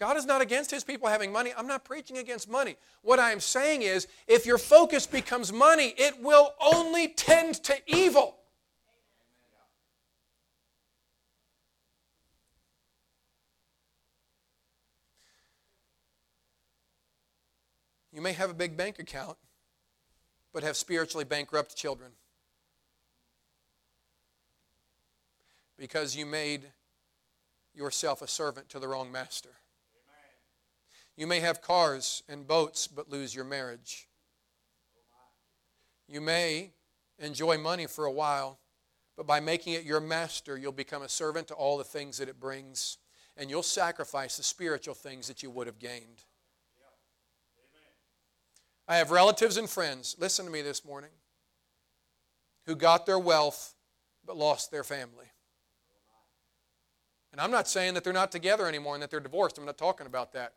God 0.00 0.16
is 0.16 0.24
not 0.24 0.40
against 0.40 0.70
his 0.70 0.82
people 0.82 1.08
having 1.08 1.30
money. 1.30 1.52
I'm 1.54 1.66
not 1.66 1.84
preaching 1.84 2.16
against 2.16 2.48
money. 2.48 2.76
What 3.02 3.18
I 3.18 3.32
am 3.32 3.38
saying 3.38 3.82
is, 3.82 4.08
if 4.26 4.46
your 4.46 4.56
focus 4.56 5.06
becomes 5.06 5.52
money, 5.52 5.94
it 5.98 6.22
will 6.22 6.54
only 6.58 7.08
tend 7.08 7.62
to 7.64 7.76
evil. 7.86 8.38
You 18.10 18.22
may 18.22 18.32
have 18.32 18.48
a 18.48 18.54
big 18.54 18.78
bank 18.78 18.98
account, 18.98 19.36
but 20.54 20.62
have 20.62 20.78
spiritually 20.78 21.26
bankrupt 21.26 21.76
children. 21.76 22.12
Because 25.76 26.16
you 26.16 26.24
made 26.24 26.72
yourself 27.74 28.22
a 28.22 28.26
servant 28.26 28.70
to 28.70 28.78
the 28.78 28.88
wrong 28.88 29.12
master. 29.12 29.59
You 31.20 31.26
may 31.26 31.40
have 31.40 31.60
cars 31.60 32.22
and 32.30 32.46
boats, 32.46 32.86
but 32.86 33.10
lose 33.10 33.34
your 33.34 33.44
marriage. 33.44 34.08
You 36.08 36.22
may 36.22 36.70
enjoy 37.18 37.58
money 37.58 37.86
for 37.86 38.06
a 38.06 38.10
while, 38.10 38.58
but 39.18 39.26
by 39.26 39.38
making 39.38 39.74
it 39.74 39.84
your 39.84 40.00
master, 40.00 40.56
you'll 40.56 40.72
become 40.72 41.02
a 41.02 41.10
servant 41.10 41.48
to 41.48 41.54
all 41.54 41.76
the 41.76 41.84
things 41.84 42.16
that 42.16 42.30
it 42.30 42.40
brings, 42.40 42.96
and 43.36 43.50
you'll 43.50 43.62
sacrifice 43.62 44.38
the 44.38 44.42
spiritual 44.42 44.94
things 44.94 45.28
that 45.28 45.42
you 45.42 45.50
would 45.50 45.66
have 45.66 45.78
gained. 45.78 46.24
I 48.88 48.96
have 48.96 49.10
relatives 49.10 49.58
and 49.58 49.68
friends, 49.68 50.16
listen 50.18 50.46
to 50.46 50.50
me 50.50 50.62
this 50.62 50.86
morning, 50.86 51.10
who 52.64 52.74
got 52.74 53.04
their 53.04 53.18
wealth 53.18 53.74
but 54.24 54.38
lost 54.38 54.70
their 54.70 54.84
family. 54.84 55.26
And 57.30 57.42
I'm 57.42 57.50
not 57.50 57.68
saying 57.68 57.92
that 57.92 58.04
they're 58.04 58.14
not 58.14 58.32
together 58.32 58.66
anymore 58.66 58.94
and 58.94 59.02
that 59.02 59.10
they're 59.10 59.20
divorced. 59.20 59.58
I'm 59.58 59.66
not 59.66 59.76
talking 59.76 60.06
about 60.06 60.32
that. 60.32 60.54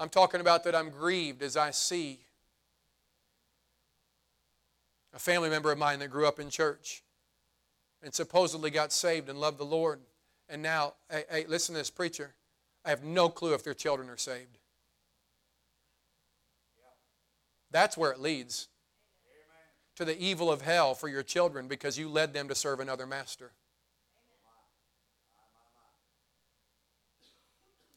I'm 0.00 0.08
talking 0.08 0.40
about 0.40 0.64
that 0.64 0.74
I'm 0.74 0.88
grieved 0.88 1.42
as 1.42 1.58
I 1.58 1.72
see 1.72 2.20
a 5.12 5.18
family 5.18 5.50
member 5.50 5.70
of 5.70 5.76
mine 5.76 5.98
that 5.98 6.08
grew 6.08 6.26
up 6.26 6.40
in 6.40 6.48
church 6.48 7.02
and 8.02 8.14
supposedly 8.14 8.70
got 8.70 8.92
saved 8.92 9.28
and 9.28 9.38
loved 9.38 9.58
the 9.58 9.64
Lord. 9.64 10.00
And 10.48 10.62
now, 10.62 10.94
hey, 11.10 11.24
hey 11.30 11.44
listen 11.46 11.74
to 11.74 11.80
this 11.82 11.90
preacher. 11.90 12.32
I 12.82 12.88
have 12.88 13.04
no 13.04 13.28
clue 13.28 13.52
if 13.52 13.62
their 13.62 13.74
children 13.74 14.08
are 14.08 14.16
saved. 14.16 14.56
That's 17.70 17.98
where 17.98 18.10
it 18.10 18.20
leads 18.20 18.68
to 19.96 20.06
the 20.06 20.18
evil 20.18 20.50
of 20.50 20.62
hell 20.62 20.94
for 20.94 21.08
your 21.08 21.22
children 21.22 21.68
because 21.68 21.98
you 21.98 22.08
led 22.08 22.32
them 22.32 22.48
to 22.48 22.54
serve 22.54 22.80
another 22.80 23.06
master. 23.06 23.52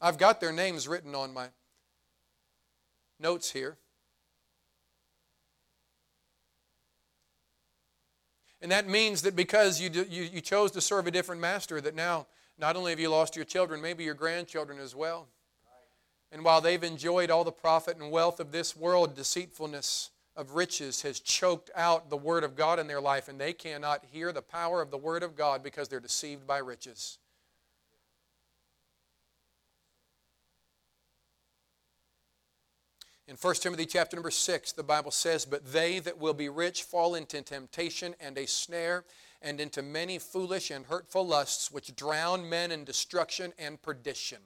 I've 0.02 0.18
got 0.18 0.42
their 0.42 0.52
names 0.52 0.86
written 0.86 1.16
on 1.16 1.34
my 1.34 1.48
notes 3.24 3.52
here. 3.52 3.78
And 8.62 8.72
that 8.72 8.88
means 8.88 9.24
that 9.24 9.36
because 9.36 9.82
you, 9.82 9.90
you, 9.90 10.24
you 10.24 10.42
chose 10.42 10.72
to 10.72 10.82
serve 10.82 11.08
a 11.08 11.12
different 11.12 11.42
master, 11.42 11.82
that 11.82 11.96
now 11.96 12.28
not 12.58 12.76
only 12.76 12.92
have 12.92 13.00
you 13.00 13.10
lost 13.10 13.36
your 13.36 13.46
children, 13.46 13.82
maybe 13.82 14.04
your 14.04 14.14
grandchildren 14.14 14.78
as 14.80 14.96
well. 14.96 15.28
And 16.32 16.46
while 16.46 16.62
they've 16.62 16.84
enjoyed 16.84 17.30
all 17.30 17.44
the 17.44 17.52
profit 17.52 17.98
and 17.98 18.12
wealth 18.12 18.40
of 18.40 18.52
this 18.52 18.76
world, 18.76 19.16
deceitfulness 19.16 20.12
of 20.36 20.52
riches 20.56 21.02
has 21.02 21.20
choked 21.20 21.70
out 21.76 22.10
the 22.10 22.18
Word 22.18 22.44
of 22.44 22.56
God 22.56 22.80
in 22.80 22.88
their 22.88 23.02
life, 23.02 23.28
and 23.28 23.40
they 23.40 23.54
cannot 23.54 24.06
hear 24.12 24.32
the 24.32 24.42
power 24.42 24.82
of 24.82 24.92
the 24.92 24.98
Word 24.98 25.24
of 25.24 25.36
God 25.36 25.62
because 25.62 25.90
they're 25.90 26.00
deceived 26.00 26.48
by 26.48 26.58
riches. 26.58 27.20
In 33.28 33.36
1 33.36 33.56
Timothy 33.56 33.86
chapter 33.86 34.18
number 34.18 34.32
6, 34.32 34.74
the 34.74 34.84
Bible 34.84 35.12
says, 35.12 35.46
But 35.46 35.72
they 35.72 36.00
that 36.00 36.18
will 36.18 36.34
be 36.34 36.50
rich 36.50 36.84
fall 36.84 37.16
into 37.16 37.42
temptation 37.42 38.16
and 38.20 38.38
a 38.38 38.46
snare, 38.46 39.06
and 39.42 39.62
into 39.62 39.82
many 39.82 40.20
foolish 40.20 40.72
and 40.72 40.86
hurtful 40.86 41.26
lusts, 41.26 41.72
which 41.72 41.96
drown 41.96 42.50
men 42.50 42.72
in 42.72 42.84
destruction 42.84 43.54
and 43.58 43.82
perdition. 43.82 44.40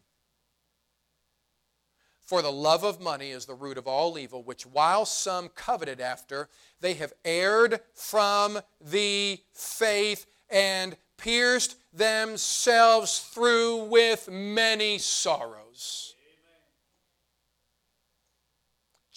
For 2.21 2.41
the 2.41 2.51
love 2.51 2.83
of 2.83 2.99
money 2.99 3.29
is 3.31 3.45
the 3.45 3.53
root 3.53 3.77
of 3.77 3.87
all 3.87 4.19
evil, 4.19 4.43
which 4.43 4.65
while 4.65 5.05
some 5.05 5.47
coveted 5.47 6.01
after, 6.01 6.49
they 6.81 6.95
have 6.95 7.13
erred 7.23 7.79
from 7.93 8.59
the 8.81 9.39
faith 9.53 10.25
and 10.49 10.97
pierced 11.17 11.77
themselves 11.93 13.19
through 13.19 13.85
with 13.85 14.29
many 14.29 14.97
sorrows. 14.97 16.15
Amen. 16.19 16.61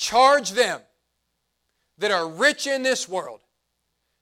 Charge 0.01 0.53
them 0.53 0.81
that 1.99 2.11
are 2.11 2.27
rich 2.27 2.67
in 2.67 2.83
this 2.83 3.07
world 3.07 3.41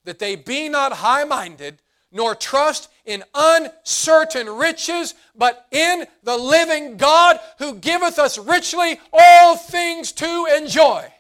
that 0.02 0.18
they 0.18 0.34
be 0.34 0.68
not 0.68 0.92
high 0.92 1.22
minded 1.22 1.80
nor 2.10 2.34
trust 2.34 2.90
in 3.04 3.22
uncertain 3.32 4.48
riches, 4.48 5.14
but 5.36 5.68
in 5.70 6.04
the 6.24 6.36
living 6.36 6.96
God 6.96 7.38
who 7.58 7.76
giveth 7.76 8.18
us 8.18 8.38
richly 8.38 8.98
all 9.12 9.56
things 9.56 10.10
to 10.10 10.48
enjoy. 10.56 10.98
Amen. 10.98 11.12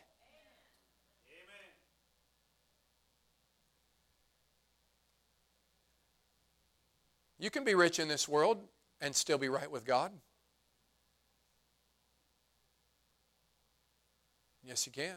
You 7.38 7.50
can 7.50 7.62
be 7.62 7.76
rich 7.76 8.00
in 8.00 8.08
this 8.08 8.28
world 8.28 8.58
and 9.00 9.14
still 9.14 9.38
be 9.38 9.48
right 9.48 9.70
with 9.70 9.84
God. 9.84 10.10
Yes, 14.68 14.84
you 14.84 14.92
can. 14.92 15.16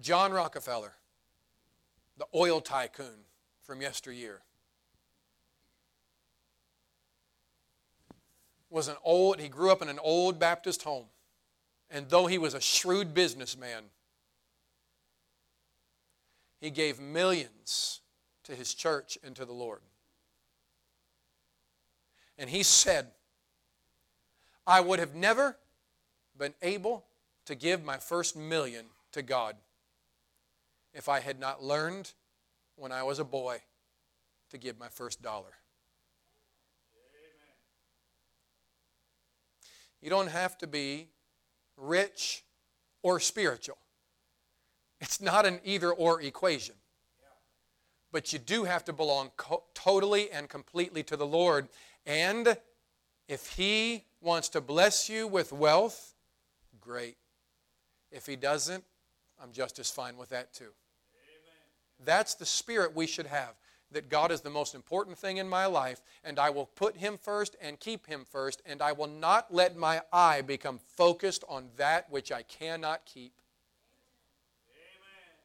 John 0.00 0.32
Rockefeller, 0.32 0.92
the 2.16 2.26
oil 2.32 2.60
tycoon 2.60 3.24
from 3.62 3.82
yesteryear, 3.82 4.42
was 8.70 8.86
an 8.86 8.96
old, 9.02 9.40
he 9.40 9.48
grew 9.48 9.72
up 9.72 9.82
in 9.82 9.88
an 9.88 9.98
old 10.00 10.38
Baptist 10.38 10.84
home. 10.84 11.06
And 11.90 12.08
though 12.08 12.26
he 12.26 12.38
was 12.38 12.54
a 12.54 12.60
shrewd 12.60 13.12
businessman, 13.12 13.84
he 16.60 16.70
gave 16.70 17.00
millions 17.00 18.02
to 18.44 18.54
his 18.54 18.72
church 18.72 19.18
and 19.24 19.34
to 19.34 19.44
the 19.44 19.52
Lord. 19.52 19.80
And 22.38 22.50
he 22.50 22.62
said, 22.62 23.08
I 24.66 24.80
would 24.80 24.98
have 24.98 25.14
never 25.14 25.56
been 26.36 26.54
able 26.62 27.04
to 27.46 27.54
give 27.54 27.84
my 27.84 27.98
first 27.98 28.36
million 28.36 28.86
to 29.12 29.22
God 29.22 29.56
if 30.92 31.08
I 31.08 31.20
had 31.20 31.38
not 31.38 31.62
learned 31.62 32.12
when 32.76 32.92
I 32.92 33.02
was 33.02 33.18
a 33.18 33.24
boy 33.24 33.58
to 34.50 34.58
give 34.58 34.78
my 34.78 34.88
first 34.88 35.22
dollar. 35.22 35.52
You 40.00 40.10
don't 40.10 40.28
have 40.28 40.58
to 40.58 40.66
be 40.66 41.08
rich 41.76 42.44
or 43.02 43.20
spiritual. 43.20 43.78
It's 45.00 45.20
not 45.20 45.46
an 45.46 45.60
either 45.64 45.92
or 45.92 46.20
equation. 46.20 46.74
But 48.12 48.32
you 48.32 48.38
do 48.38 48.64
have 48.64 48.84
to 48.84 48.92
belong 48.92 49.32
co- 49.36 49.64
totally 49.74 50.30
and 50.30 50.48
completely 50.48 51.02
to 51.04 51.16
the 51.16 51.26
Lord. 51.26 51.68
And 52.06 52.56
if 53.28 53.46
He 53.52 54.04
wants 54.20 54.48
to 54.50 54.60
bless 54.60 55.08
you 55.08 55.26
with 55.26 55.52
wealth, 55.52 56.14
great. 56.80 57.16
If 58.10 58.26
He 58.26 58.36
doesn't, 58.36 58.84
I'm 59.42 59.52
just 59.52 59.78
as 59.78 59.90
fine 59.90 60.16
with 60.16 60.30
that 60.30 60.52
too. 60.52 60.70
That's 62.04 62.34
the 62.34 62.46
spirit 62.46 62.94
we 62.94 63.06
should 63.06 63.26
have. 63.26 63.54
That 63.92 64.08
God 64.08 64.32
is 64.32 64.40
the 64.40 64.50
most 64.50 64.74
important 64.74 65.16
thing 65.16 65.36
in 65.36 65.48
my 65.48 65.66
life, 65.66 66.02
and 66.24 66.38
I 66.38 66.50
will 66.50 66.66
put 66.66 66.96
Him 66.96 67.16
first 67.16 67.54
and 67.60 67.78
keep 67.78 68.06
Him 68.06 68.24
first, 68.28 68.60
and 68.66 68.82
I 68.82 68.90
will 68.92 69.06
not 69.06 69.54
let 69.54 69.76
my 69.76 70.02
eye 70.12 70.40
become 70.40 70.80
focused 70.96 71.44
on 71.48 71.68
that 71.76 72.10
which 72.10 72.32
I 72.32 72.42
cannot 72.42 73.04
keep. 73.04 73.34
Amen. 74.68 75.36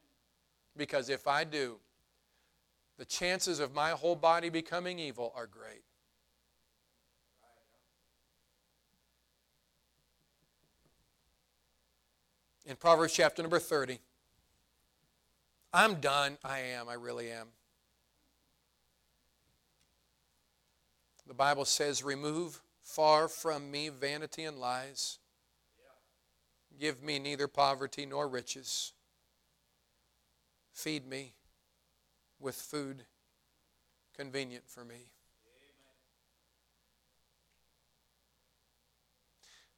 Because 0.76 1.10
if 1.10 1.28
I 1.28 1.44
do, 1.44 1.78
the 2.98 3.06
chances 3.06 3.60
of 3.60 3.76
my 3.76 3.92
whole 3.92 4.16
body 4.16 4.50
becoming 4.50 4.98
evil 4.98 5.32
are 5.36 5.46
great. 5.46 5.84
In 12.70 12.76
Proverbs 12.76 13.14
chapter 13.14 13.42
number 13.42 13.58
30, 13.58 13.98
I'm 15.74 15.96
done. 15.96 16.38
I 16.44 16.60
am. 16.60 16.88
I 16.88 16.94
really 16.94 17.32
am. 17.32 17.48
The 21.26 21.34
Bible 21.34 21.66
says, 21.66 22.04
Remove 22.04 22.62
far 22.84 23.28
from 23.28 23.72
me 23.72 23.90
vanity 23.90 24.44
and 24.44 24.60
lies. 24.60 25.18
Give 26.80 27.02
me 27.02 27.18
neither 27.18 27.48
poverty 27.48 28.06
nor 28.06 28.28
riches. 28.28 28.94
Feed 30.72 31.08
me 31.08 31.34
with 32.40 32.54
food 32.54 33.06
convenient 34.16 34.66
for 34.68 34.86
me. 34.86 35.10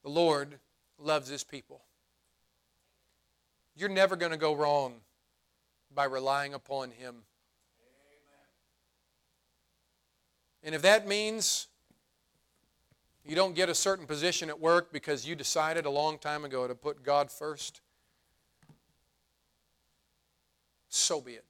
The 0.04 0.10
Lord 0.10 0.60
loves 1.00 1.30
His 1.30 1.46
people. 1.46 1.84
You're 3.76 3.90
never 3.90 4.16
going 4.16 4.32
to 4.32 4.38
go 4.38 4.54
wrong 4.54 4.96
by 5.94 6.06
relying 6.06 6.54
upon 6.54 6.92
Him. 6.92 7.24
And 10.64 10.76
if 10.76 10.82
that 10.84 11.08
means 11.08 11.68
you 13.26 13.36
don't 13.36 13.56
get 13.56 13.70
a 13.70 13.76
certain 13.76 14.06
position 14.06 14.50
at 14.50 14.60
work 14.60 14.92
because 14.92 15.28
you 15.28 15.36
decided 15.36 15.86
a 15.86 15.90
long 15.90 16.18
time 16.18 16.46
ago 16.46 16.68
to 16.68 16.76
put 16.76 17.04
God 17.04 17.32
first, 17.32 17.82
so 20.90 21.22
be 21.22 21.34
it. 21.34 21.46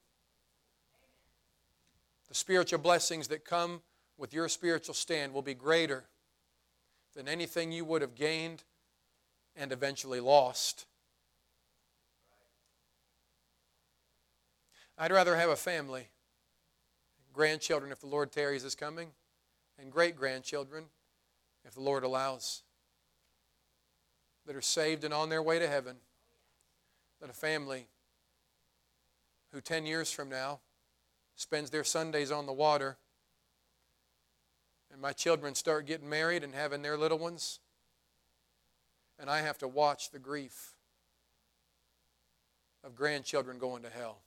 The 2.30 2.36
spiritual 2.36 2.80
blessings 2.80 3.28
that 3.30 3.44
come 3.44 3.82
with 4.18 4.34
your 4.34 4.48
spiritual 4.48 4.94
stand 4.94 5.34
will 5.34 5.42
be 5.42 5.54
greater 5.54 6.06
than 7.16 7.28
anything 7.28 7.72
you 7.72 7.84
would 7.84 8.02
have 8.02 8.16
gained 8.16 8.64
and 9.56 9.72
eventually 9.72 10.22
lost. 10.22 10.86
I'd 15.02 15.12
rather 15.12 15.36
have 15.36 15.50
a 15.50 15.56
family, 15.56 16.10
grandchildren 17.34 17.92
if 17.92 18.02
the 18.02 18.06
Lord 18.06 18.32
tarries 18.32 18.64
is 18.64 18.76
coming, 18.76 19.10
and 19.80 19.92
great 19.92 20.16
grandchildren 20.16 20.86
if 21.66 21.74
the 21.74 21.82
Lord 21.82 22.04
allows, 22.04 22.62
that 24.46 24.56
are 24.56 24.62
saved 24.62 25.04
and 25.04 25.12
on 25.12 25.30
their 25.30 25.42
way 25.42 25.58
to 25.58 25.68
heaven, 25.68 25.96
than 27.20 27.32
a 27.32 27.34
family 27.34 27.88
who 29.52 29.60
10 29.60 29.88
years 29.88 30.12
from 30.12 30.30
now 30.30 30.60
spends 31.36 31.72
their 31.72 31.84
Sundays 31.84 32.32
on 32.32 32.46
the 32.46 32.54
water, 32.54 32.98
and 34.92 35.02
my 35.02 35.14
children 35.14 35.56
start 35.56 35.88
getting 35.88 36.10
married 36.10 36.44
and 36.44 36.54
having 36.54 36.84
their 36.84 36.96
little 36.96 37.18
ones, 37.18 37.60
and 39.18 39.32
I 39.32 39.40
have 39.42 39.58
to 39.58 39.68
watch 39.68 40.12
the 40.12 40.20
grief 40.20 40.76
of 42.84 42.94
grandchildren 42.94 43.58
going 43.58 43.82
to 43.82 43.90
hell. 43.90 44.20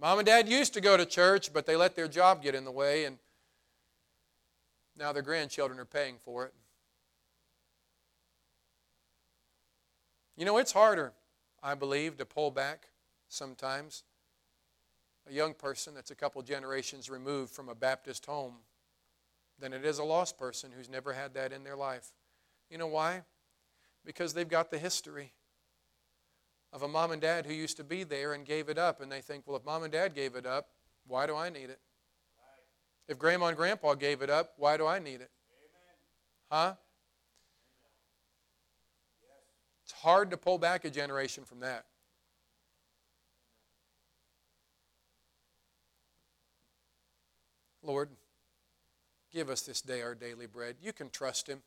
Mom 0.00 0.18
and 0.18 0.26
dad 0.26 0.48
used 0.48 0.74
to 0.74 0.80
go 0.80 0.96
to 0.96 1.06
church, 1.06 1.52
but 1.52 1.66
they 1.66 1.76
let 1.76 1.94
their 1.94 2.08
job 2.08 2.42
get 2.42 2.54
in 2.54 2.64
the 2.64 2.70
way, 2.70 3.04
and 3.04 3.18
now 4.96 5.12
their 5.12 5.22
grandchildren 5.22 5.78
are 5.78 5.84
paying 5.84 6.16
for 6.24 6.44
it. 6.44 6.52
You 10.36 10.44
know, 10.44 10.58
it's 10.58 10.72
harder, 10.72 11.12
I 11.62 11.74
believe, 11.74 12.16
to 12.18 12.24
pull 12.24 12.50
back 12.50 12.88
sometimes 13.28 14.02
a 15.28 15.32
young 15.32 15.54
person 15.54 15.94
that's 15.94 16.10
a 16.10 16.14
couple 16.14 16.42
generations 16.42 17.08
removed 17.08 17.52
from 17.52 17.68
a 17.68 17.74
Baptist 17.74 18.26
home 18.26 18.56
than 19.58 19.72
it 19.72 19.84
is 19.84 19.98
a 19.98 20.04
lost 20.04 20.36
person 20.36 20.70
who's 20.76 20.90
never 20.90 21.12
had 21.12 21.34
that 21.34 21.52
in 21.52 21.62
their 21.62 21.76
life. 21.76 22.12
You 22.68 22.78
know 22.78 22.88
why? 22.88 23.22
Because 24.04 24.34
they've 24.34 24.48
got 24.48 24.70
the 24.70 24.78
history 24.78 25.32
of 26.74 26.82
a 26.82 26.88
mom 26.88 27.12
and 27.12 27.22
dad 27.22 27.46
who 27.46 27.54
used 27.54 27.76
to 27.76 27.84
be 27.84 28.02
there 28.02 28.32
and 28.32 28.44
gave 28.44 28.68
it 28.68 28.78
up, 28.78 29.00
and 29.00 29.10
they 29.10 29.20
think, 29.20 29.44
well, 29.46 29.56
if 29.56 29.64
mom 29.64 29.84
and 29.84 29.92
dad 29.92 30.12
gave 30.12 30.34
it 30.34 30.44
up, 30.44 30.70
why 31.06 31.24
do 31.24 31.36
I 31.36 31.48
need 31.48 31.70
it? 31.70 31.78
If 33.06 33.16
grandma 33.16 33.46
and 33.46 33.56
grandpa 33.56 33.94
gave 33.94 34.22
it 34.22 34.28
up, 34.28 34.54
why 34.56 34.76
do 34.76 34.84
I 34.84 34.98
need 34.98 35.20
it? 35.20 35.30
Amen. 36.50 36.50
Huh? 36.50 36.74
It's 39.84 39.92
hard 39.92 40.32
to 40.32 40.36
pull 40.36 40.58
back 40.58 40.84
a 40.84 40.90
generation 40.90 41.44
from 41.44 41.60
that. 41.60 41.84
Lord, 47.84 48.08
give 49.30 49.48
us 49.48 49.60
this 49.60 49.80
day 49.80 50.02
our 50.02 50.14
daily 50.14 50.46
bread. 50.46 50.76
You 50.82 50.92
can 50.92 51.10
trust 51.10 51.46
Him. 51.48 51.62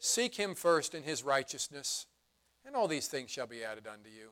Seek 0.00 0.34
Him 0.34 0.54
first 0.54 0.94
in 0.94 1.04
His 1.04 1.22
righteousness, 1.22 2.06
and 2.66 2.76
all 2.76 2.88
these 2.88 3.08
things 3.08 3.30
shall 3.30 3.46
be 3.46 3.64
added 3.64 3.86
unto 3.86 4.08
you. 4.08 4.30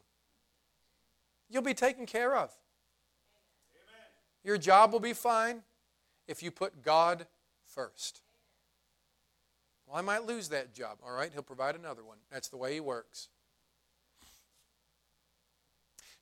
You'll 1.48 1.62
be 1.62 1.74
taken 1.74 2.06
care 2.06 2.36
of. 2.36 2.56
Amen. 3.74 4.08
Your 4.44 4.58
job 4.58 4.92
will 4.92 5.00
be 5.00 5.12
fine 5.12 5.62
if 6.28 6.42
you 6.42 6.50
put 6.50 6.82
God 6.82 7.26
first. 7.64 8.22
Well, 9.86 9.96
I 9.96 10.02
might 10.02 10.26
lose 10.26 10.48
that 10.50 10.72
job. 10.74 10.98
All 11.04 11.12
right, 11.12 11.32
He'll 11.32 11.42
provide 11.42 11.74
another 11.74 12.04
one. 12.04 12.18
That's 12.30 12.48
the 12.48 12.56
way 12.56 12.74
He 12.74 12.80
works. 12.80 13.28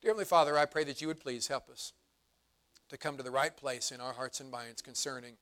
Dear 0.01 0.11
Heavenly 0.11 0.25
Father, 0.25 0.57
I 0.57 0.65
pray 0.65 0.85
that 0.85 1.03
you 1.03 1.09
would 1.09 1.21
please 1.21 1.49
help 1.49 1.69
us 1.69 1.93
to 2.89 2.97
come 2.97 3.17
to 3.17 3.23
the 3.23 3.31
right 3.31 3.55
place 3.55 3.91
in 3.91 4.01
our 4.01 4.13
hearts 4.13 4.41
and 4.41 4.51
minds 4.51 4.81
concerning 4.81 5.35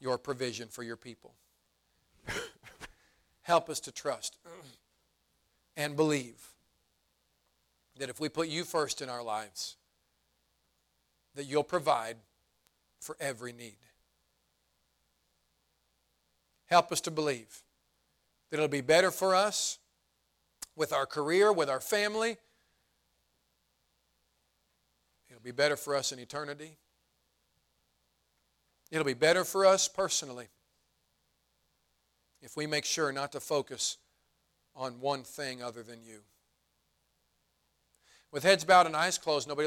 your 0.00 0.18
provision 0.18 0.68
for 0.68 0.82
your 0.82 0.96
people. 0.96 1.34
Help 3.42 3.70
us 3.70 3.80
to 3.80 3.92
trust 3.92 4.36
and 5.76 5.96
believe 5.96 6.52
that 7.98 8.08
if 8.08 8.20
we 8.20 8.28
put 8.28 8.48
you 8.48 8.64
first 8.64 9.00
in 9.02 9.08
our 9.08 9.22
lives, 9.22 9.76
that 11.34 11.44
you'll 11.44 11.64
provide 11.64 12.16
for 13.00 13.16
every 13.20 13.52
need. 13.52 13.76
Help 16.66 16.90
us 16.90 17.00
to 17.02 17.10
believe 17.10 17.62
that 18.50 18.56
it'll 18.56 18.68
be 18.68 18.80
better 18.80 19.10
for 19.10 19.34
us 19.34 19.78
with 20.76 20.92
our 20.92 21.06
career, 21.06 21.52
with 21.52 21.68
our 21.68 21.80
family, 21.80 22.36
It'll 25.34 25.42
be 25.42 25.50
better 25.50 25.76
for 25.76 25.96
us 25.96 26.12
in 26.12 26.20
eternity. 26.20 26.76
It'll 28.92 29.04
be 29.04 29.14
better 29.14 29.42
for 29.42 29.66
us 29.66 29.88
personally 29.88 30.46
if 32.40 32.56
we 32.56 32.68
make 32.68 32.84
sure 32.84 33.10
not 33.10 33.32
to 33.32 33.40
focus 33.40 33.96
on 34.76 35.00
one 35.00 35.22
thing 35.22 35.62
other 35.62 35.82
than 35.82 36.02
you. 36.02 36.20
With 38.32 38.42
heads 38.42 38.64
bowed 38.64 38.86
and 38.86 38.96
eyes 38.96 39.16
closed, 39.16 39.46
nobody 39.46 39.62